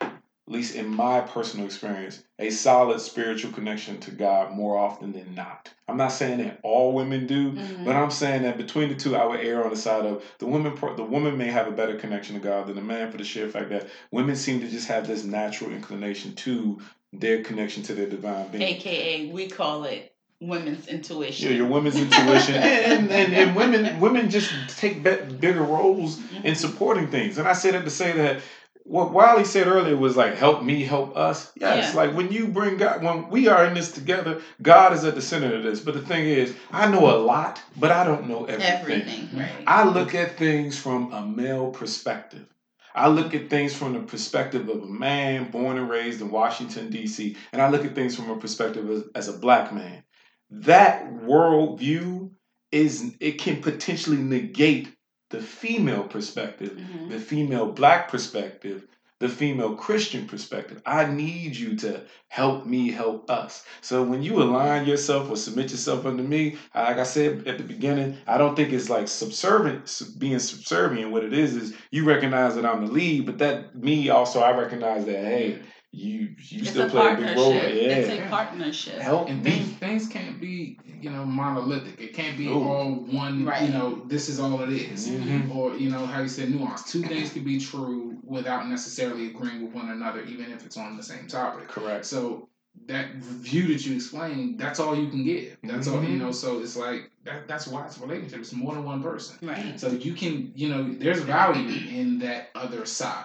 at 0.48 0.52
least 0.52 0.74
in 0.74 0.88
my 0.88 1.20
personal 1.20 1.66
experience, 1.66 2.22
a 2.40 2.50
solid 2.50 3.00
spiritual 3.00 3.52
connection 3.52 4.00
to 4.00 4.10
God 4.10 4.52
more 4.52 4.76
often 4.76 5.12
than 5.12 5.34
not. 5.36 5.70
I'm 5.86 5.96
not 5.96 6.10
saying 6.10 6.38
that 6.38 6.58
all 6.64 6.92
women 6.92 7.26
do, 7.26 7.52
Mhm. 7.52 7.84
but 7.84 7.94
I'm 7.94 8.10
saying 8.10 8.42
that 8.42 8.56
between 8.56 8.88
the 8.88 8.96
two, 8.96 9.14
I 9.14 9.24
would 9.24 9.40
err 9.40 9.62
on 9.62 9.70
the 9.70 9.76
side 9.76 10.04
of 10.04 10.24
the 10.38 10.46
woman. 10.46 10.74
The 10.96 11.04
woman 11.04 11.38
may 11.38 11.46
have 11.46 11.68
a 11.68 11.70
better 11.70 11.94
connection 11.94 12.34
to 12.34 12.40
God 12.40 12.66
than 12.66 12.74
the 12.74 12.82
man 12.82 13.10
for 13.12 13.18
the 13.18 13.24
sheer 13.24 13.48
fact 13.48 13.68
that 13.70 13.86
women 14.10 14.34
seem 14.34 14.60
to 14.60 14.68
just 14.68 14.88
have 14.88 15.06
this 15.06 15.22
natural 15.22 15.70
inclination 15.70 16.34
to 16.36 16.80
their 17.12 17.42
connection 17.42 17.84
to 17.84 17.94
their 17.94 18.08
divine 18.08 18.48
being. 18.48 18.62
AKA, 18.64 19.26
we 19.30 19.46
call 19.46 19.84
it 19.84 20.10
women's 20.40 20.88
intuition. 20.88 21.50
Yeah, 21.50 21.56
your 21.56 21.66
women's 21.66 22.00
intuition, 22.00 22.56
and, 22.56 23.12
and, 23.12 23.32
and 23.32 23.54
women 23.54 24.00
women 24.00 24.28
just 24.28 24.50
take 24.76 25.04
bigger 25.04 25.62
roles 25.62 26.18
in 26.42 26.54
Mhm. 26.54 26.56
supporting 26.56 27.06
things. 27.12 27.38
And 27.38 27.46
I 27.46 27.52
say 27.52 27.70
that 27.70 27.84
to 27.84 27.90
say 27.90 28.10
that 28.12 28.40
what 28.84 29.12
Wiley 29.12 29.44
said 29.44 29.66
earlier 29.66 29.96
was 29.96 30.16
like, 30.16 30.34
help 30.34 30.62
me, 30.62 30.84
help 30.84 31.16
us. 31.16 31.52
Yes, 31.56 31.94
Yeah. 31.94 32.00
like 32.00 32.16
when 32.16 32.32
you 32.32 32.48
bring 32.48 32.76
God, 32.76 33.02
when 33.02 33.28
we 33.30 33.48
are 33.48 33.64
in 33.64 33.74
this 33.74 33.92
together, 33.92 34.40
God 34.60 34.92
is 34.92 35.04
at 35.04 35.14
the 35.14 35.22
center 35.22 35.54
of 35.54 35.62
this. 35.62 35.80
But 35.80 35.94
the 35.94 36.02
thing 36.02 36.26
is, 36.26 36.54
I 36.70 36.90
know 36.90 37.14
a 37.14 37.18
lot, 37.18 37.62
but 37.78 37.90
I 37.90 38.04
don't 38.04 38.28
know 38.28 38.44
everything. 38.44 39.02
Everything, 39.02 39.28
right? 39.38 39.50
I 39.66 39.84
look 39.88 40.14
at 40.14 40.36
things 40.36 40.78
from 40.78 41.12
a 41.12 41.24
male 41.24 41.70
perspective. 41.70 42.46
I 42.94 43.08
look 43.08 43.34
at 43.34 43.48
things 43.48 43.74
from 43.74 43.94
the 43.94 44.00
perspective 44.00 44.68
of 44.68 44.82
a 44.82 44.86
man 44.86 45.50
born 45.50 45.78
and 45.78 45.88
raised 45.88 46.20
in 46.20 46.30
Washington, 46.30 46.90
D.C., 46.90 47.36
and 47.52 47.62
I 47.62 47.70
look 47.70 47.84
at 47.86 47.94
things 47.94 48.14
from 48.14 48.28
a 48.30 48.36
perspective 48.36 48.90
as, 48.90 49.04
as 49.14 49.28
a 49.34 49.38
black 49.38 49.72
man. 49.72 50.02
That 50.50 51.10
worldview 51.10 52.30
is, 52.70 53.14
it 53.20 53.38
can 53.38 53.62
potentially 53.62 54.18
negate 54.18 54.94
the 55.32 55.40
female 55.40 56.04
perspective, 56.04 56.72
Mhm. 56.78 57.10
the 57.10 57.18
female 57.18 57.66
black 57.66 58.08
perspective, 58.08 58.86
the 59.18 59.28
female 59.28 59.74
Christian 59.74 60.26
perspective. 60.26 60.82
I 60.84 61.04
need 61.04 61.56
you 61.56 61.76
to 61.76 62.00
help 62.28 62.66
me 62.66 62.90
help 62.90 63.30
us. 63.30 63.64
So 63.80 64.02
when 64.02 64.22
you 64.22 64.42
align 64.42 64.84
yourself 64.86 65.30
or 65.30 65.36
submit 65.36 65.70
yourself 65.70 66.04
unto 66.06 66.24
me, 66.24 66.56
like 66.74 66.98
I 66.98 67.04
said 67.04 67.46
at 67.46 67.56
the 67.58 67.64
beginning, 67.64 68.16
I 68.26 68.36
don't 68.36 68.56
think 68.56 68.72
it's 68.72 68.90
like 68.90 69.06
subservient, 69.08 70.02
being 70.18 70.40
subservient. 70.40 71.12
What 71.12 71.24
it 71.24 71.32
is 71.32 71.54
is 71.56 71.74
you 71.92 72.04
recognize 72.04 72.56
that 72.56 72.66
I'm 72.66 72.86
the 72.86 72.92
lead, 72.92 73.26
but 73.26 73.38
that 73.38 73.76
me 73.76 74.10
also 74.10 74.40
I 74.40 74.56
recognize 74.58 75.04
that 75.06 75.24
hey, 75.24 75.58
you 75.92 76.34
you 76.38 76.60
It's 76.60 76.70
still 76.70 76.86
a 76.86 76.90
play 76.90 77.12
a 77.12 77.16
big 77.16 77.36
role. 77.36 77.52
Yeah, 77.52 77.60
It's 77.60 78.08
a 78.10 78.28
partnership. 78.30 78.98
help 78.98 79.28
And 79.28 79.44
me. 79.44 79.50
things 79.50 79.68
things 79.72 80.08
can't 80.08 80.40
be 80.40 80.78
you 81.00 81.10
know 81.10 81.24
monolithic. 81.24 82.00
It 82.00 82.14
can't 82.14 82.36
be 82.38 82.48
Ooh. 82.48 82.62
all 82.62 82.92
one. 82.94 83.44
Right. 83.44 83.62
You 83.62 83.74
know, 83.74 84.02
this 84.06 84.30
is 84.30 84.40
all 84.40 84.62
it 84.62 84.70
is. 84.70 85.08
Mhm. 85.08 85.54
Or 85.54 85.74
you 85.74 85.90
know 85.90 86.06
how 86.06 86.22
you 86.22 86.28
said 86.28 86.50
nuance. 86.50 86.90
Two 86.90 87.02
things 87.02 87.30
can 87.30 87.44
be 87.44 87.58
true 87.60 88.18
without 88.24 88.68
necessarily 88.68 89.26
agreeing 89.26 89.62
with 89.62 89.74
one 89.74 89.90
another, 89.90 90.22
even 90.22 90.50
if 90.50 90.64
it's 90.64 90.78
on 90.78 90.96
the 90.96 91.02
same 91.02 91.26
topic. 91.28 91.68
Correct. 91.68 92.06
So 92.06 92.48
that 92.86 93.14
view 93.16 93.68
that 93.68 93.84
you 93.84 93.94
explained, 93.94 94.58
that's 94.58 94.80
all 94.80 94.96
you 94.96 95.08
can 95.10 95.24
give. 95.24 95.58
That's 95.62 95.88
all 95.88 96.02
you 96.02 96.16
Mhm. 96.16 96.20
know. 96.20 96.32
So 96.32 96.60
it's 96.60 96.74
like 96.76 97.10
that. 97.24 97.46
That's 97.48 97.66
why 97.66 97.86
it's 97.86 97.98
a 97.98 98.00
relationship. 98.00 98.40
It's 98.40 98.52
more 98.52 98.74
than 98.74 98.84
one 98.84 99.02
person. 99.02 99.36
Right. 99.46 99.78
So 99.78 99.88
you 99.88 100.14
can, 100.14 100.52
you 100.54 100.68
know, 100.68 100.92
there's 100.98 101.20
value 101.20 101.68
in 101.90 102.18
that 102.20 102.50
other 102.54 102.84
side. 102.86 103.24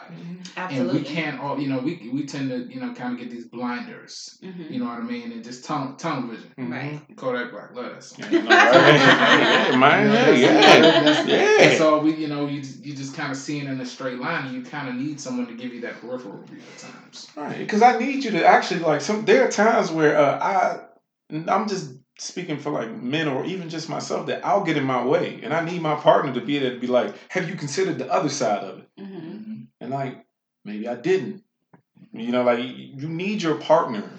Absolutely. 0.56 0.98
And 0.98 1.06
we 1.08 1.14
can't 1.16 1.39
all, 1.39 1.60
you 1.60 1.68
know, 1.70 1.80
we 1.80 2.10
we 2.14 2.26
tend 2.26 2.50
to, 2.50 2.58
you 2.74 2.80
know, 2.80 2.93
kind 2.93 3.14
of 3.14 3.20
get 3.20 3.30
these 3.32 3.45
blinders. 3.45 4.38
Mhm. 4.43 4.72
You 4.72 4.80
know 4.80 4.86
what 4.86 5.00
I 5.00 5.04
mean? 5.04 5.32
And 5.32 5.43
just 5.43 5.66
tunnel 5.66 5.95
tunnel 5.95 6.30
vision. 6.30 6.52
Mhm. 6.58 6.72
Right. 6.72 7.02
Kodak 7.16 7.52
Black, 7.52 7.70
let 7.74 7.91
us. 7.93 8.14
Yeah, 8.18 8.26
right? 8.28 8.43
yeah, 9.72 9.78
man. 9.78 10.02
You 10.06 10.08
know, 10.08 10.14
that's- 10.14 10.39
yeah. 10.39 10.82
that's- 10.82 11.28
Yeah. 11.28 11.68
That's 11.70 11.82
all 11.82 12.00
we, 12.02 12.16
you 12.16 12.28
know, 12.28 12.48
you 12.48 12.62
just, 12.62 12.86
you 12.86 12.93
just 12.95 13.16
kind 13.16 13.32
of 13.32 13.38
seeing 13.38 13.66
in 13.68 13.80
a 13.82 13.86
straight 13.86 14.20
line, 14.20 14.45
and 14.48 14.56
you 14.56 14.64
kind 14.64 14.88
of 14.89 14.95
need 14.95 15.20
someone 15.20 15.48
to 15.48 15.54
give 15.56 15.74
you 15.74 15.82
that 15.82 16.00
peripheral 16.02 16.41
view 16.43 16.60
at 16.60 16.78
times. 16.80 17.28
Right, 17.36 17.58
because 17.58 17.82
I 17.82 17.98
need 17.98 18.24
you 18.24 18.32
to 18.32 18.45
actually 18.45 18.80
like 18.82 19.02
some. 19.02 19.26
There 19.26 19.45
are 19.45 19.52
times 19.52 19.91
where 19.91 20.18
uh, 20.18 20.39
I, 20.39 20.80
I'm 21.52 21.68
just 21.68 21.93
speaking 22.20 22.57
for 22.57 22.72
like 22.72 22.91
men 22.91 23.28
or 23.28 23.45
even 23.45 23.70
just 23.70 23.89
myself 23.89 24.28
that 24.28 24.45
I'll 24.45 24.63
get 24.63 24.78
in 24.78 24.84
my 24.84 25.03
way, 25.05 25.39
and 25.43 25.53
I 25.53 25.63
need 25.63 25.82
my 25.82 25.95
partner 25.95 26.34
to 26.34 26.41
be 26.41 26.59
there 26.59 26.74
to 26.74 26.80
be 26.80 26.88
like, 26.88 27.15
"Have 27.30 27.49
you 27.49 27.55
considered 27.55 27.97
the 27.97 28.11
other 28.11 28.30
side 28.30 28.63
of 28.63 28.80
it?" 28.80 28.89
Mhm. 28.99 29.68
And 29.82 29.91
like, 29.91 30.26
maybe 30.65 30.88
I 30.88 30.95
didn't. 30.95 31.43
You 32.13 32.32
know, 32.32 32.43
like 32.43 32.59
you 32.59 33.07
need 33.07 33.41
your 33.41 33.55
partner 33.55 34.09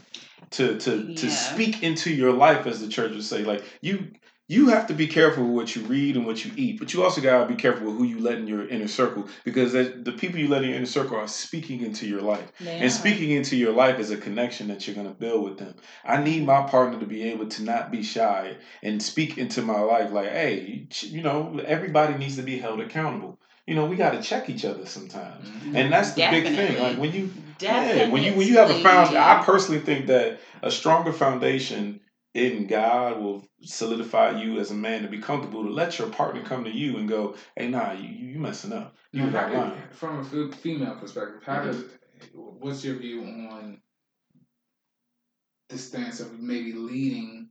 to 0.51 0.79
to 0.79 1.15
to 1.15 1.31
speak 1.31 1.83
into 1.83 2.11
your 2.11 2.33
life, 2.33 2.67
as 2.67 2.81
the 2.81 2.89
church 2.89 3.13
would 3.13 3.25
say. 3.25 3.45
Like 3.45 3.65
you. 3.81 4.09
You 4.51 4.69
have 4.69 4.87
to 4.87 4.95
be 4.95 5.07
careful 5.07 5.45
with 5.45 5.53
what 5.53 5.77
you 5.77 5.83
read 5.83 6.17
and 6.17 6.25
what 6.25 6.43
you 6.43 6.51
eat, 6.57 6.79
but 6.79 6.95
you 6.95 7.05
also 7.05 7.21
gotta 7.21 7.47
be 7.47 7.55
careful 7.55 7.89
with 7.89 7.97
who 7.97 8.05
you 8.05 8.19
let 8.21 8.39
in 8.39 8.47
your 8.47 8.67
inner 8.67 8.89
circle 8.89 9.29
because 9.45 9.73
the 9.73 10.15
people 10.17 10.39
you 10.39 10.49
let 10.49 10.63
in 10.63 10.71
your 10.71 10.79
inner 10.79 10.87
circle 10.87 11.19
are 11.19 11.29
speaking 11.29 11.83
into 11.83 12.07
your 12.07 12.23
life. 12.23 12.51
They 12.59 12.79
And 12.79 12.91
speaking 12.91 13.31
into 13.31 13.57
your 13.57 13.73
life 13.73 13.99
is 13.99 14.11
a 14.11 14.17
connection 14.17 14.69
that 14.69 14.87
you're 14.87 14.97
to 15.05 15.11
build 15.11 15.45
with 15.45 15.59
them. 15.59 15.75
I 16.03 16.23
need 16.23 16.47
my 16.47 16.63
partner 16.63 16.99
to 16.99 17.05
be 17.05 17.25
able 17.25 17.47
to 17.47 17.63
not 17.63 17.91
be 17.91 18.03
shy 18.03 18.57
and 18.83 19.03
speak 19.03 19.37
into 19.37 19.61
my 19.61 19.81
life 19.81 20.13
like, 20.13 20.31
hey, 20.31 20.87
you 21.03 21.21
know, 21.21 21.61
everybody 21.67 22.15
needs 22.15 22.37
to 22.37 22.43
be 22.43 22.59
held 22.59 22.81
accountable. 22.81 23.39
You 23.67 23.75
know, 23.75 23.85
we 23.85 23.97
got 23.97 24.13
to 24.13 24.23
check 24.23 24.49
each 24.49 24.65
other 24.65 24.87
sometimes. 24.87 25.47
And 25.75 25.93
that's 25.93 26.13
the 26.13 26.27
big 26.31 26.45
thing. 26.45 26.79
Like 26.83 26.97
when 26.97 27.13
you 27.13 27.31
Definitely. 27.59 28.01
yeah, 28.03 28.09
when 28.11 28.23
you 28.23 28.33
when 28.35 28.47
you 28.47 28.59
have 28.59 28.71
a 28.71 28.81
foundation, 28.81 29.17
I 29.17 29.43
personally 29.43 29.81
think 29.81 30.07
that 30.07 30.39
a 30.63 30.71
stronger 30.71 31.13
foundation 31.13 32.01
in 32.39 32.67
God 32.67 33.21
will 33.21 33.47
solidify 33.63 34.41
you 34.41 34.59
as 34.61 34.71
a 34.71 34.75
man 34.75 35.03
to 35.03 35.09
be 35.09 35.19
comfortable 35.19 35.65
to 35.65 35.71
let 35.71 35.99
your 35.99 36.09
partner 36.09 36.43
come 36.43 36.65
to 36.65 36.71
you 36.71 36.97
and 36.99 37.09
go, 37.09 37.35
hey, 37.57 37.69
nah, 37.69 37.93
you 37.93 38.09
you 38.09 38.39
messing 38.39 38.73
up. 38.73 38.95
You 39.13 39.21
Now, 39.21 39.27
was 39.27 39.35
how 39.35 39.41
out 39.41 39.51
did- 39.51 39.59
line. 39.59 39.89
from 39.93 40.19
a 40.21 40.53
female 40.53 40.97
perspective, 40.97 41.43
how 41.45 41.61
Mhm. 41.61 41.65
does 41.65 41.85
what's 42.35 42.85
your 42.85 42.97
view 42.97 43.23
on 43.23 43.81
the 45.69 45.79
stance 45.79 46.21
of 46.21 46.39
maybe 46.41 46.73
leading 46.73 47.51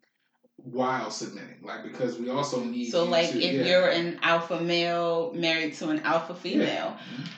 while 0.58 1.12
submitting? 1.12 1.60
Like 1.62 1.84
because 1.84 2.18
we 2.18 2.30
also 2.30 2.64
need 2.64 2.92
So, 2.92 3.06
like, 3.06 3.30
to- 3.32 3.42
if 3.42 3.54
yeah. 3.54 3.64
you're 3.66 3.90
an 3.90 4.20
alpha 4.24 4.60
male 4.62 5.32
married 5.34 5.74
to 5.76 5.90
an 5.90 6.00
alpha 6.02 6.36
female, 6.36 6.98
Mhm. 6.98 7.30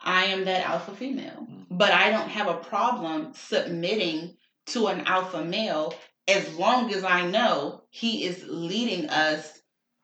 I 0.00 0.24
am 0.26 0.44
that 0.44 0.64
alpha 0.66 0.94
female. 0.94 1.46
Mhm. 1.50 1.66
But 1.70 1.92
I 1.92 2.10
don't 2.10 2.28
have 2.28 2.46
a 2.48 2.58
problem 2.58 3.32
submitting 3.34 4.36
to 4.66 4.86
an 4.88 5.00
alpha 5.06 5.44
male 5.44 5.94
as 6.28 6.54
long 6.56 6.92
as 6.92 7.02
I 7.02 7.26
know 7.26 7.82
he 7.90 8.24
is 8.24 8.44
leading 8.46 9.08
us 9.08 9.58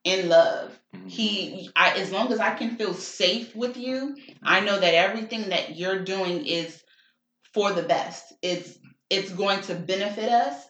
in 0.04 0.28
love. 0.28 0.78
Mm-hmm. 0.94 1.08
He, 1.08 1.70
I, 1.76 1.98
as 1.98 2.10
long 2.10 2.32
as 2.32 2.40
I 2.40 2.54
can 2.54 2.76
feel 2.76 2.94
safe 2.94 3.54
with 3.54 3.76
you, 3.76 4.16
I 4.42 4.60
know 4.60 4.80
that 4.80 4.94
everything 4.94 5.50
that 5.50 5.76
you're 5.76 6.02
doing 6.02 6.46
is 6.46 6.82
for 7.52 7.72
the 7.72 7.82
best. 7.82 8.32
It's 8.42 8.78
it's 9.10 9.30
going 9.30 9.60
to 9.62 9.74
benefit 9.74 10.30
us. 10.30 10.64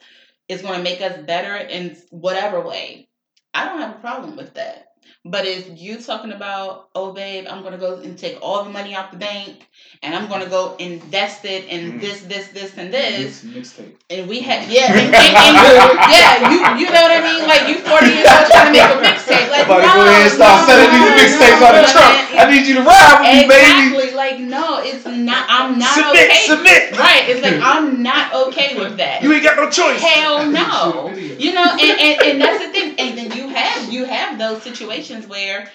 It's 0.48 0.62
going 0.62 0.76
to 0.76 0.82
make 0.82 1.00
us 1.00 1.24
better 1.24 1.56
in 1.56 1.96
whatever 2.10 2.60
way. 2.60 3.08
I 3.54 3.64
don't 3.64 3.80
have 3.80 3.96
a 3.96 4.00
problem 4.00 4.36
with 4.36 4.54
that. 4.54 4.88
But 5.24 5.46
if 5.46 5.68
you 5.80 5.96
talking 6.00 6.32
about, 6.32 6.88
oh 6.94 7.12
babe, 7.12 7.46
I'm 7.48 7.62
gonna 7.62 7.78
go 7.78 7.96
and 7.96 8.16
take 8.18 8.38
all 8.42 8.64
the 8.64 8.70
money 8.70 8.94
out 8.94 9.10
the 9.10 9.16
bank 9.16 9.66
and 10.02 10.14
I'm 10.14 10.28
gonna 10.28 10.48
go 10.48 10.76
invest 10.78 11.44
it 11.44 11.64
in 11.66 11.92
Mm. 11.92 12.00
this, 12.00 12.22
this, 12.22 12.48
this, 12.48 12.76
and 12.76 12.92
this, 12.92 13.42
Mix, 13.42 13.72
mixtape. 13.72 13.94
and 14.10 14.28
we 14.28 14.40
had 14.40 14.68
yeah, 14.68 14.92
and, 14.92 15.14
and, 15.14 15.16
and 15.16 15.54
you- 15.56 15.96
yeah, 16.16 16.50
you 16.50 16.58
you 16.80 16.86
know 16.92 17.02
what 17.08 17.12
I 17.16 17.20
mean? 17.24 17.42
Like 17.48 17.64
you 17.68 17.76
40 17.80 18.06
years 18.12 18.28
old 18.28 18.46
trying 18.52 18.66
to 18.68 18.72
make 18.72 18.84
a 18.84 19.00
mixtape. 19.00 19.48
Like 19.50 19.64
I'm 19.64 19.72
about 19.72 19.80
to 19.80 19.88
no, 19.88 19.94
go 19.96 20.02
ahead 20.04 20.22
and 20.28 20.32
start 20.32 20.56
no, 20.60 20.66
selling 20.68 20.90
these 20.92 21.08
no, 21.08 21.16
mixtapes 21.16 21.60
no, 21.60 21.66
on 21.68 21.74
the 21.80 21.84
truck. 21.88 22.14
I 22.36 22.42
need 22.52 22.66
you 22.68 22.74
to 22.74 22.84
ride 22.84 23.16
with 23.16 23.32
me, 23.32 23.40
baby. 23.48 23.64
Exactly. 23.96 24.08
Like 24.14 24.36
no, 24.40 24.80
it's 24.84 25.04
not. 25.06 25.46
I'm 25.48 25.78
not 25.78 25.94
submit, 25.94 26.28
okay. 26.28 26.44
submit. 26.44 26.82
Right. 27.00 27.24
It's 27.32 27.40
like 27.42 27.60
I'm 27.64 28.02
not 28.02 28.34
okay 28.48 28.76
with 28.78 28.96
that. 28.98 29.22
You 29.22 29.32
ain't 29.32 29.42
got 29.44 29.56
no 29.56 29.70
choice. 29.70 30.00
Hell 30.02 30.44
no. 30.50 30.60
Shoot 30.60 31.00
a 31.10 31.14
video. 31.14 31.36
You 31.40 31.50
know, 31.54 31.64
and, 31.80 31.94
and, 32.00 32.16
and 32.22 32.36
that's 32.40 32.60
the 32.64 32.70
thing. 32.72 32.94
And 32.98 33.16
then 33.18 33.32
you 33.32 33.43
have 33.54 33.92
you 33.92 34.04
have 34.04 34.38
those 34.38 34.62
situations 34.62 35.26
where 35.26 35.70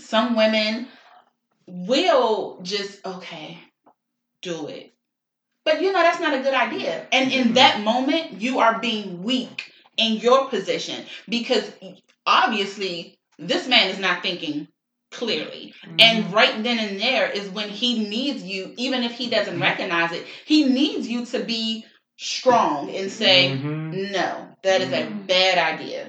some 0.00 0.36
women 0.36 0.88
will 1.66 2.60
just 2.62 3.04
okay, 3.06 3.58
do 4.42 4.68
it. 4.68 4.92
But 5.64 5.82
you 5.82 5.92
know 5.92 6.02
that's 6.02 6.20
not 6.20 6.34
a 6.34 6.42
good 6.42 6.54
idea. 6.54 7.06
And 7.12 7.30
in 7.30 7.48
Mhm. 7.48 7.54
that 7.54 7.80
moment, 7.82 8.40
you 8.40 8.60
are 8.60 8.78
being 8.78 9.22
weak 9.22 9.72
in 9.96 10.14
your 10.14 10.48
position 10.48 11.04
because 11.28 11.70
obviously 12.26 13.18
this 13.38 13.66
man 13.68 13.90
is 13.90 13.98
not 13.98 14.22
thinking 14.22 14.68
clearly. 15.10 15.74
And 15.98 16.32
right 16.32 16.62
then 16.62 16.78
and 16.78 17.00
there 17.00 17.28
is 17.30 17.48
when 17.50 17.68
he 17.68 18.08
needs 18.08 18.42
you, 18.42 18.74
even 18.76 19.02
if 19.04 19.12
he 19.12 19.28
doesn't 19.28 19.60
recognize 19.60 20.12
it, 20.12 20.26
he 20.44 20.64
needs 20.64 21.08
you 21.08 21.24
to 21.26 21.40
be 21.40 21.84
strong 22.16 22.94
and 22.94 23.10
say, 23.10 23.50
Mhm. 23.50 24.12
no, 24.12 24.56
that 24.62 24.80
is 24.80 24.92
a 24.92 25.02
Mhm. 25.06 25.26
bad 25.26 25.58
idea. 25.58 26.07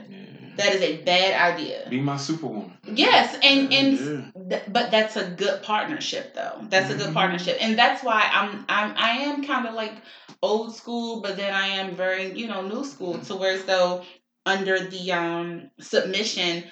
That 0.58 0.74
is 0.74 0.82
a 0.82 0.98
bad 1.04 1.54
idea. 1.54 1.88
Be 1.90 2.00
my 2.00 2.18
superwoman. 2.18 2.78
Yes, 2.86 3.38
and 3.44 3.72
and 3.74 3.94
Yeah. 3.98 4.50
th- 4.50 4.64
but 4.70 4.92
that's 4.92 5.16
a 5.16 5.26
good 5.26 5.62
partnership 5.64 6.34
though. 6.34 6.62
That's 6.70 6.90
a 6.90 6.96
good 6.96 7.10
Mhm. 7.10 7.14
partnership, 7.14 7.58
and 7.62 7.78
that's 7.78 8.04
why 8.04 8.30
I'm 8.32 8.66
I'm 8.70 8.94
I 8.98 9.12
am 9.30 9.44
kind 9.44 9.68
of 9.68 9.74
like 9.74 9.94
old 10.42 10.76
school, 10.76 11.22
but 11.22 11.38
then 11.38 11.54
I 11.54 11.68
am 11.68 11.96
very 11.96 12.32
you 12.38 12.48
know 12.48 12.62
new 12.62 12.84
school 12.84 13.18
to 13.20 13.36
where 13.36 13.58
though 13.58 14.04
under 14.46 14.80
the 14.80 15.12
um 15.12 15.70
submission, 15.80 16.64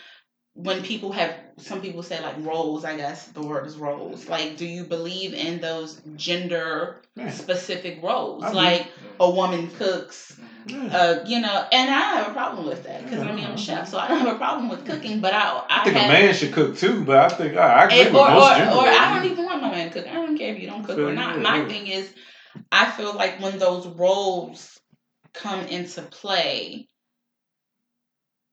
when 0.53 0.81
people 0.81 1.11
have 1.11 1.35
some 1.57 1.81
people 1.81 2.03
say 2.03 2.21
like 2.21 2.35
roles, 2.39 2.83
I 2.85 2.95
guess 2.97 3.27
the 3.27 3.41
word 3.41 3.67
is 3.67 3.77
roles. 3.77 4.27
Like, 4.27 4.57
do 4.57 4.65
you 4.65 4.83
believe 4.83 5.33
in 5.33 5.59
those 5.61 6.01
gender 6.15 7.01
specific 7.29 8.01
roles? 8.03 8.43
Like 8.53 8.87
a 9.19 9.29
woman 9.29 9.69
cooks. 9.71 10.37
Yeah. 10.67 10.97
uh, 10.97 11.23
you 11.25 11.39
know, 11.39 11.67
and 11.71 11.89
I 11.89 11.99
don't 11.99 12.17
have 12.17 12.27
a 12.29 12.33
problem 12.33 12.65
with 12.65 12.83
that 12.83 13.03
because 13.03 13.19
I 13.19 13.31
mean 13.31 13.45
I'm 13.45 13.53
a 13.53 13.57
chef, 13.57 13.87
so 13.87 13.97
I 13.97 14.07
don't 14.07 14.19
have 14.19 14.35
a 14.35 14.37
problem 14.37 14.69
with 14.69 14.85
cooking. 14.85 15.19
But 15.19 15.33
I, 15.33 15.39
I, 15.39 15.65
I 15.69 15.83
think 15.83 15.95
have, 15.95 16.09
a 16.09 16.13
man 16.13 16.33
should 16.33 16.53
cook 16.53 16.77
too, 16.77 17.03
but 17.03 17.17
I 17.17 17.29
think 17.29 17.57
I, 17.57 17.67
I 17.67 17.85
agree 17.85 18.01
and- 18.01 18.13
with 18.13 18.21
or, 18.21 18.29
most 18.29 18.59
or, 18.59 18.63
or 18.63 18.87
I 18.87 19.15
don't 19.15 19.31
even 19.31 19.45
want 19.45 19.61
my 19.61 19.71
man 19.71 19.89
to 19.89 19.93
cook. 19.93 20.07
I 20.09 20.13
don't 20.13 20.37
care 20.37 20.53
if 20.53 20.61
you 20.61 20.67
don't 20.67 20.83
cook 20.83 20.97
or 20.97 21.13
not. 21.13 21.39
My 21.41 21.65
thing 21.65 21.87
is, 21.87 22.13
I 22.71 22.89
feel 22.91 23.13
like 23.15 23.41
when 23.41 23.57
those 23.59 23.87
roles 23.87 24.79
come 25.33 25.61
into 25.67 26.01
play, 26.01 26.87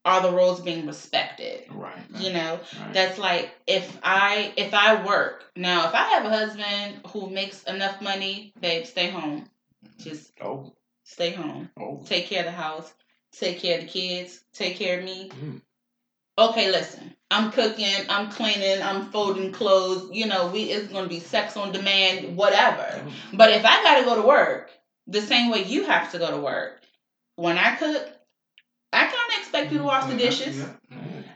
are 0.04 0.20
the 0.20 0.30
roles 0.30 0.60
being 0.60 0.86
respected? 0.86 1.64
Right. 1.70 2.02
You 2.18 2.32
know, 2.32 2.60
right. 2.80 2.92
that's 2.92 3.18
like 3.18 3.50
if 3.66 3.98
I 4.02 4.52
if 4.56 4.74
I 4.74 5.04
work 5.04 5.44
now, 5.56 5.88
if 5.88 5.94
I 5.94 6.04
have 6.04 6.24
a 6.26 6.30
husband 6.30 7.00
who 7.08 7.30
makes 7.30 7.62
enough 7.64 8.00
money, 8.02 8.52
babe, 8.60 8.84
stay 8.86 9.10
home. 9.10 9.48
Just 9.98 10.32
oh, 10.42 10.72
stay 11.05 11.30
home. 11.32 11.70
oh. 11.78 12.02
Take 12.05 12.26
care 12.26 12.40
of 12.40 12.46
the 12.46 12.52
house. 12.52 12.92
Take 13.32 13.61
care 13.61 13.78
of 13.78 13.84
the 13.84 13.90
kids. 13.90 14.40
Take 14.52 14.76
care 14.76 14.98
of 14.98 15.05
me. 15.05 15.30
Mm. 15.30 15.61
Okay, 16.36 16.70
listen. 16.70 17.14
I'm 17.30 17.50
cooking. 17.52 18.07
I'm 18.09 18.30
cleaning. 18.30 18.82
I'm 18.82 19.11
folding 19.11 19.52
clothes. 19.52 20.11
You 20.12 20.26
know, 20.26 20.48
we 20.48 20.64
it's 20.64 20.92
gonna 20.92 21.09
be 21.09 21.20
sex 21.20 21.57
on 21.57 21.72
demand, 21.72 22.36
whatever. 22.36 23.02
But 23.32 23.50
if 23.50 23.64
I 23.64 23.82
gotta 23.82 24.05
go 24.05 24.20
to 24.20 24.26
work, 24.26 24.70
the 25.07 25.20
same 25.20 25.50
way 25.50 25.64
you 25.64 25.84
have 25.84 26.12
to 26.12 26.18
go 26.18 26.30
to 26.30 26.38
work, 26.38 26.80
when 27.36 27.59
I 27.59 27.76
cook, 27.76 28.09
I 28.92 29.00
kind 29.00 29.12
of 29.12 29.38
expect 29.38 29.72
you 29.72 29.78
to 29.78 29.84
wash 29.84 30.09
the 30.11 30.16
dishes. 30.16 30.64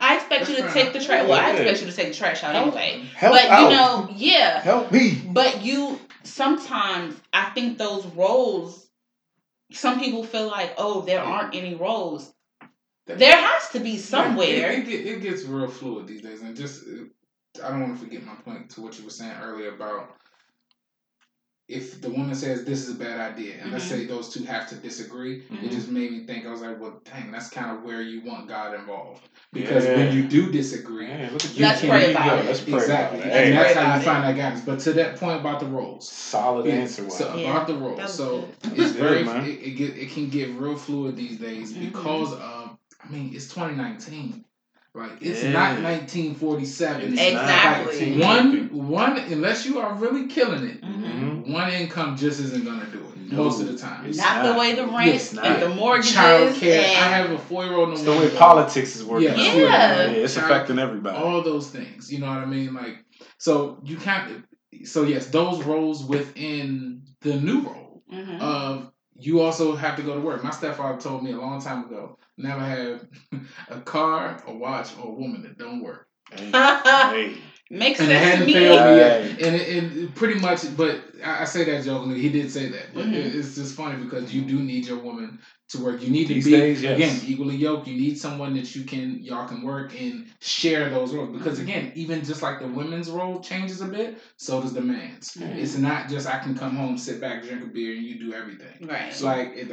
I 0.01 0.17
expect 0.17 0.49
you 0.49 0.57
to 0.57 0.71
take 0.73 0.93
the 0.93 1.01
trash. 1.01 1.27
Well, 1.27 1.41
I 1.41 1.51
expect 1.53 1.81
you 1.81 1.91
to 1.91 1.97
take 1.97 2.09
the 2.09 2.15
trash 2.15 2.45
out 2.45 2.55
Help- 2.55 2.77
anyway. 2.77 3.05
Help 3.15 3.35
but 3.35 3.47
out. 3.47 3.63
you 3.63 3.77
know, 3.77 4.09
yeah. 4.15 4.61
Help 4.61 4.93
me. 4.93 5.21
But 5.27 5.65
you 5.65 5.99
sometimes 6.23 7.17
I 7.33 7.51
think 7.51 7.79
those 7.79 8.07
roles. 8.07 8.88
Some 9.73 10.01
people 10.01 10.25
feel 10.25 10.47
like, 10.49 10.75
oh, 10.79 11.03
there 11.03 11.21
aren't 11.21 11.55
any 11.55 11.75
roles. 11.75 12.33
There 13.07 13.37
has 13.37 13.71
to 13.71 13.81
be 13.81 13.97
somewhere. 13.97 14.73
It, 14.73 14.89
it, 14.89 15.07
it 15.07 15.23
gets 15.23 15.45
real 15.45 15.69
fluid 15.69 16.07
these 16.07 16.23
days, 16.23 16.43
and 16.43 16.57
just 16.57 16.85
I 17.65 17.71
don't 17.71 17.83
want 17.83 17.99
to 17.99 18.05
forget 18.05 18.25
my 18.25 18.35
point 18.35 18.71
to 18.71 18.83
what 18.83 18.99
you 18.99 19.05
were 19.05 19.11
saying 19.11 19.37
earlier 19.43 19.75
about 19.75 20.11
if 21.69 22.01
the 22.01 22.09
woman 22.09 22.35
says 22.35 22.65
this 22.65 22.89
is 22.89 22.95
a 22.95 22.99
bad 22.99 23.19
idea, 23.33 23.55
and 23.61 23.71
let's 23.73 23.85
Mhm. 23.85 23.89
say 23.89 24.05
those 24.07 24.31
two 24.33 24.43
have 24.45 24.67
to 24.71 24.75
disagree, 24.77 25.43
Mhm. 25.51 25.65
it 25.65 25.71
just 25.71 25.89
made 25.89 26.11
me 26.11 26.21
think. 26.27 26.47
I 26.47 26.51
was 26.51 26.63
like, 26.63 26.81
well, 26.81 27.01
dang, 27.05 27.31
that's 27.31 27.51
kind 27.51 27.71
of 27.71 27.85
where 27.85 28.01
you 28.01 28.23
want 28.23 28.49
God 28.49 28.75
involved, 28.75 29.23
because 29.53 29.85
Yeah. 29.85 29.97
when 29.97 30.17
you 30.17 30.23
do 30.23 30.51
disagree, 30.51 31.07
Man, 31.09 31.33
look 31.33 31.45
at 31.45 31.57
you 31.57 31.65
Let's 31.67 31.81
can- 31.81 31.91
pray 31.91 32.11
about 32.13 32.39
it. 32.39 32.47
Let's 32.47 32.61
pray 32.61 32.73
exactly, 32.75 33.19
about 33.21 33.31
it. 33.31 33.37
and 33.37 33.55
Hey, 33.55 33.63
that's 33.63 33.75
how 33.75 33.81
you 33.83 33.87
about 33.89 34.03
find 34.03 34.25
that 34.25 34.37
guidance. 34.37 34.61
But 34.65 34.79
to 34.81 34.93
that 34.95 35.17
point 35.21 35.41
about 35.41 35.61
the 35.61 35.67
roles, 35.67 36.09
solid 36.09 36.67
Yeah, 36.67 36.75
answer. 36.75 37.03
Wow. 37.03 37.09
So 37.11 37.35
Yeah, 37.37 37.51
about 37.51 37.67
the 37.67 37.75
that 37.75 37.81
roles, 37.81 38.15
so 38.15 38.49
good. 38.63 38.79
it's 38.79 38.93
very 38.93 39.21
it, 39.21 39.61
it 39.63 39.71
get 39.77 39.97
it 39.97 40.11
can 40.11 40.29
get 40.31 40.51
real 40.51 40.77
fluid 40.77 41.17
these 41.17 41.37
days 41.37 41.73
Mhm. 41.75 41.81
because 41.93 42.33
of 42.33 42.77
I 43.05 43.09
mean 43.11 43.31
it's 43.35 43.49
2019, 43.49 44.45
like 44.95 45.13
it's 45.21 45.43
Yeah. 45.45 45.53
not 45.53 45.81
1947. 45.83 47.13
It's 47.13 47.21
Exactly. 47.23 48.17
not 48.17 48.27
One 48.45 48.69
one 48.89 49.19
unless 49.19 49.65
you 49.67 49.79
are 49.79 49.95
really 49.95 50.27
killing 50.29 50.65
it, 50.65 50.83
Mhm. 50.83 51.03
Mhm. 51.45 51.49
one 51.49 51.71
income 51.73 52.17
just 52.17 52.41
isn't 52.41 52.65
gonna 52.65 52.87
do 52.87 52.99
it 52.99 53.33
No. 53.33 53.45
most 53.45 53.61
of 53.61 53.67
the 53.71 53.77
time. 53.79 54.07
It's 54.07 54.19
not, 54.19 54.45
the 54.45 54.59
way 54.59 54.75
the 54.75 54.85
It's 54.85 55.33
rent 55.33 55.35
not. 55.35 55.45
and 55.47 55.63
the 55.63 55.69
mortgages 55.75 56.13
Child 56.15 56.55
care. 56.57 56.81
and 56.81 57.05
I 57.05 57.17
have 57.19 57.31
a 57.31 57.39
four 57.39 57.65
year 57.65 57.75
old. 57.75 57.91
It's 57.91 58.03
the 58.03 58.13
way 58.13 58.29
politics 58.31 58.97
is 58.97 59.05
working. 59.05 59.29
Yeah. 59.29 59.37
Yeah. 59.37 59.55
Yeah, 59.55 60.03
it's 60.11 60.35
Child- 60.35 60.51
affecting 60.51 60.79
everybody. 60.79 61.17
all 61.17 61.43
those 61.43 61.69
things. 61.69 62.11
You 62.13 62.19
know 62.21 62.29
what 62.29 62.39
I 62.39 62.47
mean? 62.47 62.75
Like 62.75 63.05
so 63.39 63.81
you 63.85 63.97
can't. 63.97 64.45
So 64.85 65.03
yes, 65.05 65.27
those 65.27 65.63
roles 65.65 66.05
within 66.05 67.03
the 67.23 67.35
new 67.35 67.61
role. 67.61 68.03
Mhm. 68.13 68.41
of 68.41 68.91
you 69.19 69.41
also 69.41 69.75
have 69.75 69.97
to 69.97 70.03
go 70.03 70.15
to 70.15 70.21
work. 70.21 70.43
My 70.45 70.51
stepfather 70.51 71.01
told 71.01 71.23
me 71.23 71.33
a 71.33 71.39
long 71.39 71.61
time 71.61 71.85
ago, 71.85 72.17
never 72.37 72.61
have 72.61 73.07
a 73.69 73.81
car, 73.81 74.43
a 74.47 74.53
watch, 74.55 74.97
or 74.99 75.09
a 75.09 75.15
woman 75.15 75.43
that 75.43 75.59
don't 75.59 75.83
work. 75.83 76.07
Hey, 76.31 76.57
hey. 77.01 77.37
makes 77.71 78.01
And 78.01 78.11
it 78.11 78.15
sense 78.15 78.31
to 78.33 78.39
hadn't 78.39 78.47
me. 78.47 78.53
failed 78.53 78.85
me 78.85 78.97
yet. 78.97 79.21
Right. 79.21 79.43
And 79.43 79.57
it, 79.57 79.69
it 79.97 80.15
pretty 80.15 80.41
much, 80.41 80.77
but 80.77 81.03
I, 81.25 81.43
I 81.43 81.45
say 81.45 81.65
that 81.65 81.85
jokingly. 81.85 82.21
He 82.21 82.29
did 82.31 82.51
say 82.51 82.69
that, 82.69 82.95
but 82.95 83.07
Mhm. 83.07 83.15
it, 83.15 83.35
it's 83.35 83.55
just 83.55 83.77
funny 83.77 84.03
because 84.03 84.33
you 84.35 84.43
do 84.43 84.61
need 84.61 84.87
your 84.87 84.99
woman 84.99 85.39
to 85.69 85.85
work. 85.85 86.03
You 86.03 86.09
need 86.11 86.29
These 86.29 86.45
to 86.45 86.51
be 86.51 86.57
days, 86.57 86.83
yes. 86.83 86.97
again 86.97 87.21
equally 87.27 87.57
yoked. 87.57 87.87
You 87.87 87.99
need 88.01 88.19
someone 88.19 88.55
that 88.55 88.75
you 88.75 88.85
can 88.85 89.23
y'all 89.23 89.47
can 89.47 89.63
work 89.63 89.93
and 90.01 90.27
share 90.41 90.89
those 90.91 91.13
roles. 91.15 91.31
Because 91.37 91.59
Mm-hmm. 91.59 91.69
again, 91.69 91.93
even 91.95 92.25
just 92.25 92.43
like 92.43 92.59
the 92.61 92.67
women's 92.67 93.11
role 93.11 93.41
changes 93.41 93.81
a 93.83 93.87
bit, 93.87 94.19
so 94.37 94.61
does 94.63 94.73
the 94.73 94.81
man's. 94.81 95.33
Mhm. 95.35 95.57
It's 95.57 95.77
not 95.77 96.09
just 96.09 96.27
I 96.27 96.39
can 96.39 96.55
come 96.57 96.75
home, 96.75 96.97
sit 96.97 97.21
back, 97.21 97.43
drink 97.43 97.63
a 97.63 97.67
beer, 97.67 97.95
and 97.97 98.03
you 98.05 98.19
do 98.19 98.33
everything. 98.33 98.87
Right. 98.89 99.09
It's 99.09 99.23
like 99.23 99.53
it, 99.55 99.71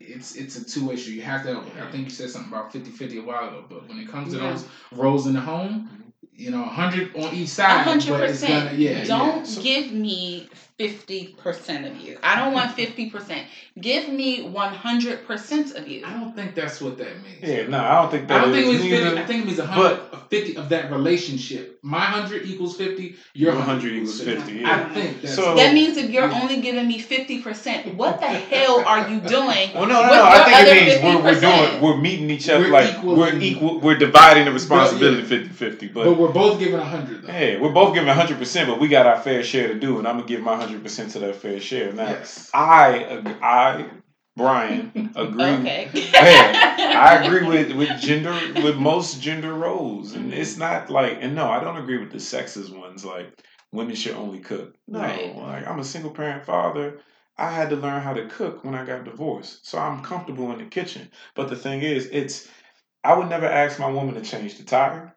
it's 0.00 0.36
it's 0.36 0.56
a 0.56 0.64
two 0.64 0.86
way 0.88 0.96
street. 0.96 1.14
You 1.16 1.22
have 1.22 1.42
to. 1.44 1.58
I 1.82 1.90
think 1.90 2.04
you 2.04 2.10
said 2.10 2.30
something 2.30 2.52
about 2.52 2.72
50-50 2.72 3.18
a 3.22 3.26
while 3.26 3.48
ago, 3.48 3.64
but 3.68 3.88
when 3.88 3.98
it 3.98 4.08
comes 4.08 4.32
to 4.34 4.38
Yeah. 4.40 4.50
those 4.52 4.66
roles 4.92 5.26
in 5.26 5.32
the 5.34 5.40
home, 5.40 6.12
you 6.34 6.52
know, 6.52 6.62
hundred 6.62 7.16
on 7.16 7.34
each 7.34 7.48
side, 7.48 7.80
A 7.80 7.82
hundred 7.82 8.10
but 8.10 8.30
it's 8.30 8.40
gonna 8.42 8.60
percent. 8.62 8.78
yeah. 8.78 9.04
Don't 9.04 9.38
yeah. 9.38 9.42
So- 9.42 9.62
give 9.62 9.92
me 9.92 10.48
fifty 10.88 11.34
percent 11.42 11.84
of 11.86 11.96
you. 12.00 12.16
I 12.22 12.38
don't 12.38 12.52
want 12.52 12.72
fifty 12.72 13.10
percent. 13.10 13.46
Give 13.80 14.08
me 14.08 14.42
one 14.48 14.72
hundred 14.72 15.26
percent 15.26 15.74
of 15.74 15.88
you. 15.88 16.04
I 16.06 16.12
don't 16.12 16.34
think 16.34 16.54
that's 16.54 16.80
what 16.80 16.96
that 16.98 17.20
means. 17.22 17.42
Yeah, 17.42 17.66
no, 17.66 17.78
I 17.80 18.00
don't 18.00 18.10
think 18.10 18.28
that 18.28 18.40
I 18.40 18.44
don't 18.44 18.52
think 18.52 18.66
it 18.66 18.74
is 18.74 18.80
means 18.82 18.90
fifty. 18.92 19.04
neither. 19.04 19.18
I 19.18 19.26
think 19.26 19.42
it 19.42 19.46
means 19.46 19.58
a 19.58 19.66
hundred, 19.66 20.00
fifty 20.30 20.56
of 20.56 20.68
that 20.68 20.90
relationship. 20.92 21.78
My 21.82 22.00
hundred 22.00 22.44
equals 22.46 22.76
fifty. 22.76 23.16
Your 23.34 23.52
Your 23.54 23.60
hundred 23.62 23.92
100 23.92 23.94
equals 23.94 24.20
50, 24.20 24.52
I 24.64 24.68
yeah. 24.70 24.94
think 24.94 25.22
that's 25.22 25.34
So- 25.34 25.54
That 25.56 25.74
means 25.74 25.96
if 25.96 26.10
you're 26.10 26.28
Yeah. 26.28 26.40
only 26.42 26.60
giving 26.60 26.86
me 26.86 26.98
fifty 26.98 27.40
percent, 27.42 27.94
what 27.94 28.20
the 28.20 28.26
hell 28.26 28.84
are 28.86 29.08
you 29.08 29.20
doing? 29.20 29.70
Well, 29.74 29.86
no, 29.86 30.02
no, 30.02 30.08
no. 30.08 30.22
I 30.24 30.44
think 30.44 30.58
it 30.58 31.02
other 31.02 31.02
means 31.02 31.22
we're, 31.24 31.32
we're 31.32 31.40
doing, 31.40 31.82
we're 31.82 31.96
meeting 32.00 32.30
each 32.30 32.48
other 32.48 32.64
We're 32.64 32.70
like 32.70 32.94
equally- 32.94 33.16
we're 33.18 33.38
equal. 33.38 33.80
We're 33.80 33.96
dividing 33.98 34.44
the 34.44 34.52
responsibility 34.52 35.22
yeah. 35.22 35.28
50 35.28 35.48
50. 35.48 35.88
But, 35.88 36.04
But 36.04 36.18
we're 36.18 36.32
both 36.32 36.58
giving 36.58 36.74
a 36.78 36.84
hundred 36.84 37.22
though. 37.22 37.32
hey, 37.32 37.58
we're 37.58 37.72
both 37.72 37.94
giving 37.94 38.08
100%, 38.12 38.66
but 38.66 38.78
we 38.80 38.88
got 38.88 39.06
our 39.06 39.18
fair 39.20 39.42
share 39.42 39.68
to 39.68 39.74
do, 39.74 39.98
and 39.98 40.06
I'm 40.06 40.16
going 40.16 40.26
to 40.26 40.32
give 40.34 40.42
my 40.42 40.54
100% 40.56 40.67
to 40.68 41.18
that 41.20 41.36
fair 41.36 41.60
share. 41.60 41.92
Now, 41.92 42.08
Yes. 42.08 42.50
I, 42.54 43.22
I, 43.42 43.90
Brian, 44.36 45.12
agree. 45.16 45.44
Okay. 45.44 45.90
Yeah, 46.14 47.00
I 47.00 47.24
agree 47.24 47.46
with, 47.46 47.72
with 47.72 48.00
gender, 48.00 48.32
with 48.62 48.76
most 48.76 49.20
gender 49.20 49.54
roles. 49.54 50.12
And 50.14 50.32
it's 50.32 50.52
mm-hmm. 50.52 50.60
not 50.60 50.90
like, 50.90 51.18
and 51.20 51.34
no, 51.34 51.48
I 51.50 51.60
don't 51.60 51.76
agree 51.76 51.98
with 51.98 52.10
the 52.12 52.18
sexist 52.18 52.76
ones, 52.76 53.04
like 53.04 53.42
women 53.72 53.94
should 53.94 54.14
only 54.16 54.38
cook. 54.40 54.74
No, 54.86 55.00
Right. 55.00 55.34
like 55.36 55.66
I'm 55.66 55.80
a 55.80 55.84
single 55.84 56.10
parent 56.10 56.44
father. 56.44 57.00
I 57.36 57.50
had 57.50 57.70
to 57.70 57.76
learn 57.76 58.02
how 58.02 58.14
to 58.14 58.26
cook 58.28 58.64
when 58.64 58.74
I 58.74 58.84
got 58.84 59.04
divorced. 59.04 59.66
So 59.66 59.78
I'm 59.78 60.02
comfortable 60.02 60.50
in 60.52 60.58
the 60.58 60.64
kitchen. 60.66 61.10
But 61.34 61.48
the 61.48 61.56
thing 61.56 61.82
is, 61.82 62.06
it's, 62.12 62.48
I 63.04 63.14
would 63.14 63.28
never 63.28 63.46
ask 63.46 63.78
my 63.78 63.90
woman 63.90 64.14
to 64.14 64.22
change 64.22 64.56
the 64.58 64.64
tire. 64.64 65.14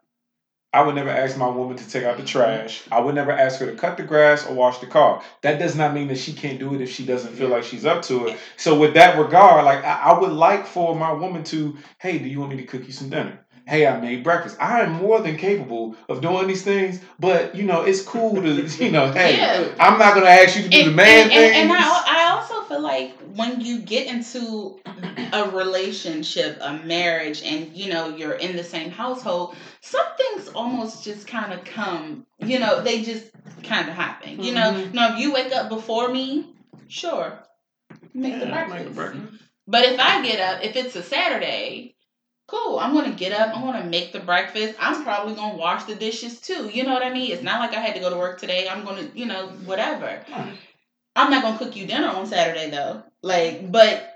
I 0.73 0.81
would 0.83 0.95
never 0.95 1.09
ask 1.09 1.37
my 1.37 1.49
woman 1.49 1.75
to 1.77 1.89
take 1.89 2.05
out 2.05 2.15
the 2.15 2.23
mm-hmm. 2.23 2.39
trash. 2.39 2.83
I 2.91 3.01
would 3.01 3.13
never 3.15 3.31
ask 3.31 3.59
her 3.59 3.65
to 3.65 3.75
cut 3.75 3.97
the 3.97 4.03
grass 4.03 4.45
or 4.45 4.53
wash 4.53 4.77
the 4.77 4.87
car. 4.87 5.21
That 5.41 5.59
does 5.59 5.75
not 5.75 5.93
mean 5.93 6.07
that 6.07 6.17
she 6.17 6.31
can't 6.31 6.59
do 6.59 6.73
it 6.73 6.81
if 6.81 6.89
she 6.89 7.05
doesn't 7.05 7.33
feel 7.33 7.49
like 7.49 7.63
she's 7.63 7.85
up 7.85 8.01
to 8.03 8.27
it. 8.27 8.37
So 8.55 8.79
with 8.79 8.93
that 8.93 9.19
regard, 9.19 9.65
like 9.65 9.83
I, 9.83 10.11
I 10.11 10.19
would 10.19 10.31
like 10.31 10.65
for 10.65 10.95
my 10.95 11.11
woman 11.11 11.43
to, 11.45 11.77
hey, 11.97 12.19
do 12.19 12.29
you 12.29 12.39
want 12.39 12.51
me 12.51 12.57
to 12.57 12.63
cook 12.63 12.85
you 12.85 12.93
some 12.93 13.09
dinner? 13.09 13.39
Hey, 13.67 13.85
I 13.85 13.99
made 13.99 14.23
breakfast. 14.23 14.57
I 14.59 14.81
am 14.81 14.93
more 14.93 15.21
than 15.21 15.37
capable 15.37 15.95
of 16.09 16.21
doing 16.21 16.47
these 16.47 16.63
things, 16.63 16.99
but 17.19 17.53
you 17.55 17.63
know, 17.63 17.83
it's 17.83 18.01
cool 18.01 18.35
to, 18.41 18.61
you 18.83 18.91
know, 18.91 19.11
hey, 19.11 19.37
Yeah. 19.37 19.75
I'm 19.79 19.99
not 19.99 20.13
gonna 20.13 20.27
ask 20.27 20.55
you 20.57 20.63
to 20.63 20.69
do 20.69 20.79
and, 20.79 20.89
the 20.89 20.93
man 20.93 21.23
and, 21.23 21.31
things. 21.31 21.55
and, 21.55 21.71
and 21.71 21.73
I, 21.73 22.03
I 22.07 22.31
also 22.31 22.50
feel 22.81 22.83
like 22.83 23.17
when 23.35 23.61
you 23.61 23.79
get 23.79 24.07
into 24.07 24.79
a 25.33 25.49
relationship, 25.49 26.57
a 26.61 26.73
marriage, 26.73 27.41
and 27.43 27.75
you 27.75 27.89
know 27.89 28.09
you're 28.09 28.33
in 28.33 28.55
the 28.55 28.63
same 28.63 28.91
household, 28.91 29.55
some 29.81 30.05
things 30.17 30.49
almost 30.49 31.03
just 31.03 31.27
kind 31.27 31.53
of 31.53 31.63
come. 31.63 32.25
You 32.39 32.59
know, 32.59 32.81
they 32.81 33.03
just 33.03 33.25
kind 33.63 33.87
of 33.87 33.95
happen. 33.95 34.43
You 34.43 34.53
know, 34.53 34.71
Mhm. 34.71 34.93
now 34.93 35.13
if 35.13 35.19
you 35.19 35.31
wake 35.31 35.53
up 35.55 35.69
before 35.69 36.09
me, 36.09 36.45
sure, 36.87 37.43
make 38.13 38.39
the 38.39 38.47
breakfast. 38.47 38.75
make 38.75 38.87
the 38.87 38.93
breakfast. 38.93 39.43
But 39.67 39.85
if 39.85 39.99
I 39.99 40.25
get 40.25 40.39
up, 40.39 40.63
if 40.63 40.75
it's 40.75 40.95
a 40.95 41.03
Saturday, 41.03 41.95
cool. 42.47 42.79
I'm 42.79 42.93
gonna 42.93 43.11
get 43.11 43.31
up. 43.31 43.55
I'm 43.55 43.61
gonna 43.63 43.83
make 43.85 44.11
the 44.11 44.19
breakfast. 44.19 44.75
I'm 44.79 45.03
probably 45.03 45.35
gonna 45.35 45.55
wash 45.55 45.83
the 45.85 45.95
dishes 45.95 46.39
too. 46.41 46.69
You 46.73 46.83
know 46.83 46.93
what 46.93 47.03
I 47.03 47.09
mean? 47.13 47.31
It's 47.31 47.43
not 47.43 47.59
like 47.59 47.73
I 47.73 47.79
had 47.79 47.93
to 47.95 48.01
go 48.01 48.09
to 48.09 48.17
work 48.17 48.39
today. 48.39 48.67
I'm 48.67 48.83
gonna, 48.83 49.07
you 49.13 49.25
know, 49.27 49.47
whatever. 49.65 50.19
I'm 51.15 51.29
not 51.29 51.43
gonna 51.43 51.57
cook 51.57 51.75
you 51.75 51.85
dinner 51.87 52.07
on 52.07 52.25
Saturday 52.25 52.69
though. 52.69 53.03
Like, 53.21 53.71
but 53.71 54.07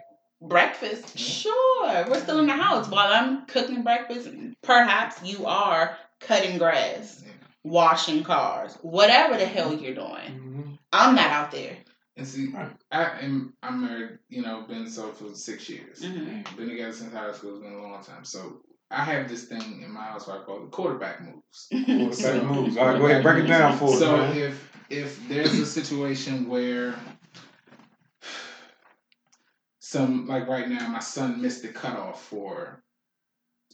breakfast, 0.41 1.17
sure. 1.17 2.05
We're 2.07 2.19
still 2.19 2.39
in 2.39 2.47
the 2.47 2.53
house 2.53 2.87
while 2.87 3.11
I'm 3.13 3.45
cooking 3.45 3.83
breakfast. 3.83 4.29
Perhaps 4.61 5.23
you 5.23 5.45
are 5.45 5.97
cutting 6.19 6.57
grass, 6.57 7.23
washing 7.63 8.23
cars, 8.23 8.77
whatever 8.81 9.37
the 9.37 9.45
hell 9.45 9.73
you're 9.73 9.95
doing. 9.95 10.07
Mhm. 10.07 10.77
I'm 10.91 11.15
not 11.15 11.29
out 11.29 11.51
there. 11.51 11.77
And 12.17 12.27
see. 12.27 12.53
I 12.91 13.19
am 13.19 13.53
I'm 13.61 13.81
married, 13.81 14.19
you 14.29 14.41
know, 14.41 14.61
been 14.61 14.89
so 14.89 15.11
for 15.11 15.33
six 15.35 15.67
years. 15.69 16.01
Mhm. 16.01 16.55
Been 16.55 16.69
together 16.69 16.93
since 16.93 17.13
high 17.13 17.33
school. 17.33 17.55
It's 17.55 17.63
been 17.63 17.73
a 17.73 17.81
long 17.81 18.03
time. 18.03 18.23
So 18.23 18.61
I 18.91 19.03
have 19.03 19.27
this 19.27 19.45
thing 19.45 19.81
in 19.81 19.91
my 19.91 20.03
house 20.03 20.27
where 20.27 20.39
I 20.39 20.43
call 20.43 20.63
it 20.63 20.71
quarterback 20.71 21.21
moves. 21.21 21.67
Quarterback 21.85 22.13
So- 22.13 22.43
moves. 22.45 22.77
All 22.77 22.85
right, 22.87 22.99
go 22.99 23.05
ahead, 23.07 23.23
break 23.23 23.43
it 23.43 23.47
down 23.47 23.77
for 23.77 23.93
us, 23.93 23.99
So 23.99 24.17
man. 24.17 24.37
if 24.37 24.71
if 24.89 25.27
there's 25.27 25.57
a 25.57 25.65
situation 25.65 26.47
where 26.47 26.95
some 29.79 30.27
like 30.27 30.47
right 30.47 30.69
now, 30.69 30.87
my 30.89 30.99
son 30.99 31.41
missed 31.41 31.63
the 31.63 31.69
cutoff 31.69 32.23
for 32.25 32.83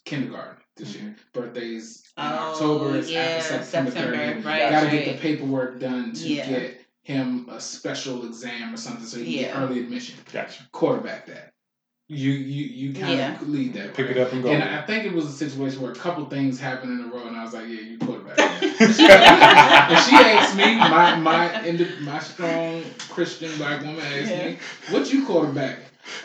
kindergarten 0.06 0.58
this 0.78 0.94
mm-hmm. 0.94 1.08
year. 1.08 1.16
Birthdays 1.34 2.04
in 2.18 2.24
Oh, 2.24 2.52
October. 2.54 2.98
It's 2.98 3.10
yeah, 3.10 3.20
after 3.40 3.64
September, 3.64 3.92
September, 3.92 4.18
30th. 4.18 4.46
right, 4.46 4.60
Got 4.72 4.80
to 4.82 4.86
right. 4.88 4.92
get 4.92 5.06
the 5.16 5.22
paperwork 5.22 5.80
done 5.80 6.14
to 6.14 6.28
Yeah. 6.28 6.50
get 6.50 6.82
him 7.04 7.48
a 7.50 7.60
special 7.60 8.26
exam 8.26 8.74
or 8.74 8.78
something 8.78 9.06
so 9.06 9.18
he 9.18 9.24
can 9.36 9.44
get 9.44 9.58
early 9.58 9.80
admission. 9.82 10.16
Gotcha. 10.32 10.64
Quarterback 10.72 11.26
that. 11.28 11.54
You 12.14 12.32
you 12.32 12.66
you 12.66 12.94
kind 12.94 13.18
Yeah. 13.18 13.36
of 13.42 13.48
lead 13.48 13.74
that. 13.76 13.94
Pick 13.94 14.10
it 14.10 14.18
up 14.18 14.34
and 14.34 14.44
go. 14.44 14.50
And 14.50 14.62
I 14.62 14.82
think 14.82 15.06
it 15.06 15.14
was 15.14 15.28
a 15.28 15.32
situation 15.32 15.82
where 15.82 15.94
a 15.94 15.96
couple 15.96 16.26
things 16.26 16.60
happened 16.60 17.00
in 17.00 17.06
a 17.06 17.08
row, 17.16 17.26
and 17.26 17.38
I 17.38 17.44
was 17.46 17.54
like, 17.54 17.64
"Yeah, 17.70 17.80
you 17.90 17.98
quarterback." 18.00 18.38
and 18.62 18.94
she 20.04 20.16
asked 20.16 20.58
me, 20.58 20.76
my 20.76 21.16
my 21.16 21.50
my 22.02 22.20
strong 22.20 22.84
Christian 23.10 23.56
black 23.58 23.80
woman 23.80 24.02
asked 24.02 24.30
Yeah. 24.30 24.46
me, 24.46 24.58
"What 24.90 25.14
you 25.14 25.26
quarterback?" 25.26 25.78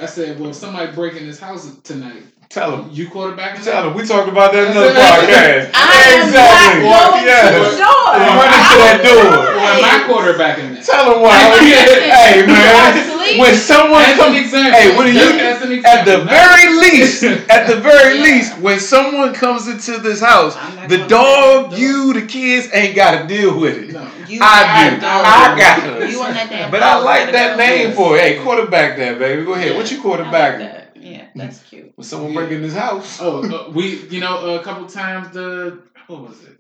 I 0.03 0.07
said, 0.07 0.41
"Well, 0.41 0.51
if 0.51 0.57
somebody 0.57 0.91
break 0.91 1.15
in 1.15 1.25
this 1.25 1.39
house 1.39 1.71
tonight, 1.85 2.25
Tell 2.49 2.75
him. 2.83 2.91
you 2.93 3.09
quarterback." 3.09 3.63
Tell 3.63 3.87
him. 3.89 3.95
We 3.95 4.05
talked 4.05 4.29
about 4.29 4.53
that 4.55 4.65
in 4.65 4.71
another 4.73 4.91
podcast. 5.07 5.71
I 5.73 6.03
am 6.19 6.33
not 6.35 7.13
going 7.15 7.27
Yes. 7.27 7.55
to 7.55 7.61
the 7.63 7.77
door. 7.79 8.11
Run 8.11 8.51
into 8.59 8.77
that 8.83 9.01
door. 9.07 9.31
Well, 9.55 9.83
my 9.83 10.05
quarterback 10.13 10.59
in 10.59 10.75
that. 10.75 10.85
Tell 10.85 11.15
him 11.15 11.23
why. 11.23 11.37
Hey 12.17 12.45
man, 12.45 13.16
asleep. 13.27 13.41
when 13.41 13.55
someone 13.55 14.03
As 14.03 14.17
comes, 14.17 14.53
hey, 14.53 14.97
what 14.97 15.05
do 15.05 15.13
you 15.13 15.19
Just 15.19 15.33
do? 15.35 15.45
as 15.45 15.63
an 15.63 15.85
At 15.85 16.05
the 16.05 16.23
example. 16.23 16.27
very 16.29 16.75
least, 16.81 17.23
at 17.25 17.67
the 17.67 17.77
very 17.77 18.17
Yeah. 18.19 18.23
least, 18.25 18.59
when 18.59 18.81
someone 18.81 19.35
comes 19.35 19.69
into 19.69 19.99
this 19.99 20.21
house, 20.21 20.55
the 20.89 20.97
gonna 20.99 21.09
dog, 21.09 21.73
you, 21.79 22.13
the 22.13 22.27
kids 22.27 22.69
ain't 22.73 22.95
got 22.97 23.21
to 23.23 23.27
deal 23.27 23.59
with 23.59 23.77
it. 23.77 23.93
No. 23.93 24.09
You 24.29 24.41
I 24.43 24.91
do. 24.99 25.07
are 25.07 25.25
I 25.25 25.59
got 25.59 26.03
it. 26.03 26.11
You 26.11 26.23
on 26.23 26.35
that 26.35 26.51
damn 26.51 26.71
But 26.71 26.83
I 26.83 26.99
like 26.99 27.33
that 27.33 27.57
name 27.57 27.89
Yes. 27.89 27.97
for 27.97 28.17
it. 28.17 28.21
Hey, 28.23 28.43
quarterback 28.43 28.97
that, 28.99 29.19
baby. 29.19 29.45
Go 29.45 29.55
ahead. 29.55 29.77
What 29.77 29.91
you 29.91 29.99
I 29.99 30.03
quarterback? 30.03 30.59
like 30.59 30.71
that. 30.73 30.97
Yeah, 30.97 31.27
that's 31.37 31.63
cute. 31.63 31.93
When 31.95 32.05
someone 32.05 32.33
Yeah. 32.33 32.41
break 32.41 32.51
in 32.53 32.63
this 32.63 32.75
house. 32.75 33.19
Oh, 33.21 33.43
uh, 33.45 33.71
we 33.71 34.01
you 34.09 34.21
know 34.21 34.57
a 34.57 34.63
couple 34.65 34.87
times 34.87 35.31
the 35.31 35.79
what 36.09 36.23
was 36.29 36.43
it? 36.43 36.59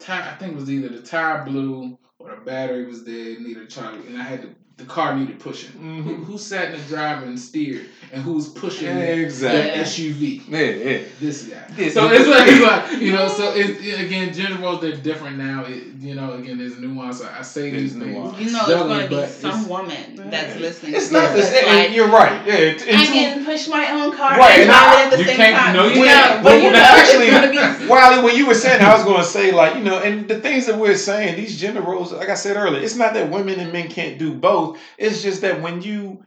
Tire, 0.00 0.22
I 0.22 0.34
think 0.36 0.52
it 0.52 0.56
was 0.60 0.70
either 0.70 0.88
the 0.88 1.00
tire 1.02 1.44
blew 1.44 1.96
or 2.18 2.30
the 2.30 2.36
battery 2.44 2.86
was 2.86 3.02
dead, 3.02 3.40
needed 3.40 3.62
a 3.62 3.66
charge, 3.66 3.94
and 4.06 4.16
I 4.16 4.22
had 4.24 4.42
to, 4.42 4.48
the 4.78 4.84
car 4.84 5.14
needed 5.16 5.38
pushing. 5.40 5.70
Mhm. 5.72 6.04
Who, 6.04 6.14
who 6.24 6.38
sat 6.38 6.72
in 6.72 6.80
the 6.80 6.86
driver 6.86 7.26
and 7.26 7.38
steered, 7.38 7.86
and 8.12 8.22
who's 8.22 8.48
pushing 8.48 8.86
Yeah, 8.86 9.02
exactly. 9.26 9.60
that 9.60 9.86
SUV? 9.86 10.42
Yeah, 10.48 10.58
yeah. 10.60 10.98
This 11.20 11.42
guy. 11.42 11.56
Yeah, 11.76 11.90
So 11.90 12.08
it's 12.12 12.28
like, 12.28 12.46
it's 12.48 12.62
like 12.62 13.02
you 13.02 13.12
know. 13.12 13.26
So 13.28 13.52
it, 13.54 13.70
it- 13.84 14.00
again, 14.06 14.32
gender 14.32 14.62
roles 14.62 14.80
they're 14.80 14.94
different 14.96 15.36
now. 15.36 15.64
It, 15.66 15.82
you 16.00 16.14
know, 16.14 16.34
again, 16.34 16.58
there's 16.58 16.78
nuance. 16.78 17.20
I, 17.22 17.40
I 17.40 17.42
say 17.42 17.70
There's 17.70 17.82
these 17.82 17.92
things. 17.94 18.14
nuance. 18.14 18.38
You 18.38 18.52
know, 18.52 18.60
it's 18.60 18.82
going 18.82 19.08
to 19.10 19.16
be 19.16 19.26
some 19.26 19.68
woman 19.68 20.30
that's 20.30 20.54
Yeah. 20.54 20.60
listening. 20.60 20.94
It's 20.94 21.10
not 21.10 21.34
this 21.34 21.50
this. 21.50 21.60
that's 21.60 21.66
and 21.66 21.78
like, 21.88 21.96
you're 21.96 22.08
right. 22.08 22.46
Yeah. 22.46 22.54
it- 22.54 22.82
I 22.88 23.04
can 23.04 23.44
push 23.44 23.66
my 23.66 23.90
own 23.90 24.16
car 24.16 24.38
Right, 24.38 24.60
and 24.60 24.62
and 24.62 24.70
I- 24.70 24.84
drive 24.94 25.04
at 25.06 25.10
the 25.10 25.18
you 25.18 25.24
same 25.24 25.36
can't- 25.36 25.56
time. 25.56 25.74
no, 25.74 25.86
you 25.88 26.04
can't. 26.04 26.44
but 26.44 26.62
you 26.62 26.70
know, 26.70 26.78
actually, 26.78 27.26
it's 27.26 27.80
be 27.82 27.86
Wiley, 27.88 28.22
when 28.22 28.36
you 28.36 28.46
were 28.46 28.54
saying, 28.54 28.78
that, 28.78 28.90
I 28.92 28.94
was 28.94 29.04
going 29.04 29.18
to 29.18 29.24
say, 29.24 29.50
like, 29.50 29.74
you 29.76 29.82
know, 29.82 29.98
and 29.98 30.28
the 30.28 30.38
things 30.40 30.66
that 30.66 30.78
we're 30.78 30.94
saying, 30.96 31.36
these 31.36 31.58
gender 31.58 31.80
roles, 31.80 32.12
like 32.12 32.28
I 32.28 32.34
said 32.34 32.56
earlier, 32.56 32.80
it's 32.82 32.94
not 32.96 33.14
that 33.14 33.30
women 33.30 33.58
and 33.58 33.72
men 33.72 33.88
can't 33.88 34.18
do 34.18 34.34
both. 34.34 34.67
It's 34.98 35.22
just 35.22 35.40
that 35.42 35.62
when 35.62 35.82
you, 35.82 36.24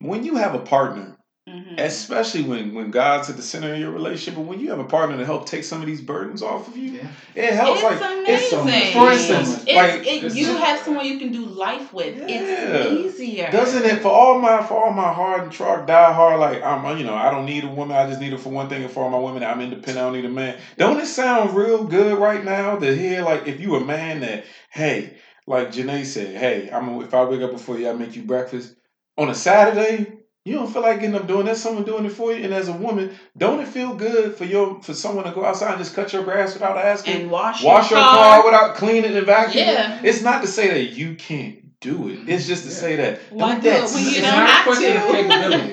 when 0.00 0.24
you 0.24 0.36
have 0.36 0.54
a 0.54 0.60
partner, 0.60 1.14
Mhm. 1.48 1.80
especially 1.80 2.42
when 2.42 2.74
when 2.74 2.90
God's 2.90 3.30
at 3.30 3.36
the 3.38 3.42
center 3.42 3.72
of 3.72 3.80
your 3.80 3.90
relationship, 3.90 4.34
but 4.34 4.42
when 4.46 4.60
you 4.60 4.68
have 4.68 4.80
a 4.80 4.84
partner 4.84 5.16
to 5.16 5.24
help 5.24 5.46
take 5.46 5.64
some 5.64 5.80
of 5.80 5.86
these 5.86 6.02
burdens 6.02 6.42
off 6.42 6.68
of 6.68 6.76
you, 6.76 6.90
Yeah. 6.90 7.06
it 7.34 7.54
helps. 7.54 7.80
It's 7.80 7.84
like, 7.84 8.00
amazing. 8.02 8.34
it's 8.34 8.50
so 8.50 8.64
much. 8.64 8.92
For 8.92 9.12
instance, 9.12 9.48
so. 9.56 9.62
It's, 9.66 9.74
like, 9.74 10.06
it, 10.06 10.24
it's 10.24 10.34
you 10.36 10.44
so- 10.44 10.58
have 10.58 10.80
someone 10.80 11.06
you 11.06 11.18
can 11.18 11.32
do 11.32 11.46
life 11.46 11.90
with. 11.94 12.18
Yeah. 12.18 12.26
It's 12.28 13.20
easier. 13.20 13.50
Doesn't 13.50 13.82
it 13.86 14.02
for 14.02 14.10
all 14.10 14.38
my 14.38 14.62
for 14.62 14.74
all 14.74 14.92
my 14.92 15.10
hard 15.10 15.44
and 15.44 15.50
truck 15.52 15.86
die 15.86 16.12
hard 16.12 16.38
like 16.38 16.62
I'm 16.62 16.98
you 16.98 17.04
know 17.06 17.14
I 17.14 17.30
don't 17.30 17.46
need 17.46 17.64
a 17.64 17.68
woman 17.68 17.96
I 17.96 18.06
just 18.06 18.20
need 18.20 18.32
her 18.32 18.38
for 18.38 18.50
one 18.50 18.68
thing 18.68 18.82
and 18.82 18.90
for 18.92 19.04
all 19.04 19.08
my 19.10 19.18
women 19.18 19.42
I'm 19.42 19.62
independent 19.62 19.96
I 19.96 20.02
don't 20.02 20.12
need 20.16 20.26
a 20.26 20.28
man 20.28 20.58
don't 20.76 21.00
it 21.00 21.06
sound 21.06 21.56
real 21.56 21.82
good 21.84 22.18
right 22.18 22.44
now 22.44 22.76
to 22.76 22.94
hear 22.94 23.22
like 23.22 23.46
if 23.46 23.58
you 23.58 23.74
a 23.76 23.80
man 23.80 24.20
that 24.20 24.44
hey 24.70 25.14
like 25.48 25.72
Janae 25.72 26.04
said 26.04 26.36
hey 26.36 26.70
I'm 26.72 26.86
gonna, 26.86 27.00
if 27.04 27.14
I 27.14 27.24
wake 27.24 27.42
up 27.42 27.52
before 27.52 27.78
you 27.78 27.88
I 27.88 27.92
make 27.94 28.14
you 28.16 28.22
breakfast 28.22 28.74
on 29.16 29.28
a 29.30 29.34
Saturday 29.34 30.12
you 30.44 30.54
don't 30.54 30.72
feel 30.72 30.82
like 30.82 31.00
getting 31.00 31.14
up 31.16 31.26
doing 31.26 31.44
that 31.46 31.56
someone 31.56 31.84
doing 31.84 32.04
it 32.06 32.12
for 32.12 32.32
you 32.32 32.42
and 32.44 32.54
as 32.54 32.68
a 32.68 32.72
woman 32.72 33.10
don't 33.36 33.60
it 33.60 33.68
feel 33.68 33.94
good 33.94 34.34
for 34.36 34.44
your 34.44 34.80
for 34.82 34.94
someone 34.94 35.24
to 35.24 35.32
go 35.32 35.44
outside 35.44 35.70
and 35.74 35.78
just 35.78 35.94
cut 35.94 36.12
your 36.12 36.24
grass 36.24 36.54
without 36.54 36.76
asking 36.78 37.22
And 37.22 37.30
wash, 37.30 37.62
wash 37.62 37.90
your 37.90 38.00
car 38.00 38.44
without 38.44 38.76
cleaning 38.76 39.16
and 39.16 39.26
vacuuming 39.26 39.54
Yeah. 39.56 40.00
it's 40.02 40.22
not 40.22 40.42
to 40.42 40.48
say 40.48 40.68
that 40.68 40.96
you 40.96 41.14
can't 41.16 41.56
do 41.80 42.08
it 42.08 42.18
mm-hmm. 42.20 42.28
it's 42.28 42.46
just 42.46 42.64
to 42.64 42.70
Yeah. 42.70 42.74
say 42.74 42.96
that 42.96 43.20
Why 43.30 43.52
don't 43.52 43.62
do 43.62 43.70
that 43.70 43.90
it 43.90 43.94
when 43.94 44.02
you 44.04 44.08
It's 44.10 44.20
don't 44.20 44.36
not 44.36 44.48
have 44.48 44.78
to? 44.78 44.82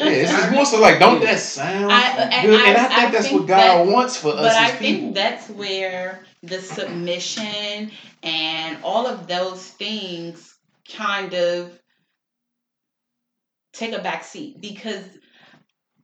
yeah, 0.05 0.09
it's 0.21 0.32
just 0.32 0.51
more 0.51 0.65
so 0.65 0.80
like, 0.80 0.99
don't 0.99 1.19
Yeah. 1.21 1.28
that 1.34 1.39
sound 1.39 1.91
I- 1.91 2.17
and 2.36 2.47
good? 2.47 2.59
And 2.67 2.78
I, 2.78 2.86
I- 2.86 2.88
think 2.88 2.99
I 2.99 3.11
that's 3.11 3.28
think 3.28 3.39
what 3.39 3.47
God 3.47 3.57
that- 3.57 3.88
wants 3.93 4.17
for 4.17 4.30
us 4.30 4.36
But 4.36 4.51
I 4.55 4.65
as 4.65 4.71
think 4.73 4.97
people. 4.99 5.13
that's 5.13 5.49
where 5.49 6.19
the 6.47 6.59
submission 6.59 7.91
and 8.23 8.77
all 8.83 9.07
of 9.07 9.27
those 9.27 9.61
things 9.67 10.55
kind 10.97 11.33
of 11.33 11.77
take 13.73 13.93
a 13.93 13.99
back 13.99 14.23
seat 14.23 14.61
because 14.61 15.03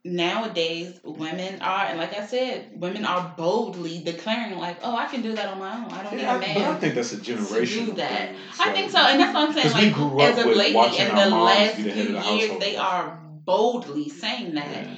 nowadays 0.03 0.99
women 1.03 1.61
are 1.61 1.85
and 1.85 1.97
like 1.99 2.13
I 2.17 2.25
said, 2.25 2.71
women 2.73 3.05
are 3.05 3.33
boldly 3.37 4.01
declaring 4.03 4.57
like, 4.57 4.77
Oh, 4.81 4.95
I 4.95 5.05
can 5.05 5.21
do 5.21 5.33
that 5.35 5.47
on 5.47 5.59
my 5.59 5.75
own. 5.75 5.91
I 5.91 6.03
don't 6.03 6.17
yeah, 6.17 6.37
need 6.39 6.49
a 6.49 6.53
but 6.53 6.63
I 6.63 6.71
man. 6.71 6.79
think 6.81 6.95
that's 6.95 7.11
a 7.13 7.17
to 7.17 7.33
generational 7.35 7.85
do 7.85 7.91
that. 7.93 8.27
thing. 8.29 8.35
I 8.59 8.69
think 8.71 8.89
so, 8.89 8.97
and 8.99 9.19
that's 9.19 9.33
what 9.33 9.47
I'm 9.49 9.53
saying. 9.53 9.67
we 9.75 9.91
Like 9.91 10.21
up 10.23 10.37
as 10.37 10.37
of 10.39 10.45
lately, 10.55 10.97
in 10.97 11.15
the 11.15 11.29
last 11.29 11.75
few 11.75 11.83
the 11.85 11.91
head 11.91 12.07
of 12.07 12.13
the 12.25 12.31
years, 12.31 12.41
household. 12.41 12.61
they 12.61 12.75
are 12.77 13.19
boldly 13.45 14.09
saying 14.09 14.55
that. 14.55 14.85
Yeah. 14.85 14.95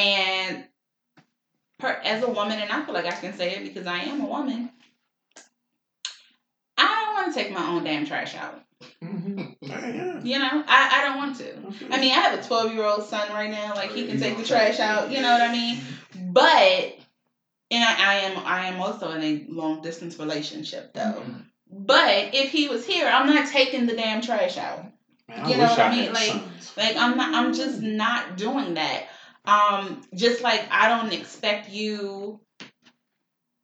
And 0.00 0.64
per, 1.78 1.88
as 2.04 2.22
a 2.22 2.28
woman, 2.28 2.58
and 2.58 2.70
I 2.70 2.84
feel 2.84 2.94
like 2.94 3.06
I 3.06 3.10
can 3.12 3.36
say 3.36 3.54
it 3.56 3.62
because 3.62 3.86
I 3.86 3.98
am 3.98 4.20
a 4.20 4.26
woman, 4.26 4.70
I 6.76 6.84
don't 6.84 7.14
want 7.14 7.34
to 7.34 7.40
take 7.42 7.52
my 7.52 7.66
own 7.68 7.84
damn 7.84 8.06
trash 8.06 8.34
out. 8.34 8.60
Mhm. 9.02 9.56
Yeah, 9.60 9.86
yeah. 9.88 10.20
You 10.22 10.38
know, 10.38 10.64
I, 10.66 11.00
I 11.00 11.04
don't 11.04 11.16
want 11.18 11.36
to. 11.38 11.56
I 11.90 12.00
mean, 12.00 12.12
I 12.12 12.20
have 12.20 12.38
a 12.38 12.42
12 12.46 12.72
year 12.72 12.84
old 12.84 13.04
son 13.04 13.28
right 13.32 13.50
now. 13.50 13.74
Like, 13.74 13.92
he 13.92 14.06
can 14.06 14.20
take 14.20 14.36
the 14.36 14.44
trash 14.44 14.78
out. 14.78 15.10
You 15.10 15.20
know 15.20 15.32
what 15.32 15.42
I 15.42 15.52
mean? 15.52 15.78
But, 16.14 16.96
and 17.70 17.84
I, 17.84 17.94
I 17.98 18.14
am 18.20 18.38
I 18.44 18.66
am 18.68 18.80
also 18.80 19.10
in 19.12 19.22
a 19.22 19.46
long 19.48 19.82
distance 19.82 20.18
relationship, 20.18 20.92
though. 20.94 21.22
But 21.70 22.34
if 22.34 22.50
he 22.50 22.68
was 22.68 22.86
here, 22.86 23.06
I'm 23.06 23.26
not 23.26 23.48
taking 23.48 23.86
the 23.86 23.94
damn 23.94 24.22
trash 24.22 24.56
out. 24.56 24.84
Man, 25.28 25.40
I 25.40 25.48
You 25.50 25.56
know 25.58 25.64
what 25.64 25.78
I 25.78 25.88
I 25.88 25.96
mean? 25.96 26.12
Like- 26.12 26.30
sons. 26.30 26.72
Like 26.76 26.96
I'm 26.96 27.16
not 27.16 27.34
I'm 27.34 27.52
just 27.52 27.80
not 27.80 28.36
doing 28.36 28.74
that. 28.74 29.08
Um 29.48 30.02
just 30.14 30.42
like 30.42 30.66
I 30.70 30.88
don't 30.88 31.12
expect 31.12 31.70
you 31.70 32.40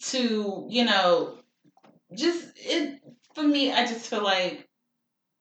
to, 0.06 0.66
you 0.68 0.84
know, 0.84 1.34
just 2.16 2.44
it 2.56 3.00
for 3.34 3.42
me 3.42 3.72
I 3.72 3.86
just 3.86 4.06
feel 4.08 4.22
like 4.22 4.68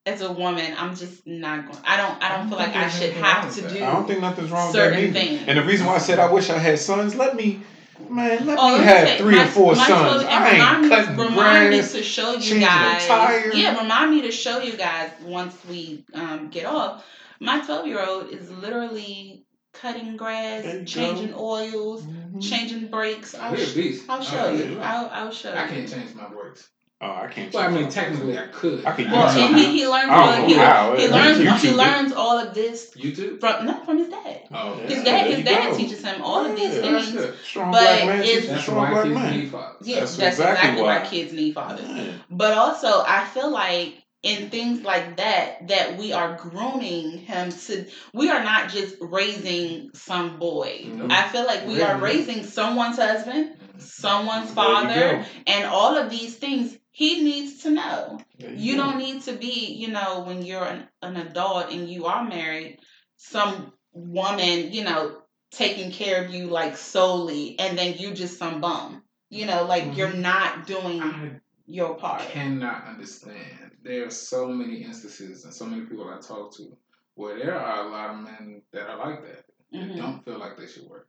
as 0.06 0.22
a 0.22 0.32
woman 0.32 0.74
I'm 0.78 0.96
just 0.96 1.26
not 1.26 1.66
going 1.66 1.80
I 1.86 1.98
don't 1.98 2.22
I 2.24 2.36
don't 2.38 2.50
feel 2.50 2.58
like 2.58 2.76
I 2.76 2.90
should 2.90 3.14
have 3.14 3.54
to 3.56 3.62
do 3.70 3.76
I 3.84 3.92
don't 3.94 4.06
think 4.08 4.20
nothing's 4.22 4.52
wrong 4.52 4.68
with 4.68 4.76
that 4.76 4.90
certain 4.92 5.04
either. 5.06 5.14
things. 5.14 5.44
And 5.48 5.58
the 5.60 5.64
reason 5.64 5.86
why 5.88 5.96
I 5.96 6.00
said 6.00 6.20
I 6.20 6.32
wish 6.32 6.50
I 6.50 6.58
had 6.58 6.78
sons, 6.80 7.16
let 7.16 7.36
me, 7.36 7.62
man, 8.10 8.46
let 8.46 8.58
Oh, 8.60 8.74
me 8.74 8.80
let 8.80 8.84
have 8.84 9.08
say, 9.08 9.18
three 9.20 9.36
my- 9.36 9.44
or 9.44 9.48
four 9.48 9.76
my 9.76 9.88
sons. 9.88 10.02
children- 10.12 10.28
I 10.34 10.52
remind 10.52 10.76
ain't 10.76 10.84
me, 10.84 10.90
cutting 10.90 11.18
remind 11.18 11.70
me 11.70 11.78
grass. 11.78 11.92
to 11.94 12.04
show 12.04 12.34
you 12.34 12.40
changing 12.40 12.64
a 12.64 12.66
guys. 12.66 13.56
Yeah, 13.56 13.82
remind 13.82 14.12
me 14.12 14.22
to 14.24 14.32
show 14.32 14.60
you 14.60 14.74
guys 14.76 15.12
once 15.24 15.56
we 15.70 16.04
um, 16.14 16.50
get 16.50 16.66
off. 16.66 17.06
My 17.40 17.62
twelve 17.62 17.88
year 17.88 18.06
old 18.06 18.30
is 18.30 18.50
literally 18.52 19.46
cutting 19.74 20.16
grass, 20.18 20.64
There 20.64 20.84
changing 20.86 21.32
go. 21.32 21.40
oils, 21.52 22.04
Mhm. 22.04 22.42
changing 22.42 22.88
brakes. 22.88 23.36
I'll, 23.36 23.56
sh- 23.56 24.00
I'll 24.08 24.22
show 24.22 24.46
Oh, 24.46 24.54
you. 24.54 24.76
yeah. 24.78 24.92
I'll, 25.12 25.26
I'll 25.26 25.32
show 25.32 25.52
I 25.52 25.56
you. 25.56 25.60
I 25.60 25.68
can't 25.68 25.90
change 25.92 26.16
my 26.16 26.26
brakes. 26.26 26.70
Oh, 27.02 27.12
I 27.12 27.28
can't. 27.28 27.54
Well, 27.54 27.64
I 27.64 27.68
mean, 27.68 27.90
technically, 27.90 28.38
I 28.38 28.48
could. 28.48 28.86
I 28.86 28.94
could 28.94 29.12
Well, 29.12 29.26
use 29.26 29.36
and 29.50 29.58
it. 29.60 29.66
he, 29.66 29.80
he 29.80 29.88
learns 29.88 30.10
all 30.10 30.46
he, 30.48 30.54
how. 30.54 30.96
he 30.96 31.08
learns 31.10 31.38
YouTube 31.40 31.58
he 31.60 31.72
learns 31.74 32.14
all 32.14 32.40
of 32.40 32.54
this 32.54 32.92
YouTube. 32.96 33.42
from 33.42 33.66
not 33.66 33.84
from 33.86 33.98
his 33.98 34.08
dad. 34.08 34.44
Oh, 34.54 34.78
Yeah. 34.80 34.88
His 34.88 35.04
dad 35.04 35.06
there 35.28 35.36
his 35.36 35.44
dad 35.46 35.70
go. 35.72 35.78
teaches 35.78 36.02
him 36.02 36.22
all 36.22 36.46
of 36.46 36.56
these 36.56 36.76
that's 36.80 36.88
things. 36.88 37.12
good. 37.12 37.36
Strong 37.44 37.72
But 37.74 37.80
black 37.82 38.06
man 38.06 38.22
it's- 38.24 38.48
That's 38.48 38.62
strong 38.62 38.78
why 38.78 38.90
black 38.92 39.04
kids 39.04 39.16
man. 39.16 39.38
need 39.38 39.50
fathers. 39.52 39.88
Yeah, 39.88 40.00
That's 40.00 40.16
that's, 40.16 40.38
exactly 40.40 40.60
exactly 40.60 40.82
why 40.84 41.00
why. 41.00 41.06
kids 41.06 41.34
need 41.34 41.54
fathers. 41.56 41.86
Yeah. 41.90 42.12
But 42.30 42.54
also, 42.58 43.04
I 43.06 43.26
feel 43.26 43.52
like 43.52 44.03
in 44.24 44.50
things 44.50 44.82
like 44.84 45.18
that, 45.18 45.68
that 45.68 45.98
we 45.98 46.14
are 46.14 46.38
grooming 46.38 47.18
him 47.20 47.52
to. 47.52 47.86
We 48.14 48.30
are 48.30 48.44
not 48.44 48.70
just 48.70 48.96
raising 49.02 49.92
some 49.94 50.40
boy. 50.40 50.86
Nope. 50.94 51.12
I 51.12 51.28
feel 51.28 51.46
like 51.46 51.68
we 51.68 51.82
are 51.82 52.00
raising 52.00 52.44
someone's 52.44 52.96
husband, 52.98 53.58
someone's 53.78 54.50
father, 54.52 55.26
and 55.46 55.66
all 55.66 55.96
of 55.98 56.10
these 56.10 56.36
things 56.38 56.78
he 56.92 57.24
needs 57.24 57.64
to 57.64 57.72
know. 57.72 58.20
There 58.40 58.54
You 58.54 58.76
don't 58.78 58.98
need 58.98 59.24
to 59.24 59.34
be, 59.34 59.74
you 59.76 59.90
know, 59.90 60.24
when 60.26 60.42
you're 60.44 60.64
an, 60.66 60.88
an 61.02 61.18
adult 61.18 61.72
and 61.72 61.90
you 61.90 62.06
are 62.06 62.24
married, 62.24 62.80
some 63.18 63.74
woman, 63.92 64.72
you 64.72 64.84
know, 64.84 65.18
taking 65.52 65.92
care 65.92 66.24
of 66.24 66.34
you 66.34 66.48
like 66.48 66.78
solely, 66.78 67.60
and 67.60 67.78
then 67.78 67.96
you 67.98 68.14
just 68.14 68.38
some 68.40 68.62
bum. 68.62 69.04
You 69.30 69.48
know, 69.48 69.66
like 69.66 69.84
Mm-hmm. 69.84 69.94
you're 69.98 70.14
not 70.14 70.66
doing 70.68 71.02
I 71.02 71.32
your 71.66 71.96
part. 71.96 72.22
cannot 72.22 72.86
understand. 72.88 73.63
There 73.84 74.06
are 74.08 74.12
so 74.12 74.48
many 74.48 74.84
instances 74.84 75.44
and 75.44 75.54
so 75.54 75.66
many 75.66 75.86
people 75.86 76.10
I 76.10 76.20
talk 76.20 76.56
to 76.58 76.78
where 77.16 77.38
there 77.38 77.56
are 77.56 77.86
a 77.86 77.90
lot 77.90 78.12
of 78.12 78.22
men 78.22 78.62
that 78.72 78.90
are 78.90 78.98
like 78.98 79.22
that. 79.24 79.46
That 79.72 79.90
Mhm. 79.90 79.98
don't 79.98 80.26
feel 80.26 80.40
like 80.40 80.58
they 80.58 80.68
should 80.68 80.88
work. 80.90 81.08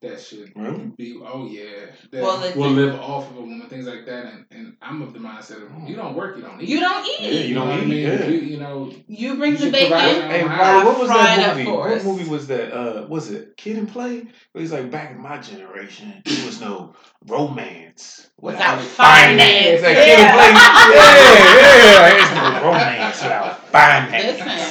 That 0.00 0.20
should 0.20 0.52
Really? 0.54 0.92
be 0.96 1.18
oh 1.20 1.48
yeah. 1.48 1.86
That 2.12 2.22
Well, 2.22 2.38
the 2.38 2.56
will 2.56 2.66
thing- 2.68 2.76
live 2.76 3.00
off 3.00 3.28
of 3.32 3.36
a 3.36 3.40
woman, 3.40 3.68
things 3.68 3.84
like 3.86 4.06
that. 4.06 4.26
And, 4.26 4.44
and 4.52 4.76
I'm 4.80 5.02
of 5.02 5.12
the 5.12 5.18
mindset 5.18 5.56
of 5.66 5.88
you 5.88 5.96
don't 5.96 6.14
work, 6.14 6.36
you 6.36 6.42
don't 6.42 6.60
eat. 6.62 6.68
You 6.68 6.78
don't 6.78 7.04
eat. 7.04 7.20
Yeah, 7.20 7.30
you 7.40 7.54
don't 7.54 7.66
know 7.66 7.74
what 7.74 7.80
I 7.80 7.84
eat, 7.84 7.88
mean? 7.88 8.06
yeah. 8.06 8.26
You, 8.26 8.38
you 8.38 8.56
know, 8.58 8.92
You 9.08 9.36
bring 9.36 9.52
You 9.52 9.58
the 9.58 9.64
should 9.64 9.72
bacon. 9.72 9.98
Hey, 9.98 10.42
I 10.42 10.46
Riley, 10.46 10.84
what 10.84 10.98
was 11.00 11.08
that 11.08 11.56
movie? 11.56 11.64
for 11.64 11.88
What 11.88 12.04
movie 12.04 12.28
was 12.30 12.46
that? 12.46 12.72
Uh, 12.72 13.06
was 13.08 13.30
it 13.32 13.56
Kid 13.56 13.76
and 13.76 13.88
Play? 13.88 14.20
Where 14.52 14.62
he's 14.62 14.70
like, 14.72 14.88
back 14.88 15.10
in 15.10 15.18
my 15.20 15.38
generation, 15.38 16.22
there 16.24 16.46
was 16.46 16.60
no 16.60 16.94
romance 17.26 18.30
Without 18.40 18.78
It's 18.78 18.92
finance. 18.94 19.82
like 19.82 19.96
Kid 19.96 20.20
and 20.20 20.32
Play. 20.32 20.52
Yeah, 20.54 20.94
yeah. 20.94 22.08
There's 22.08 22.34
no 22.34 22.66
romance 22.68 23.20
without 23.22 23.68
finance. 23.72 24.38
Listen. 24.38 24.67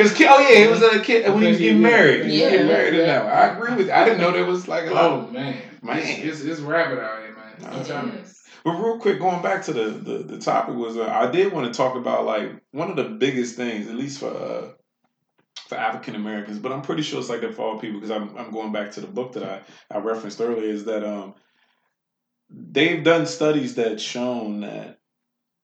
Cause 0.00 0.14
kid, 0.14 0.28
oh 0.30 0.38
yeah, 0.40 0.64
it 0.64 0.70
was 0.70 0.82
a 0.82 1.00
kid 1.00 1.28
when 1.32 1.42
he 1.42 1.48
was 1.48 1.58
getting 1.58 1.82
married. 1.82 2.24
He 2.24 2.30
was 2.30 2.38
Yeah. 2.40 2.50
getting 2.50 2.66
married 2.66 3.06
now. 3.06 3.26
I 3.26 3.46
agree 3.54 3.74
with. 3.74 3.86
You. 3.86 3.92
I 3.92 4.04
didn't 4.04 4.20
know 4.20 4.32
there 4.32 4.44
was 4.44 4.66
like 4.68 4.86
a 4.86 4.94
lot. 4.94 5.10
oh 5.10 5.30
man, 5.30 5.56
Man. 5.82 5.98
it's, 5.98 6.40
it's, 6.40 6.40
it's 6.42 6.60
rabbit 6.60 6.98
out 6.98 7.22
here, 7.22 7.34
man. 7.34 7.72
I'm 7.74 7.80
It 7.80 7.86
telling 7.86 8.24
But 8.64 8.72
real 8.72 8.98
quick, 8.98 9.18
going 9.18 9.42
back 9.42 9.64
to 9.64 9.72
the 9.72 9.84
the, 9.90 10.18
the 10.24 10.38
topic 10.38 10.74
was, 10.76 10.96
uh, 10.96 11.04
I 11.06 11.30
did 11.30 11.52
want 11.52 11.72
to 11.72 11.76
talk 11.76 11.96
about 11.96 12.24
like 12.24 12.52
one 12.72 12.90
of 12.90 12.96
the 12.96 13.04
biggest 13.04 13.56
things, 13.56 13.88
at 13.88 13.94
least 13.94 14.20
for 14.20 14.28
uh, 14.30 14.68
for 15.68 15.76
African 15.76 16.14
Americans, 16.16 16.58
but 16.58 16.72
I'm 16.72 16.82
pretty 16.82 17.02
sure 17.02 17.20
it's 17.20 17.28
like 17.28 17.42
that 17.42 17.54
for 17.54 17.62
all 17.62 17.78
people 17.78 18.00
because 18.00 18.10
I'm 18.10 18.36
I'm 18.36 18.50
going 18.50 18.72
back 18.72 18.92
to 18.92 19.00
the 19.00 19.06
book 19.06 19.32
that 19.34 19.44
I 19.44 19.62
I 19.94 19.98
referenced 20.00 20.40
earlier 20.40 20.68
is 20.70 20.84
that 20.86 21.04
um 21.04 21.34
they've 22.50 23.04
done 23.04 23.26
studies 23.26 23.76
that 23.76 24.00
shown 24.00 24.60
that 24.62 24.98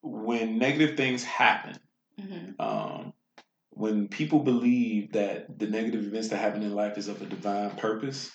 when 0.03 0.59
negative 0.59 0.97
things 0.97 1.25
happen, 1.25 1.77
Mhm. 2.21 2.55
um, 2.61 3.13
when 3.77 4.09
people 4.09 4.39
believe 4.39 5.13
that 5.13 5.59
the 5.59 5.67
negative 5.67 6.07
events 6.07 6.29
that 6.29 6.39
happen 6.39 6.63
in 6.63 6.75
life 6.75 6.97
is 6.97 7.09
of 7.09 7.21
a 7.21 7.27
divine 7.27 7.71
purpose, 7.73 8.33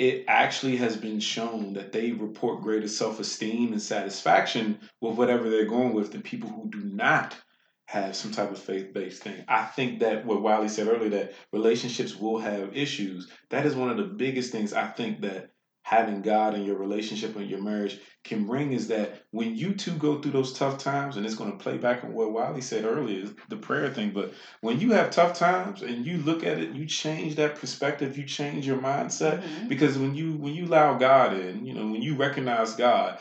it 0.00 0.24
actually 0.26 0.76
has 0.78 0.96
been 0.96 1.20
shown 1.20 1.74
that 1.74 1.92
they 1.92 2.10
report 2.10 2.62
greater 2.62 2.88
self 2.88 3.20
esteem 3.20 3.72
and 3.72 3.80
satisfaction 3.80 4.80
with 5.00 5.16
whatever 5.16 5.48
they're 5.48 5.64
going 5.66 5.94
with 5.94 6.10
than 6.10 6.22
people 6.22 6.50
who 6.50 6.68
do 6.70 6.82
not 6.82 7.36
have 7.84 8.16
some 8.16 8.32
type 8.32 8.50
of 8.50 8.58
faith 8.58 8.92
based 8.92 9.22
thing. 9.22 9.44
I 9.46 9.64
think 9.64 10.00
that 10.00 10.26
what 10.26 10.42
Wiley 10.42 10.68
said 10.68 10.88
earlier, 10.88 11.10
that 11.10 11.34
relationships 11.52 12.16
will 12.16 12.38
have 12.38 12.76
issues, 12.76 13.30
that 13.50 13.66
is 13.66 13.76
one 13.76 13.90
of 13.90 13.96
the 13.96 14.04
biggest 14.04 14.50
things 14.50 14.72
I 14.72 14.88
think 14.88 15.20
that 15.20 15.49
having 15.82 16.22
God 16.22 16.54
in 16.54 16.64
your 16.64 16.76
relationship 16.76 17.36
and 17.36 17.48
your 17.48 17.62
marriage 17.62 17.98
can 18.22 18.46
bring 18.46 18.72
is 18.72 18.88
that 18.88 19.22
when 19.30 19.56
you 19.56 19.74
two 19.74 19.92
go 19.94 20.20
through 20.20 20.32
those 20.32 20.52
tough 20.52 20.78
times, 20.78 21.16
and 21.16 21.24
it's 21.24 21.34
going 21.34 21.50
to 21.50 21.58
play 21.58 21.78
back 21.78 22.04
on 22.04 22.12
what 22.12 22.32
Wiley 22.32 22.60
said 22.60 22.84
earlier, 22.84 23.26
the 23.48 23.56
prayer 23.56 23.90
thing, 23.90 24.10
but 24.10 24.32
when 24.60 24.78
you 24.78 24.92
have 24.92 25.10
tough 25.10 25.38
times 25.38 25.82
and 25.82 26.04
you 26.06 26.18
look 26.18 26.44
at 26.44 26.58
it, 26.58 26.74
you 26.74 26.86
change 26.86 27.36
that 27.36 27.56
perspective, 27.56 28.18
you 28.18 28.24
change 28.24 28.66
your 28.66 28.78
mindset, 28.78 29.42
Mhm. 29.42 29.68
because 29.68 29.98
when 29.98 30.14
you 30.14 30.34
when 30.34 30.54
you 30.54 30.66
allow 30.66 30.98
God 30.98 31.34
in, 31.38 31.64
you 31.64 31.74
know, 31.74 31.86
when 31.86 32.02
you 32.02 32.14
recognize 32.14 32.74
God, 32.74 33.18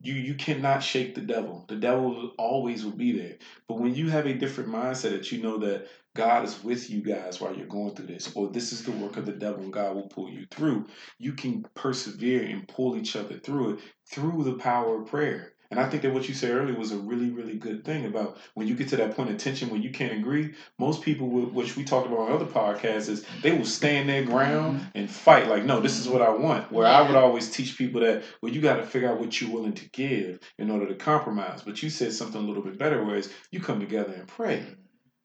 you 0.00 0.14
you 0.14 0.34
cannot 0.34 0.82
shake 0.82 1.14
the 1.14 1.20
devil. 1.20 1.64
The 1.68 1.76
devil 1.76 2.32
always 2.38 2.84
will 2.84 2.92
be 2.92 3.12
there. 3.12 3.36
But 3.68 3.78
when 3.80 3.94
you 3.94 4.10
have 4.10 4.26
a 4.26 4.34
different 4.34 4.70
mindset 4.70 5.10
that 5.10 5.30
you 5.32 5.42
know 5.42 5.58
that 5.58 5.86
God 6.14 6.44
is 6.44 6.62
with 6.62 6.90
you 6.90 7.02
guys 7.02 7.40
while 7.40 7.54
you're 7.54 7.66
going 7.66 7.94
through 7.94 8.06
this, 8.06 8.32
or 8.34 8.50
this 8.50 8.72
is 8.72 8.84
the 8.84 8.92
work 8.92 9.16
of 9.16 9.26
the 9.26 9.32
devil 9.32 9.62
and 9.62 9.72
God 9.72 9.94
will 9.94 10.08
pull 10.08 10.28
you 10.28 10.46
through, 10.50 10.86
you 11.18 11.32
can 11.32 11.64
persevere 11.74 12.42
and 12.44 12.68
pull 12.68 12.96
each 12.96 13.16
other 13.16 13.38
through 13.38 13.74
it 13.74 13.80
through 14.06 14.44
the 14.44 14.54
power 14.54 15.00
of 15.00 15.08
prayer. 15.08 15.52
And 15.72 15.80
I 15.80 15.88
think 15.88 16.02
that 16.02 16.12
what 16.12 16.28
you 16.28 16.34
said 16.34 16.50
earlier 16.50 16.76
was 16.76 16.92
a 16.92 16.98
really, 16.98 17.30
really 17.30 17.56
good 17.56 17.82
thing 17.82 18.04
about 18.04 18.36
when 18.52 18.68
you 18.68 18.74
get 18.74 18.88
to 18.88 18.96
that 18.98 19.16
point 19.16 19.30
of 19.30 19.38
tension 19.38 19.70
when 19.70 19.80
you 19.80 19.90
can't 19.90 20.12
agree. 20.12 20.52
Most 20.78 21.00
people, 21.00 21.30
will, 21.30 21.46
which 21.46 21.76
we 21.76 21.82
talked 21.82 22.06
about 22.06 22.28
on 22.28 22.32
other 22.32 22.44
podcasts, 22.44 23.08
is 23.08 23.24
they 23.40 23.52
will 23.52 23.64
stand 23.64 24.06
their 24.06 24.22
ground 24.22 24.80
mm-hmm. 24.80 24.98
and 24.98 25.10
fight. 25.10 25.48
Like, 25.48 25.64
no, 25.64 25.80
this 25.80 25.98
is 25.98 26.06
what 26.06 26.20
I 26.20 26.28
want. 26.28 26.70
Where 26.70 26.86
I 26.86 27.00
would 27.00 27.16
always 27.16 27.50
teach 27.50 27.78
people 27.78 28.02
that, 28.02 28.22
well, 28.42 28.52
you 28.52 28.60
got 28.60 28.76
to 28.76 28.82
figure 28.82 29.10
out 29.10 29.18
what 29.18 29.40
you're 29.40 29.50
willing 29.50 29.72
to 29.72 29.88
give 29.92 30.40
in 30.58 30.70
order 30.70 30.86
to 30.86 30.94
compromise. 30.94 31.62
But 31.62 31.82
you 31.82 31.88
said 31.88 32.12
something 32.12 32.42
a 32.42 32.46
little 32.46 32.62
bit 32.62 32.76
better, 32.76 33.02
whereas 33.02 33.32
you 33.50 33.60
come 33.60 33.80
together 33.80 34.12
and 34.12 34.28
pray. 34.28 34.58
Mm-hmm. 34.58 34.74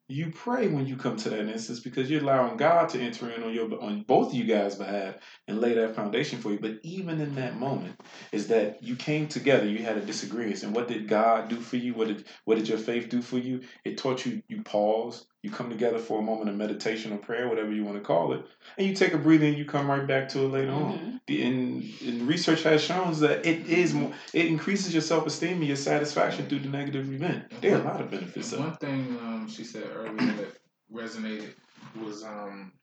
You 0.08 0.32
pray 0.32 0.68
when 0.70 0.88
you 0.88 0.98
come 0.98 1.18
to 1.18 1.32
that 1.32 1.50
instance 1.50 1.82
because 1.82 2.12
you're 2.12 2.22
allowing 2.22 2.58
God 2.58 2.90
to 2.90 3.02
enter 3.02 3.32
in 3.32 3.44
on 3.44 3.56
your 3.56 3.82
on 3.82 4.04
both 4.04 4.30
of 4.30 4.36
you 4.36 4.46
guys' 4.46 4.76
behalf 4.76 5.16
and 5.50 5.60
lay 5.60 5.74
that 5.74 5.96
foundation 5.96 6.40
for 6.40 6.52
you. 6.52 6.60
But 6.60 6.80
even 6.84 7.20
in 7.22 7.36
that 7.38 7.58
moment, 7.58 8.00
is 8.32 8.48
that 8.50 8.84
you 8.84 8.96
came 8.96 9.28
together, 9.28 9.66
you 9.68 9.80
had 9.80 9.98
a 9.98 10.06
disagreement, 10.06 10.64
and 10.64 10.76
what 10.76 10.88
did 10.90 11.10
God 11.10 11.50
do 11.50 11.60
for 11.60 11.78
you? 11.78 11.96
What 11.96 12.10
did 12.10 12.28
what 12.46 12.58
did 12.60 12.70
your 12.70 12.78
faith 12.78 13.10
do 13.10 13.24
for 13.24 13.40
you? 13.40 13.62
It 13.84 13.98
taught 13.98 14.28
you 14.28 14.44
you 14.48 14.62
pause, 14.64 15.26
you 15.44 15.52
come 15.52 15.70
together 15.70 16.00
for 16.00 16.20
a 16.20 16.22
moment 16.24 16.50
of 16.50 16.56
meditation 16.56 17.14
or 17.14 17.18
prayer, 17.18 17.48
whatever 17.48 17.72
you 17.72 17.84
want 17.84 17.96
to 17.98 18.04
call 18.04 18.34
it, 18.34 18.44
and 18.78 18.88
you 18.88 18.94
take 18.96 19.14
a 19.14 19.18
breather 19.18 19.46
and 19.46 19.58
you 19.58 19.66
come 19.66 19.90
right 19.90 20.06
back 20.08 20.28
to 20.30 20.40
it 20.44 20.48
later 20.50 20.72
on. 20.72 20.98
Mhm. 20.98 21.22
The 21.28 21.44
and, 21.44 21.84
and 22.06 22.28
research 22.28 22.64
has 22.64 22.84
shown 22.84 23.14
that 23.20 23.46
it 23.46 23.68
is 23.68 23.94
more, 23.94 24.12
it 24.34 24.48
increases 24.48 24.94
your 24.94 25.02
self 25.02 25.28
esteem 25.28 25.58
and 25.58 25.68
your 25.68 25.76
satisfaction 25.76 26.48
through 26.48 26.60
the 26.60 26.70
negative 26.70 27.12
event. 27.14 27.52
There 27.62 27.76
are 27.78 27.82
a 27.82 27.84
lot 27.84 28.02
of 28.02 28.10
benefits 28.12 28.52
And 28.54 28.62
of 28.62 28.68
it. 28.68 28.70
one 28.70 28.78
thing 28.78 29.18
um, 29.22 29.48
she 29.50 29.64
said 29.64 29.84
earlier 29.96 30.34
that 30.34 30.58
resonated 30.92 31.54
was 32.02 32.24
um, 32.24 32.74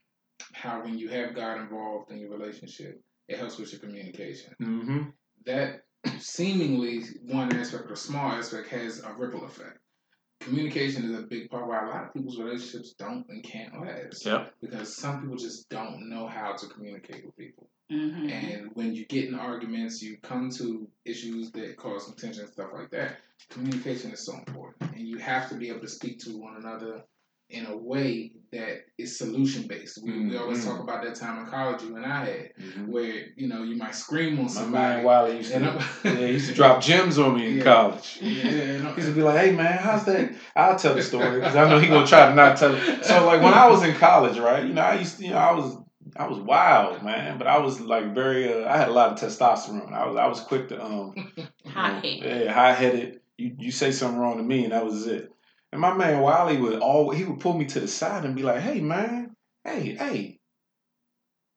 how 0.52 0.82
when 0.82 0.96
you 0.98 1.08
have 1.08 1.34
God 1.34 1.60
involved 1.60 2.10
in 2.12 2.18
your 2.18 2.30
relationship, 2.30 3.00
it 3.28 3.38
helps 3.38 3.58
with 3.58 3.72
your 3.72 3.80
communication. 3.80 4.54
Mm-hmm. 4.62 5.02
That 5.46 5.80
seemingly 6.18 7.02
one 7.22 7.54
aspect 7.56 7.90
or 7.90 7.96
small 7.96 8.32
aspect 8.32 8.68
has 8.68 9.02
a 9.02 9.12
ripple 9.12 9.44
effect. 9.44 9.78
Communication 10.44 11.10
is 11.10 11.18
a 11.18 11.22
big 11.22 11.50
part 11.50 11.66
why 11.66 11.82
a 11.82 11.88
lot 11.88 12.04
of 12.04 12.12
people's 12.12 12.38
relationships 12.38 12.94
don't 12.98 13.24
and 13.30 13.42
can't 13.42 13.80
last. 13.80 14.26
Yep. 14.26 14.52
Because 14.60 14.94
some 14.94 15.22
people 15.22 15.36
just 15.36 15.68
don't 15.70 16.10
know 16.10 16.26
how 16.26 16.52
to 16.52 16.66
communicate 16.66 17.24
with 17.24 17.36
people. 17.36 17.68
Mm-hmm. 17.90 18.28
And 18.28 18.70
when 18.74 18.94
you 18.94 19.06
get 19.06 19.26
in 19.26 19.34
arguments, 19.34 20.02
you 20.02 20.18
come 20.22 20.50
to 20.50 20.86
issues 21.04 21.50
that 21.52 21.76
cause 21.78 22.06
some 22.06 22.14
tension 22.14 22.44
and 22.44 22.52
stuff 22.52 22.70
like 22.74 22.90
that. 22.90 23.18
Communication 23.48 24.12
is 24.12 24.24
so 24.24 24.34
important. 24.36 24.92
And 24.94 25.08
you 25.08 25.16
have 25.18 25.48
to 25.48 25.54
be 25.54 25.70
able 25.70 25.80
to 25.80 25.88
speak 25.88 26.18
to 26.20 26.38
one 26.38 26.56
another 26.56 27.04
in 27.50 27.66
a 27.66 27.76
way 27.76 28.32
that 28.52 28.84
is 28.98 29.18
solution 29.18 29.66
based. 29.66 30.00
We, 30.02 30.28
we 30.28 30.36
always 30.36 30.64
talk 30.64 30.80
about 30.80 31.02
that 31.02 31.14
time 31.16 31.38
in 31.40 31.46
college 31.46 31.82
you 31.82 31.96
and 31.96 32.06
I 32.06 32.24
had, 32.24 32.50
Mm-hmm. 32.60 32.90
where, 32.90 33.26
you 33.36 33.48
know, 33.48 33.62
you 33.62 33.76
might 33.76 33.94
scream 33.94 34.38
on 34.38 34.44
My 34.44 34.50
somebody. 34.50 34.94
man 34.96 35.04
Wiley 35.04 35.36
used 35.38 35.52
to, 35.52 35.60
yeah, 36.04 36.14
he 36.14 36.26
used 36.32 36.48
to 36.48 36.54
drop 36.60 36.80
gems 36.80 37.18
on 37.18 37.34
me 37.36 37.46
in 37.48 37.56
Yeah. 37.58 37.62
college. 37.64 38.18
yeah, 38.22 38.42
and 38.50 38.88
He 38.88 38.94
used 38.96 39.08
to 39.08 39.14
be 39.14 39.22
like, 39.22 39.38
"Hey 39.40 39.52
man, 39.52 39.78
how's 39.78 40.04
that?" 40.04 40.34
I'll 40.56 40.78
tell 40.78 40.94
the 40.94 41.02
story 41.02 41.40
because 41.40 41.56
I 41.56 41.68
know 41.68 41.78
he 41.78 41.88
gonna 41.88 42.06
try 42.06 42.28
to 42.28 42.34
not 42.34 42.56
tell 42.56 42.74
it. 42.74 43.04
So 43.04 43.26
like 43.26 43.42
when 43.42 43.52
I 43.54 43.68
was 43.68 43.82
in 43.82 43.94
college, 43.94 44.38
right? 44.38 44.64
You 44.64 44.72
know, 44.72 44.82
I 44.82 44.94
used 44.94 45.18
to, 45.18 45.24
you 45.24 45.30
know, 45.30 45.38
I 45.38 45.52
was 45.52 45.76
I 46.16 46.26
was 46.28 46.38
wild, 46.38 47.02
man, 47.02 47.38
but 47.38 47.46
I 47.48 47.58
was 47.58 47.80
like 47.80 48.14
very. 48.14 48.52
Uh, 48.52 48.68
I 48.68 48.76
had 48.76 48.88
a 48.88 48.92
lot 48.92 49.10
of 49.12 49.18
testosterone. 49.28 49.92
I 49.92 50.06
was 50.06 50.16
I 50.16 50.26
was 50.26 50.40
quick 50.40 50.68
to 50.68 50.82
um 50.84 51.14
Hot-headed. 51.66 52.22
Yeah, 52.44 52.52
high 52.52 52.72
headed. 52.72 53.20
You 53.36 53.56
you 53.58 53.70
say 53.72 53.90
something 53.90 54.18
wrong 54.20 54.36
to 54.36 54.42
me, 54.44 54.64
and 54.64 54.72
that 54.72 54.84
was 54.84 55.06
it. 55.06 55.30
And 55.74 55.80
my 55.80 55.92
man 55.92 56.20
Wiley 56.20 56.56
would 56.56 56.78
all 56.78 57.10
he 57.10 57.24
would 57.24 57.40
pull 57.40 57.58
me 57.58 57.64
to 57.64 57.80
the 57.80 57.88
side 57.88 58.24
and 58.24 58.36
be 58.36 58.44
like, 58.44 58.60
"Hey 58.60 58.80
man, 58.80 59.34
hey 59.64 59.96
hey." 59.96 60.38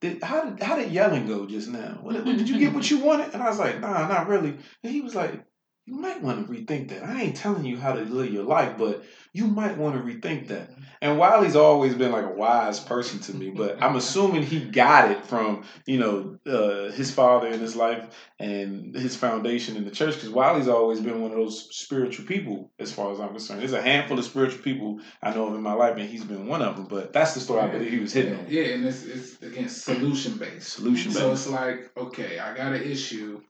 Did, 0.01 0.23
how 0.23 0.43
did 0.43 0.63
how 0.63 0.75
did 0.75 0.91
yelling 0.91 1.27
go 1.27 1.45
just 1.45 1.69
now? 1.69 2.03
Did 2.09 2.49
you 2.49 2.57
get 2.57 2.73
what 2.73 2.89
you 2.89 2.97
wanted? 2.97 3.35
And 3.35 3.43
I 3.43 3.49
was 3.49 3.59
like, 3.59 3.79
nah, 3.79 4.07
not 4.07 4.27
really. 4.27 4.57
And 4.83 4.91
he 4.91 5.01
was 5.01 5.13
like, 5.13 5.43
you 5.87 5.95
might 5.95 6.21
want 6.21 6.45
to 6.45 6.53
rethink 6.53 6.89
that. 6.89 7.03
I 7.03 7.21
ain't 7.21 7.37
telling 7.37 7.63
you 7.63 7.77
how 7.77 7.93
to 7.93 8.01
live 8.01 8.31
your 8.31 8.43
life, 8.43 8.77
but 8.77 9.05
you 9.31 9.47
might 9.47 9.77
want 9.77 9.95
to 9.95 10.01
rethink 10.01 10.49
that. 10.49 10.71
And 11.01 11.17
Wiley's 11.17 11.55
always 11.55 11.95
been 11.95 12.11
like 12.11 12.25
a 12.25 12.33
wise 12.33 12.77
person 12.77 13.19
to 13.21 13.33
me, 13.33 13.51
but 13.51 13.81
I'm 13.81 13.95
assuming 13.95 14.43
he 14.43 14.65
got 14.65 15.11
it 15.11 15.25
from 15.25 15.63
you 15.85 15.97
know 15.97 16.39
uh, 16.45 16.91
his 16.91 17.13
father 17.13 17.47
in 17.47 17.61
his 17.61 17.77
life 17.77 18.03
and 18.37 18.93
his 18.95 19.15
foundation 19.15 19.77
in 19.77 19.85
the 19.85 19.91
church. 19.91 20.15
Because 20.15 20.29
Wiley's 20.29 20.67
always 20.67 20.99
been 20.99 21.21
one 21.21 21.31
of 21.31 21.37
those 21.37 21.73
spiritual 21.73 22.25
people, 22.25 22.69
as 22.79 22.91
far 22.91 23.13
as 23.13 23.21
I'm 23.21 23.29
concerned. 23.29 23.61
There's 23.61 23.71
a 23.71 23.81
handful 23.81 24.19
of 24.19 24.25
spiritual 24.25 24.63
people 24.63 24.99
I 25.23 25.33
know 25.33 25.47
of 25.47 25.55
in 25.55 25.61
my 25.61 25.73
life, 25.73 25.95
and 25.95 26.09
he's 26.09 26.25
been 26.25 26.47
one 26.47 26.61
of 26.61 26.75
them. 26.75 26.87
But 26.87 27.13
that's 27.13 27.33
the 27.33 27.39
story 27.39 27.61
I 27.61 27.67
believe 27.67 27.91
he 27.91 27.99
was 27.99 28.11
hitting 28.11 28.37
on. 28.37 28.45
Yeah, 28.49 28.63
and 28.63 28.85
it's, 28.85 29.03
it's 29.03 29.41
again 29.41 29.69
solution 29.69 30.37
based. 30.37 30.73
Solution 30.73 31.11
based. 31.11 31.19
So 31.19 31.31
it's 31.31 31.47
like, 31.47 31.91
okay, 31.95 32.39
I 32.39 32.53
got 32.57 32.73
an 32.73 32.83
issue. 32.83 33.41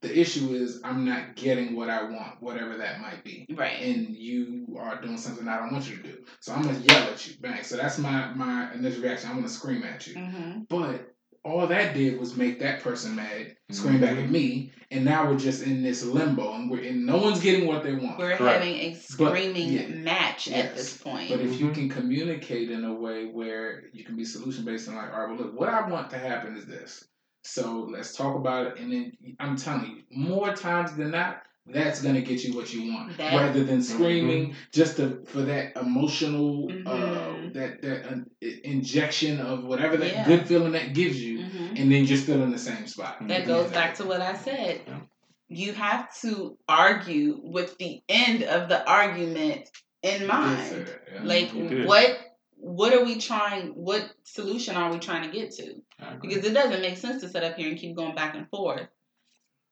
The 0.00 0.16
issue 0.16 0.52
is 0.54 0.80
I'm 0.84 1.04
not 1.04 1.34
getting 1.34 1.74
what 1.74 1.90
I 1.90 2.04
want, 2.04 2.40
whatever 2.40 2.76
that 2.76 3.00
might 3.00 3.24
be. 3.24 3.46
Right. 3.52 3.80
And 3.82 4.14
you 4.16 4.76
are 4.78 5.00
doing 5.00 5.16
something 5.18 5.48
I 5.48 5.58
don't 5.58 5.72
want 5.72 5.90
you 5.90 5.96
to 5.96 6.02
do. 6.02 6.18
So 6.40 6.52
I'm 6.52 6.62
gonna 6.62 6.78
yell 6.78 7.08
at 7.10 7.26
you, 7.26 7.34
bang. 7.40 7.64
So 7.64 7.76
that's 7.76 7.98
my 7.98 8.32
my 8.34 8.72
initial 8.74 9.02
reaction. 9.02 9.28
I'm 9.30 9.36
gonna 9.36 9.48
scream 9.48 9.82
at 9.82 10.06
you. 10.06 10.14
hmm 10.20 10.60
But 10.68 11.06
all 11.44 11.66
that 11.66 11.94
did 11.94 12.18
was 12.20 12.36
make 12.36 12.60
that 12.60 12.82
person 12.82 13.16
mad, 13.16 13.56
scream 13.70 14.00
back 14.00 14.10
Mm-hmm. 14.16 14.24
at 14.24 14.30
me, 14.30 14.72
and 14.90 15.04
now 15.04 15.28
we're 15.30 15.38
just 15.38 15.62
in 15.62 15.82
this 15.82 16.04
limbo, 16.04 16.52
and 16.54 16.70
we're 16.70 16.82
and 16.84 17.04
no 17.06 17.16
one's 17.16 17.40
getting 17.40 17.66
what 17.66 17.82
they 17.82 17.94
want. 17.94 18.18
We're 18.18 18.36
Correct. 18.36 18.62
having 18.62 18.74
a 18.74 18.90
But- 18.90 19.00
screaming 19.02 19.68
yeah. 19.72 19.88
match 19.88 20.48
at 20.50 20.76
this 20.76 20.96
point. 20.96 21.30
But 21.30 21.40
if 21.40 21.58
you 21.58 21.68
Mhm. 21.70 21.74
can 21.74 21.88
communicate 21.88 22.70
in 22.70 22.84
a 22.84 22.94
way 22.94 23.26
where 23.26 23.84
you 23.92 24.04
can 24.04 24.16
be 24.16 24.24
solution 24.24 24.64
based 24.64 24.88
and 24.88 24.96
like, 24.96 25.12
all 25.12 25.20
right, 25.20 25.28
well, 25.28 25.38
look, 25.38 25.58
what 25.58 25.68
I 25.68 25.88
want 25.88 26.10
to 26.10 26.18
happen 26.18 26.56
is 26.56 26.66
this. 26.66 27.04
So 27.48 27.88
let's 27.90 28.14
talk 28.14 28.36
about 28.36 28.66
it, 28.66 28.78
and 28.78 28.92
then 28.92 29.12
I'm 29.40 29.56
telling 29.56 29.86
you, 29.86 30.02
more 30.10 30.52
times 30.54 30.94
than 30.94 31.10
not, 31.12 31.42
that's 31.66 32.02
gonna 32.02 32.20
get 32.20 32.44
you 32.44 32.54
what 32.54 32.72
you 32.74 32.92
want, 32.92 33.16
That- 33.18 33.36
rather 33.36 33.64
than 33.64 33.82
screaming 33.82 34.54
just 34.72 34.96
to, 34.98 35.22
for 35.26 35.42
that 35.42 35.76
emotional, 35.76 36.70
uh, 36.86 36.90
Mhm. 36.90 37.54
that 37.54 37.82
that 37.82 38.06
uh, 38.10 38.48
injection 38.64 39.40
of 39.40 39.64
whatever 39.64 39.96
that 39.96 40.12
Yeah. 40.12 40.26
good 40.26 40.46
feeling 40.46 40.72
that 40.72 40.92
gives 40.94 41.22
you, 41.22 41.38
Mhm. 41.40 41.80
and 41.80 41.92
then 41.92 42.04
you're 42.04 42.18
still 42.18 42.42
in 42.42 42.50
the 42.50 42.58
same 42.58 42.86
spot. 42.86 43.26
That 43.28 43.46
goes 43.46 43.70
back 43.70 43.94
to 43.96 44.04
what 44.04 44.20
I 44.20 44.34
said. 44.36 44.82
Yeah. 44.86 45.00
You 45.48 45.72
have 45.72 46.14
to 46.20 46.58
argue 46.68 47.40
with 47.42 47.76
the 47.78 48.02
end 48.08 48.42
of 48.42 48.68
the 48.68 48.86
argument 48.86 49.68
in 50.02 50.26
mind. 50.26 50.86
Yeah. 51.12 51.22
Like 51.24 51.50
what 51.86 52.18
what 52.60 52.92
are 52.92 53.04
we 53.04 53.18
trying 53.18 53.68
what 53.68 54.02
solution 54.24 54.74
are 54.76 54.90
we 54.92 54.98
trying 54.98 55.22
to 55.30 55.30
get 55.38 55.52
to? 55.52 55.80
I 56.00 56.14
agree. 56.14 56.28
Because 56.34 56.44
it 56.44 56.54
doesn't 56.54 56.80
make 56.80 56.96
sense 56.96 57.22
to 57.22 57.28
sit 57.28 57.42
up 57.44 57.56
here 57.56 57.68
and 57.68 57.78
keep 57.78 57.96
going 57.96 58.14
back 58.14 58.34
and 58.34 58.48
forth 58.50 58.86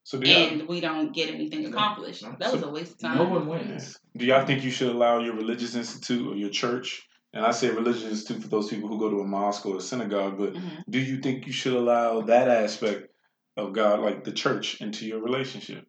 So 0.04 0.18
do 0.18 0.28
y'all, 0.28 0.48
and 0.48 0.68
we 0.68 0.80
don't 0.80 1.12
get 1.14 1.32
anything 1.32 1.66
accomplished. 1.66 2.22
no. 2.22 2.34
That 2.38 2.52
was 2.52 2.62
a 2.62 2.70
waste 2.70 2.92
of 2.92 2.98
time. 3.00 3.16
no 3.18 3.24
one 3.24 3.46
wins. 3.46 3.96
do 4.16 4.24
y'all 4.26 4.46
think 4.46 4.64
you 4.64 4.70
should 4.70 4.88
allow 4.88 5.20
your 5.20 5.34
religious 5.34 5.74
institute 5.74 6.26
or 6.26 6.36
your 6.36 6.50
church? 6.50 7.02
And 7.34 7.44
I 7.44 7.50
say 7.50 7.68
religious 7.70 8.04
institute 8.04 8.42
for 8.42 8.48
those 8.48 8.68
people 8.68 8.88
who 8.88 8.98
go 8.98 9.10
to 9.10 9.20
a 9.20 9.26
mosque 9.26 9.66
or 9.66 9.76
a 9.76 9.80
synagogue, 9.80 10.38
but 10.38 10.54
Mhm. 10.54 10.82
do 10.88 10.98
you 10.98 11.18
think 11.18 11.46
you 11.46 11.52
should 11.52 11.74
allow 11.74 12.22
that 12.22 12.48
aspect 12.48 13.10
of 13.56 13.72
God, 13.72 14.00
like 14.00 14.24
the 14.24 14.32
church, 14.32 14.80
into 14.80 15.06
your 15.06 15.20
relationship? 15.20 15.86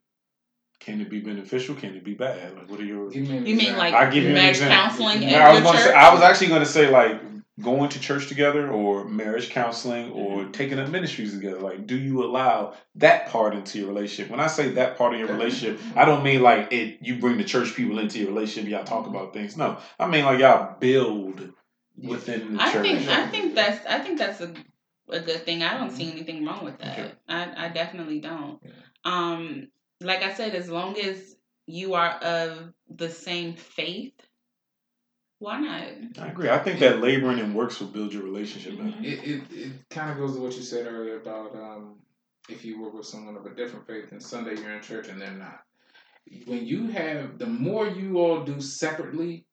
Can 0.79 0.99
it 1.01 1.09
be 1.09 1.21
beneficial? 1.21 1.73
Can 1.75 1.95
it 1.95 2.03
be 2.03 2.13
bad? 2.13 2.55
Like, 2.55 2.69
what 2.69 2.79
are 2.79 2.85
your? 2.85 3.09
Give 3.09 3.27
me 3.27 3.37
an 3.37 3.45
You 3.47 3.55
mean 3.55 3.77
like 3.77 3.93
I'll 3.93 4.11
give 4.11 4.23
you 4.23 4.29
an 4.29 4.35
marriage 4.35 4.57
example. 4.57 4.77
counseling 4.77 5.23
in 5.23 5.29
Yeah, 5.29 5.49
I 5.49 5.59
was 5.59 5.71
church? 5.71 5.81
say, 5.83 5.93
I 5.93 6.13
was 6.13 6.21
actually 6.21 6.47
going 6.47 6.59
to 6.61 6.67
say 6.67 6.89
like 6.91 7.21
going 7.61 7.89
to 7.89 7.99
church 7.99 8.27
together 8.27 8.69
or 8.69 9.05
marriage 9.05 9.49
counseling 9.49 10.11
or 10.11 10.41
Mm-hmm. 10.41 10.51
taking 10.51 10.77
up 10.79 10.89
ministries 10.89 11.33
together. 11.33 11.59
Like, 11.59 11.87
do 11.87 11.97
you 11.97 12.23
allow 12.23 12.73
that 12.95 13.27
part 13.29 13.55
into 13.55 13.79
your 13.79 13.87
relationship? 13.87 14.29
When 14.29 14.39
I 14.39 14.47
say 14.47 14.69
that 14.73 14.97
part 14.97 15.13
of 15.13 15.19
your 15.19 15.29
relationship, 15.29 15.79
I 15.95 16.05
don't 16.05 16.23
mean 16.23 16.41
like 16.43 16.71
it. 16.71 16.99
You 17.01 17.17
bring 17.19 17.37
the 17.37 17.43
church 17.43 17.73
people 17.75 17.97
into 17.99 18.19
your 18.19 18.29
relationship. 18.29 18.69
Y'all 18.69 18.83
talk 18.83 19.07
about 19.07 19.33
things. 19.33 19.57
No, 19.57 19.77
I 19.99 20.07
mean 20.07 20.25
like 20.25 20.39
y'all 20.39 20.75
build 20.79 21.51
within 21.97 22.53
the 22.57 22.61
I 22.61 22.71
church. 22.71 22.85
think 22.85 23.07
I 23.09 23.27
think 23.27 23.55
that's 23.55 23.85
I 23.87 23.99
think 23.99 24.19
that's 24.19 24.41
a 24.41 24.53
a 25.09 25.19
good 25.19 25.43
thing. 25.45 25.63
I 25.63 25.77
don't 25.77 25.87
Mm-hmm. 25.87 25.95
see 25.97 26.11
anything 26.11 26.45
wrong 26.45 26.63
with 26.65 26.77
that. 26.79 26.99
Okay. 26.99 27.11
I, 27.27 27.65
I 27.65 27.69
definitely 27.69 28.19
don't. 28.19 28.59
Um, 29.03 29.69
like 30.01 30.21
I 30.21 30.33
said, 30.33 30.53
as 30.53 30.69
long 30.69 30.97
as 30.99 31.35
you 31.65 31.93
are 31.95 32.11
of 32.11 32.73
the 32.89 33.09
same 33.09 33.55
faith, 33.55 34.13
why 35.39 35.59
not? 35.59 35.83
I 36.19 36.27
agree. 36.27 36.49
I 36.49 36.59
think 36.59 36.79
that 36.79 37.01
laboring 37.01 37.39
and 37.39 37.55
works 37.55 37.79
will 37.79 37.87
build 37.87 38.13
your 38.13 38.23
relationship 38.23 38.77
better. 38.77 38.89
Mhm. 38.89 39.03
It 39.03 39.23
it, 39.23 39.41
it 39.51 39.71
kind 39.89 40.11
of 40.11 40.17
goes 40.17 40.35
to 40.35 40.41
what 40.41 40.55
you 40.55 40.61
said 40.61 40.87
earlier 40.87 41.17
about 41.19 41.55
um, 41.55 42.01
if 42.49 42.63
you 42.63 42.81
work 42.81 42.93
with 42.93 43.05
someone 43.05 43.35
of 43.35 43.45
a 43.45 43.55
different 43.55 43.87
faith 43.87 44.11
and 44.11 44.21
Sunday 44.21 44.55
you're 44.55 44.71
in 44.71 44.81
church 44.81 45.07
and 45.09 45.19
they're 45.19 45.31
not. 45.31 45.61
When 46.45 46.65
you 46.65 46.87
have 46.87 47.39
the 47.39 47.47
more 47.47 47.87
you 47.87 48.19
all 48.19 48.43
do 48.43 48.59
separately, 48.61 49.46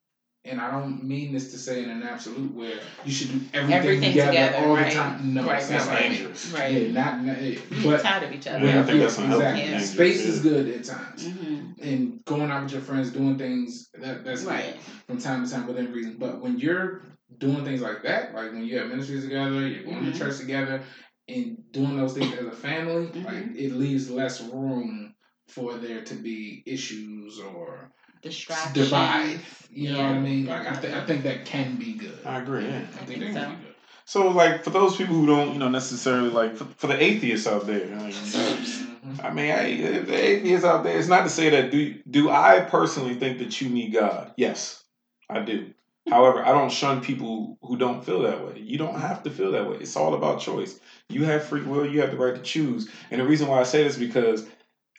and 0.44 0.60
I 0.60 0.70
don't 0.70 1.02
mean 1.02 1.32
this 1.32 1.50
to 1.52 1.58
say 1.58 1.82
in 1.82 1.90
an 1.90 2.02
absolute 2.02 2.54
where 2.54 2.80
you 3.04 3.10
should 3.10 3.28
do 3.30 3.40
everything, 3.54 3.72
Everything 3.78 4.10
together, 4.10 4.30
together, 4.30 4.56
all 4.58 4.74
right. 4.74 4.90
the 4.92 4.98
time. 4.98 5.34
No, 5.34 5.46
Right, 5.46 5.60
it's 5.60 5.70
right, 5.70 5.78
not 5.78 5.88
right. 5.88 6.10
dangerous. 6.10 6.52
Right. 6.52 6.72
Yeah, 6.72 6.92
not, 6.92 7.24
not 7.24 7.40
yeah. 7.40 7.58
But 7.82 8.00
tired 8.02 8.22
of 8.24 8.32
each 8.32 8.46
other. 8.46 8.66
Yeah, 8.66 8.80
I 8.80 8.82
think 8.82 9.00
that's 9.00 9.16
yeah, 9.18 9.24
unhealthy. 9.24 9.44
exactly. 9.44 9.70
Dangerous, 9.70 9.90
Space 9.90 10.20
is 10.26 10.40
good 10.40 10.68
at 10.68 10.84
times, 10.84 11.26
hmm 11.26 11.54
and 11.82 12.24
going 12.24 12.50
out 12.50 12.62
with 12.62 12.72
your 12.72 12.80
friends, 12.80 13.10
doing 13.10 13.36
things 13.36 13.88
that 13.98 14.24
that's 14.24 14.42
good 14.42 14.48
Right. 14.50 14.80
from 15.06 15.18
time 15.18 15.44
to 15.44 15.50
time 15.50 15.66
within 15.66 15.92
reason. 15.92 16.16
But 16.18 16.40
when 16.40 16.58
you're 16.58 17.02
doing 17.38 17.64
things 17.64 17.80
like 17.80 18.02
that, 18.02 18.34
like 18.34 18.52
when 18.52 18.64
you 18.64 18.78
have 18.78 18.88
ministries 18.88 19.24
together, 19.24 19.66
you're 19.66 19.82
going 19.82 20.02
Mhm. 20.02 20.12
to 20.12 20.18
church 20.18 20.36
together, 20.38 20.82
and 21.28 21.56
doing 21.72 21.96
those 21.96 22.12
things 22.12 22.32
as 22.34 22.46
a 22.46 22.52
family, 22.52 23.06
like 23.22 23.34
Mhm. 23.34 23.56
it 23.56 23.72
leaves 23.72 24.10
less 24.10 24.40
room 24.42 25.14
for 25.48 25.74
there 25.74 26.02
to 26.02 26.14
be 26.14 26.62
issues 26.66 27.40
or 27.40 27.90
Distractions. 28.24 28.74
divide. 28.74 29.40
You 29.70 29.92
know 29.92 29.98
what 30.02 30.12
I 30.12 30.18
mean? 30.18 30.46
Like 30.46 30.66
I 30.66 30.74
think 30.74 30.94
I 30.94 31.04
think 31.04 31.22
that 31.24 31.44
can 31.44 31.76
be 31.76 31.92
good. 31.94 32.18
I 32.24 32.38
agree. 32.38 32.64
Yeah. 32.64 32.78
I 32.78 33.04
think 33.04 33.20
think 33.20 33.34
that 33.34 33.34
so. 33.34 33.40
can 33.46 33.56
be 33.56 33.64
good. 33.64 33.74
So, 34.06 34.28
like, 34.28 34.62
for 34.62 34.68
those 34.70 34.96
people 34.96 35.14
who 35.14 35.26
don't, 35.26 35.54
you 35.54 35.58
know, 35.58 35.70
necessarily 35.70 36.28
like, 36.28 36.56
for, 36.56 36.66
for 36.76 36.88
the 36.88 37.02
atheists 37.02 37.46
out 37.46 37.66
there, 37.66 37.86
like, 37.96 38.12
Mhm. 38.12 39.24
I 39.24 39.30
mean, 39.30 39.46
hey, 39.46 39.98
the 39.98 40.14
atheists 40.14 40.64
out 40.66 40.84
there, 40.84 40.98
it's 40.98 41.08
not 41.08 41.22
to 41.24 41.30
say 41.30 41.50
that 41.50 41.70
do 41.70 41.94
do 42.10 42.30
I 42.30 42.60
personally 42.60 43.14
think 43.14 43.38
that 43.38 43.60
you 43.60 43.68
need 43.68 43.92
God? 43.92 44.32
Yes, 44.36 44.82
I 45.28 45.40
do. 45.40 45.72
However, 46.10 46.44
I 46.44 46.52
don't 46.52 46.70
shun 46.70 47.00
people 47.02 47.58
who 47.62 47.76
don't 47.78 48.04
feel 48.04 48.22
that 48.22 48.44
way. 48.46 48.58
You 48.60 48.76
don't 48.76 48.98
have 49.00 49.22
to 49.22 49.30
feel 49.30 49.52
that 49.52 49.68
way. 49.68 49.76
It's 49.80 49.96
all 49.96 50.14
about 50.14 50.40
choice. 50.40 50.78
You 51.08 51.24
have 51.24 51.44
free 51.44 51.62
will. 51.62 51.86
You 51.86 52.00
have 52.02 52.10
the 52.10 52.18
right 52.18 52.34
to 52.34 52.42
choose. 52.42 52.90
And 53.10 53.20
the 53.20 53.26
reason 53.26 53.48
why 53.48 53.60
I 53.60 53.62
say 53.62 53.82
this 53.84 53.94
is 53.94 53.98
because 53.98 54.46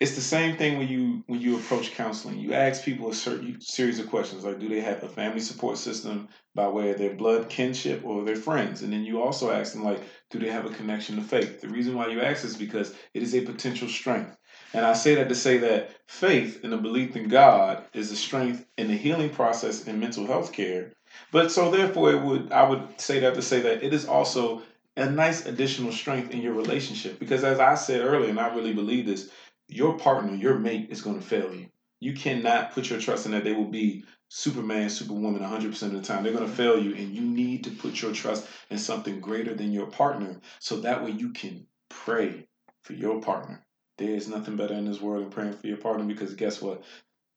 it's 0.02 0.16
the 0.16 0.22
same 0.22 0.58
thing 0.58 0.78
when 0.78 0.90
you 0.90 1.24
when 1.28 1.40
you 1.40 1.56
approach 1.56 1.94
counseling. 1.94 2.38
You 2.38 2.54
ask 2.54 2.84
people 2.84 3.10
a 3.10 3.14
certain 3.14 3.62
series 3.62 3.98
of 4.00 4.10
questions 4.10 4.44
like, 4.44 4.60
do 4.60 4.68
they 4.68 4.82
have 4.82 5.02
a 5.04 5.08
family 5.08 5.40
support 5.40 5.78
system 5.78 6.28
by 6.54 6.68
way 6.68 6.92
of 6.92 6.98
their 6.98 7.14
blood 7.14 7.50
kinship 7.50 8.02
or 8.04 8.26
their 8.26 8.36
friends? 8.36 8.82
And 8.82 8.92
then 8.92 9.06
you 9.06 9.22
also 9.22 9.52
ask 9.52 9.74
them 9.74 9.86
like, 9.86 10.02
do 10.30 10.40
they 10.40 10.50
have 10.50 10.66
a 10.66 10.72
connection 10.72 11.16
to 11.16 11.22
faith? 11.22 11.62
The 11.62 11.70
reason 11.70 11.96
why 11.96 12.08
you 12.08 12.20
ask 12.22 12.44
is 12.44 12.58
because 12.58 12.94
it 13.14 13.24
is 13.24 13.34
a 13.36 13.42
potential 13.42 13.88
strength. 13.88 14.36
And 14.74 14.86
I 14.86 14.94
say 14.94 15.16
that 15.16 15.30
to 15.30 15.36
say 15.36 15.60
that 15.60 15.92
faith 16.08 16.62
and 16.64 16.74
the 16.74 16.78
belief 16.78 17.16
in 17.16 17.30
God 17.30 17.86
is 17.94 18.12
a 18.12 18.18
strength 18.18 18.66
in 18.78 18.88
the 18.88 18.98
healing 18.98 19.30
process 19.30 19.88
in 19.88 20.00
mental 20.00 20.28
health 20.28 20.52
care. 20.52 20.92
But 21.32 21.54
so 21.54 21.72
therefore 21.72 22.12
it 22.12 22.22
would 22.22 22.52
I 22.52 22.68
would 22.68 23.00
say 23.00 23.20
that 23.20 23.36
to 23.36 23.42
say 23.42 23.62
that 23.62 23.82
it 23.82 23.94
is 23.94 24.06
also 24.06 24.62
a 24.98 25.10
nice 25.10 25.46
additional 25.46 25.92
strength 25.92 26.32
in 26.32 26.42
your 26.42 26.54
relationship. 26.54 27.20
Because 27.20 27.44
as 27.44 27.60
I 27.60 27.76
said 27.76 28.02
earlier, 28.02 28.30
and 28.30 28.40
I 28.40 28.54
really 28.54 28.74
believe 28.74 29.06
this, 29.06 29.30
your 29.68 29.98
partner, 29.98 30.34
your 30.36 30.58
mate 30.58 30.88
is 30.90 31.02
going 31.02 31.20
to 31.20 31.26
fail 31.26 31.54
you. 31.54 31.68
You 32.00 32.14
cannot 32.14 32.74
put 32.74 32.90
your 32.90 33.00
trust 33.00 33.26
in 33.26 33.32
that 33.32 33.44
they 33.44 33.54
will 33.54 33.70
be 33.70 34.04
Superman, 34.30 34.90
Superwoman 34.90 35.42
100% 35.42 35.82
of 35.84 35.92
the 35.94 36.02
time. 36.02 36.24
They're 36.24 36.34
going 36.34 36.48
to 36.48 36.56
fail 36.56 36.82
you, 36.82 36.94
and 36.96 37.16
you 37.16 37.22
need 37.22 37.64
to 37.64 37.72
put 37.72 38.02
your 38.02 38.12
trust 38.12 38.48
in 38.70 38.78
something 38.78 39.20
greater 39.20 39.54
than 39.54 39.72
your 39.72 39.88
partner 39.88 40.40
so 40.60 40.78
that 40.78 41.04
way 41.04 41.12
you 41.12 41.30
can 41.30 41.66
pray 41.90 42.48
for 42.84 42.94
your 42.94 43.22
partner. 43.22 43.66
There 43.98 44.10
is 44.10 44.28
nothing 44.28 44.58
better 44.58 44.74
in 44.74 44.86
this 44.86 45.00
world 45.00 45.24
than 45.24 45.32
praying 45.32 45.54
for 45.54 45.68
your 45.68 45.78
partner 45.78 46.04
because 46.04 46.34
guess 46.34 46.62
what? 46.62 46.84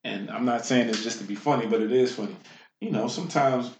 And 0.04 0.30
I'm 0.30 0.44
not 0.44 0.66
saying 0.66 0.88
this 0.88 1.04
just 1.04 1.18
to 1.18 1.24
be 1.24 1.34
funny, 1.34 1.66
but 1.66 1.82
it 1.82 1.92
is 1.92 2.14
funny. 2.14 2.36
You 2.80 2.90
know, 2.90 3.08
sometimes 3.08 3.70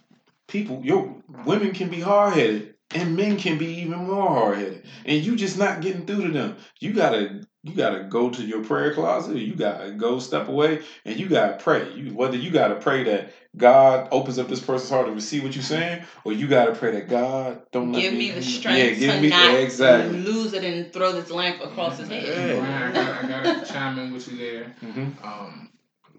people, 0.47 0.81
your 0.83 1.21
women 1.45 1.71
can 1.71 1.89
be 1.89 1.99
hard 1.99 2.33
headed, 2.33 2.75
and 2.93 3.15
men 3.15 3.37
can 3.37 3.57
be 3.57 3.81
even 3.81 4.07
more 4.07 4.27
hard 4.27 4.57
headed, 4.57 4.85
and 5.05 5.23
you 5.23 5.35
just 5.35 5.57
not 5.57 5.81
getting 5.81 6.05
through 6.05 6.27
to 6.27 6.31
them. 6.31 6.57
You 6.79 6.93
gotta, 6.93 7.41
you 7.69 7.75
gotta 7.75 8.03
go 8.03 8.29
to 8.29 8.43
your 8.43 8.63
prayer 8.63 8.93
closet. 8.93 9.37
You 9.37 9.55
gotta 9.55 9.91
go 9.91 10.19
step 10.19 10.47
away, 10.47 10.81
and 11.05 11.19
you 11.19 11.29
gotta 11.29 11.53
pray. 11.53 11.91
You 11.93 12.13
whether 12.13 12.37
you 12.37 12.51
gotta 12.51 12.75
pray 12.75 13.03
that 13.03 13.31
God 13.55 14.07
opens 14.11 14.39
up 14.39 14.47
this 14.47 14.59
person's 14.59 14.89
heart 14.89 15.07
to 15.07 15.13
receive 15.13 15.43
what 15.43 15.55
you're 15.55 15.63
saying, 15.63 16.03
or 16.23 16.33
you 16.33 16.47
gotta 16.47 16.71
pray 16.71 16.91
that 16.91 17.07
God 17.07 17.61
don't 17.71 17.91
let 17.91 18.01
Give 18.01 18.13
me 18.13 18.31
the 18.31 18.41
strength 18.41 18.77
yeah, 18.77 19.07
give 19.07 19.15
to 19.15 19.21
me 19.21 19.29
not 19.29 19.53
exactly. 19.55 20.17
lose 20.17 20.53
it 20.53 20.63
and 20.63 20.91
throw 20.91 21.13
this 21.13 21.31
lamp 21.31 21.61
across 21.61 21.97
his 21.97 22.07
head. 22.09 22.23
Yeah. 22.23 22.59
Brian, 22.59 22.83
I 22.83 22.91
got, 22.91 23.23
I 23.23 23.27
got 23.27 23.65
to 23.65 23.71
chime 23.71 23.97
in 23.99 24.13
with 24.13 24.27
you 24.27 24.37
there. 24.37 24.63
hmm 24.81 25.09
Um, 25.23 25.69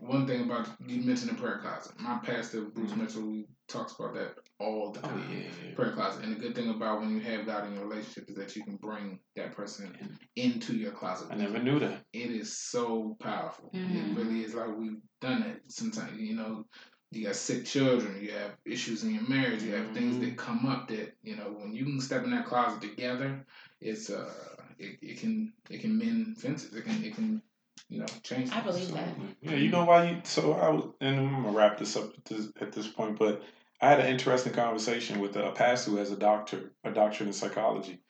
one 0.00 0.26
thing 0.26 0.42
about 0.42 0.66
you 0.86 1.02
mentioned 1.02 1.30
the 1.30 1.34
prayer 1.34 1.58
closet. 1.58 1.92
My 2.00 2.18
pastor 2.18 2.62
Bruce 2.62 2.94
Mitchell 2.96 3.30
he 3.30 3.46
talks 3.68 3.94
about 3.98 4.14
that 4.14 4.34
all 4.58 4.90
the 4.92 5.00
Oh 5.00 5.08
time. 5.10 5.30
yeah. 5.30 5.74
Prayer 5.74 5.92
closet, 5.92 6.24
and 6.24 6.34
the 6.34 6.40
good 6.40 6.54
thing 6.54 6.70
about 6.70 7.00
when 7.00 7.10
you 7.14 7.20
have 7.20 7.46
God 7.46 7.66
in 7.66 7.74
your 7.74 7.86
relationship 7.86 8.28
is 8.30 8.36
that 8.36 8.56
you 8.56 8.64
can 8.64 8.76
bring 8.76 9.20
that 9.36 9.52
person 9.54 9.94
into 10.36 10.74
your 10.74 10.92
closet. 10.92 11.28
I 11.30 11.36
never 11.36 11.58
knew 11.58 11.78
that. 11.80 12.04
It 12.12 12.30
is 12.30 12.56
so 12.56 13.16
powerful. 13.20 13.70
Mhm. 13.74 14.10
It 14.10 14.16
really 14.18 14.44
is. 14.44 14.54
Like 14.54 14.76
we've 14.76 15.00
done 15.20 15.42
it 15.42 15.62
sometimes. 15.68 16.18
You 16.18 16.34
know, 16.34 16.66
you 17.12 17.26
got 17.26 17.36
sick 17.36 17.64
children. 17.64 18.20
You 18.22 18.32
have 18.32 18.56
issues 18.64 19.04
in 19.04 19.14
your 19.14 19.28
marriage. 19.28 19.62
You 19.62 19.74
have 19.74 19.92
things 19.92 20.16
Mhm. 20.16 20.20
that 20.20 20.36
come 20.36 20.66
up 20.66 20.88
that 20.88 21.16
you 21.22 21.36
know 21.36 21.52
when 21.52 21.72
you 21.74 21.84
can 21.84 22.00
step 22.00 22.24
in 22.24 22.30
that 22.30 22.46
closet 22.46 22.80
together. 22.80 23.44
It's 23.80 24.10
uh, 24.10 24.32
it, 24.78 24.98
it 25.02 25.18
can 25.20 25.52
it 25.68 25.80
can 25.80 25.96
mend 25.98 26.38
fences. 26.38 26.74
It 26.74 26.84
can 26.84 27.04
it 27.04 27.14
can 27.14 27.42
you 27.90 27.98
know 27.98 28.06
change. 28.22 28.50
I 28.50 28.60
things. 28.60 28.88
believe 28.88 28.92
that. 28.94 29.08
Yeah, 29.42 29.56
you 29.56 29.70
know 29.70 29.84
why 29.84 30.10
you. 30.10 30.20
So 30.24 30.52
I 30.52 30.70
was, 30.70 30.84
and 31.00 31.18
I'm 31.18 31.42
gonna 31.42 31.50
wrap 31.50 31.78
this 31.78 31.96
up 31.96 32.14
at 32.16 32.24
this, 32.24 32.48
at 32.60 32.72
this 32.72 32.86
point. 32.86 33.18
But 33.18 33.42
I 33.80 33.88
had 33.88 34.00
an 34.00 34.06
interesting 34.06 34.52
conversation 34.52 35.20
with 35.20 35.36
a 35.36 35.50
pastor 35.52 35.90
who 35.90 35.96
has 35.98 36.10
a 36.10 36.16
doctor, 36.16 36.72
a 36.84 36.90
doctorate 36.90 37.26
in 37.28 37.32
psychology, 37.32 38.00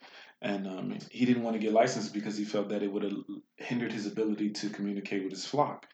and 0.42 0.66
um, 0.66 0.98
he 1.10 1.24
didn't 1.24 1.42
want 1.42 1.54
to 1.54 1.60
get 1.60 1.72
licensed 1.72 2.12
because 2.12 2.36
he 2.36 2.44
felt 2.44 2.68
that 2.68 2.82
it 2.82 2.92
would 2.92 3.02
have 3.02 3.16
hindered 3.56 3.92
his 3.92 4.06
ability 4.06 4.50
to 4.50 4.68
communicate 4.70 5.24
with 5.24 5.32
his 5.32 5.46
flock. 5.46 5.86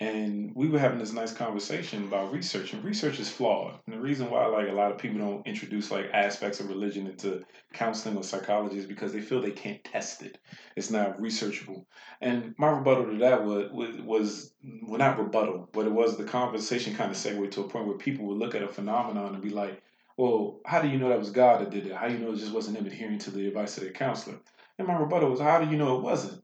And 0.00 0.50
we 0.54 0.66
were 0.66 0.78
having 0.78 0.98
this 0.98 1.12
nice 1.12 1.32
conversation 1.34 2.04
about 2.04 2.32
research 2.32 2.72
and 2.72 2.82
research 2.82 3.20
is 3.20 3.28
flawed. 3.28 3.78
And 3.86 3.94
the 3.94 4.00
reason 4.00 4.30
why 4.30 4.46
like 4.46 4.68
a 4.68 4.72
lot 4.72 4.90
of 4.90 4.96
people 4.96 5.18
don't 5.18 5.46
introduce 5.46 5.90
like 5.90 6.06
aspects 6.14 6.58
of 6.58 6.68
religion 6.68 7.06
into 7.06 7.44
counseling 7.74 8.16
or 8.16 8.24
psychology 8.24 8.78
is 8.78 8.86
because 8.86 9.12
they 9.12 9.20
feel 9.20 9.42
they 9.42 9.50
can't 9.50 9.84
test 9.84 10.22
it. 10.22 10.38
It's 10.74 10.90
not 10.90 11.20
researchable. 11.20 11.84
And 12.22 12.54
my 12.56 12.70
rebuttal 12.70 13.12
to 13.12 13.18
that 13.18 13.44
was 13.44 14.00
was 14.00 14.54
well 14.82 14.98
not 14.98 15.18
rebuttal 15.18 15.68
but 15.70 15.86
it 15.86 15.92
was 15.92 16.16
the 16.16 16.24
conversation 16.24 16.94
kind 16.94 17.10
of 17.10 17.16
segued 17.16 17.52
to 17.52 17.60
a 17.60 17.68
point 17.68 17.86
where 17.86 17.98
people 17.98 18.24
would 18.26 18.38
look 18.38 18.54
at 18.54 18.62
a 18.62 18.68
phenomenon 18.68 19.34
and 19.34 19.42
be 19.42 19.50
like 19.50 19.82
well 20.16 20.60
how 20.64 20.80
do 20.80 20.88
you 20.88 20.98
know 20.98 21.10
that 21.10 21.18
was 21.18 21.30
god 21.30 21.60
that 21.60 21.70
did 21.70 21.86
it? 21.86 21.92
How 21.92 22.08
do 22.08 22.14
you 22.14 22.20
know 22.20 22.32
it 22.32 22.38
just 22.38 22.52
wasn't 22.52 22.78
them 22.78 22.86
adhering 22.86 23.18
to 23.18 23.30
the 23.30 23.46
advice 23.48 23.76
of 23.76 23.82
their 23.82 23.92
counselor? 23.92 24.40
And 24.78 24.88
my 24.88 24.96
rebuttal 24.96 25.28
was 25.28 25.40
how 25.40 25.62
do 25.62 25.70
you 25.70 25.76
know 25.76 25.98
it 25.98 26.02
wasn't 26.02 26.42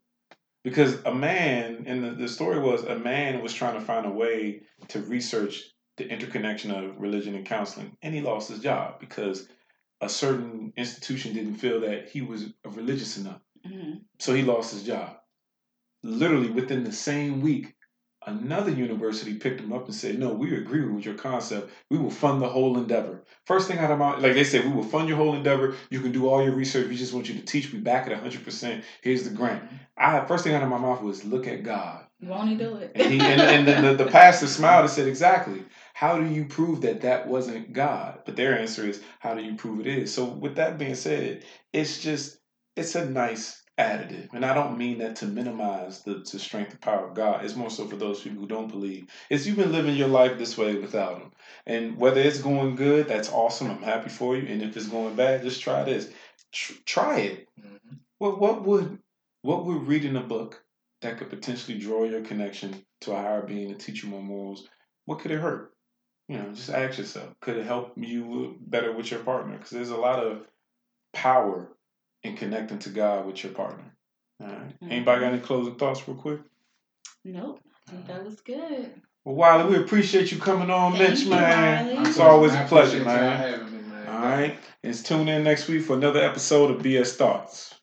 because 0.67 1.01
a 1.05 1.15
man 1.15 1.85
and 1.87 2.03
the, 2.03 2.11
the 2.11 2.29
story 2.29 2.59
was 2.59 2.83
a 2.83 2.99
man 2.99 3.41
was 3.41 3.55
trying 3.55 3.75
to 3.79 3.81
find 3.81 4.05
a 4.05 4.11
way 4.11 4.63
to 4.89 4.99
research 5.03 5.63
the 5.97 6.09
interconnection 6.09 6.73
of 6.73 7.01
religion 7.01 7.37
and 7.37 7.47
counseling 7.47 7.97
and 8.03 8.13
he 8.13 8.21
lost 8.21 8.51
his 8.51 8.59
job 8.59 8.99
because 8.99 9.49
a 10.01 10.09
certain 10.09 10.73
institution 10.77 11.33
didn't 11.33 11.55
feel 11.55 11.79
that 11.83 12.09
he 12.09 12.21
was 12.21 12.47
religious 12.65 13.17
enough. 13.17 13.41
Hmm 13.65 13.93
so 14.19 14.35
he 14.35 14.43
lost 14.43 14.73
his 14.73 14.83
job. 14.83 15.19
Literally 16.03 16.51
within 16.51 16.83
the 16.83 16.93
same 16.93 17.41
week 17.41 17.76
another 18.27 18.71
university 18.71 19.35
picked 19.35 19.61
him 19.61 19.73
up 19.73 19.87
and 19.87 19.95
said 19.95 20.19
no 20.19 20.31
we 20.31 20.57
agree 20.57 20.85
with 20.85 21.05
your 21.05 21.15
concept 21.15 21.71
we 21.91 21.99
will 21.99 22.11
fund 22.11 22.43
the 22.43 22.49
whole 22.49 22.79
endeavor 22.79 23.23
first 23.47 23.69
thing 23.69 23.79
out 23.79 23.91
of 23.91 23.99
my 23.99 24.17
like 24.19 24.35
they 24.35 24.45
said 24.45 24.65
we 24.65 24.73
will 24.73 24.83
fund 24.83 25.09
your 25.09 25.17
whole 25.17 25.35
endeavor 25.35 25.75
you 25.91 26.01
can 26.01 26.13
do 26.13 26.29
all 26.29 26.43
your 26.43 26.55
research 26.55 26.89
we 26.89 26.97
just 26.97 27.15
want 27.15 27.29
you 27.29 27.35
to 27.35 27.45
teach 27.45 27.73
we 27.73 27.79
back 27.79 28.09
it 28.09 28.19
100% 28.19 28.83
here's 29.03 29.25
the 29.25 29.31
grant 29.35 29.63
I 29.97 30.25
first 30.27 30.45
thing 30.45 30.55
out 30.55 30.63
of 30.63 30.69
my 30.69 30.79
mouth 30.79 31.03
was 31.03 31.25
look 31.25 31.47
at 31.47 31.63
God. 31.63 32.05
Won't 32.23 32.49
he 32.49 32.57
do 32.57 32.77
it? 32.77 32.93
And, 32.95 33.13
he, 33.13 33.21
and, 33.21 33.41
and 33.41 33.69
the, 33.69 33.91
the, 33.91 34.05
the 34.05 34.11
pastor 34.11 34.47
smiled 34.47 34.83
and 34.83 34.91
said, 34.91 35.09
exactly. 35.09 35.65
How 35.95 36.19
do 36.19 36.27
you 36.27 36.47
prove 36.47 36.83
that 36.83 37.03
that 37.03 37.29
wasn't 37.29 37.73
God? 37.73 38.21
But 38.25 38.37
their 38.37 38.59
answer 38.59 38.87
is, 38.87 39.03
how 39.21 39.35
do 39.35 39.43
you 39.43 39.55
prove 39.55 39.81
it 39.81 39.87
is? 39.87 40.13
So 40.13 40.25
with 40.25 40.57
that 40.57 40.79
being 40.79 40.95
said, 40.95 41.45
it's 41.73 42.03
just, 42.03 42.39
it's 42.77 42.95
a 42.95 43.09
nice 43.09 43.63
additive. 43.79 44.33
And 44.33 44.45
I 44.45 44.55
don't 44.55 44.79
mean 44.79 44.99
that 44.99 45.17
to 45.17 45.27
minimize 45.27 46.03
the, 46.03 46.25
the 46.31 46.39
strength 46.39 46.73
and 46.73 46.81
power 46.81 47.09
of 47.09 47.15
God. 47.15 47.45
It's 47.45 47.57
more 47.57 47.71
so 47.71 47.87
for 47.87 47.97
those 47.97 48.23
people 48.23 48.41
who 48.41 48.47
don't 48.49 48.71
believe. 48.71 49.09
It's 49.29 49.47
you've 49.47 49.57
been 49.57 49.73
living 49.73 49.97
your 49.97 50.09
life 50.09 50.39
this 50.39 50.57
way 50.57 50.77
without 50.77 51.21
him. 51.21 51.33
And 51.67 51.97
whether 51.99 52.21
it's 52.21 52.41
going 52.41 52.77
good, 52.77 53.09
that's 53.09 53.31
awesome. 53.31 53.71
I'm 53.71 53.83
happy 53.83 54.09
for 54.09 54.37
you. 54.37 54.47
And 54.49 54.63
if 54.63 54.77
it's 54.77 54.89
going 54.89 55.15
bad, 55.17 55.43
just 55.43 55.61
try 55.61 55.85
this. 55.85 56.11
Tr- 56.53 56.81
try 56.87 57.19
it. 57.21 57.49
Mhm. 57.61 57.99
What 58.19 58.41
what 58.41 58.65
would 58.65 58.99
what 59.43 59.65
would 59.67 59.87
reading 59.87 60.17
a 60.17 60.23
book 60.23 60.65
that 61.03 61.19
could 61.19 61.31
potentially 61.31 61.79
draw 61.79 62.05
your 62.05 62.23
connection 62.23 62.85
to 63.03 63.13
a 63.13 63.17
higher 63.17 63.43
being 63.43 63.71
and 63.71 63.81
teach 63.81 64.03
you 64.03 64.09
more 64.09 64.23
morals? 64.23 64.69
What 65.05 65.21
could 65.21 65.31
it 65.33 65.41
hurt? 65.41 65.75
You 66.29 66.39
know, 66.39 66.53
just 66.53 66.71
ask 66.71 66.99
yourself. 66.99 67.35
Could 67.41 67.59
it 67.59 67.67
help 67.67 67.93
you 67.97 68.57
better 68.61 68.93
with 68.93 69.11
your 69.11 69.21
partner? 69.21 69.55
Because 69.57 69.71
there's 69.71 69.91
a 69.91 69.97
lot 69.97 70.25
of 70.25 70.47
power 71.13 71.76
in 72.27 72.37
connecting 72.37 72.79
to 72.81 72.91
God 72.91 73.27
with 73.27 73.43
your 73.43 73.53
partner. 73.53 73.85
All 74.41 74.49
right. 74.49 74.81
Mhm. 74.81 74.91
Anybody 74.93 75.21
got 75.21 75.33
any 75.33 75.41
closing 75.41 75.77
thoughts, 75.77 76.07
real 76.07 76.17
quick? 76.17 76.41
Nope. 77.25 77.61
I 77.89 77.93
think 77.93 78.07
that 78.09 78.25
was 78.25 78.41
good. 78.41 79.01
Well, 79.25 79.35
Wiley, 79.35 79.71
we 79.71 79.83
appreciate 79.83 80.31
you 80.31 80.39
coming 80.39 80.71
on, 80.71 80.93
Thank 80.97 81.11
Mitch, 81.11 81.21
you, 81.23 81.31
man. 81.31 81.87
Wiley. 81.97 82.09
It's 82.09 82.21
always 82.21 82.55
a 82.55 82.65
pleasure, 82.69 83.05
man. 83.05 83.37
having 83.39 83.73
me, 83.73 83.79
man. 83.89 84.09
All 84.09 84.21
right. 84.21 84.59
And 84.83 84.95
tune 85.05 85.29
in 85.29 85.43
next 85.45 85.69
week 85.69 85.83
for 85.85 85.95
another 85.97 86.21
episode 86.21 86.71
of 86.71 86.83
BS 86.83 87.17
Thoughts. 87.17 87.75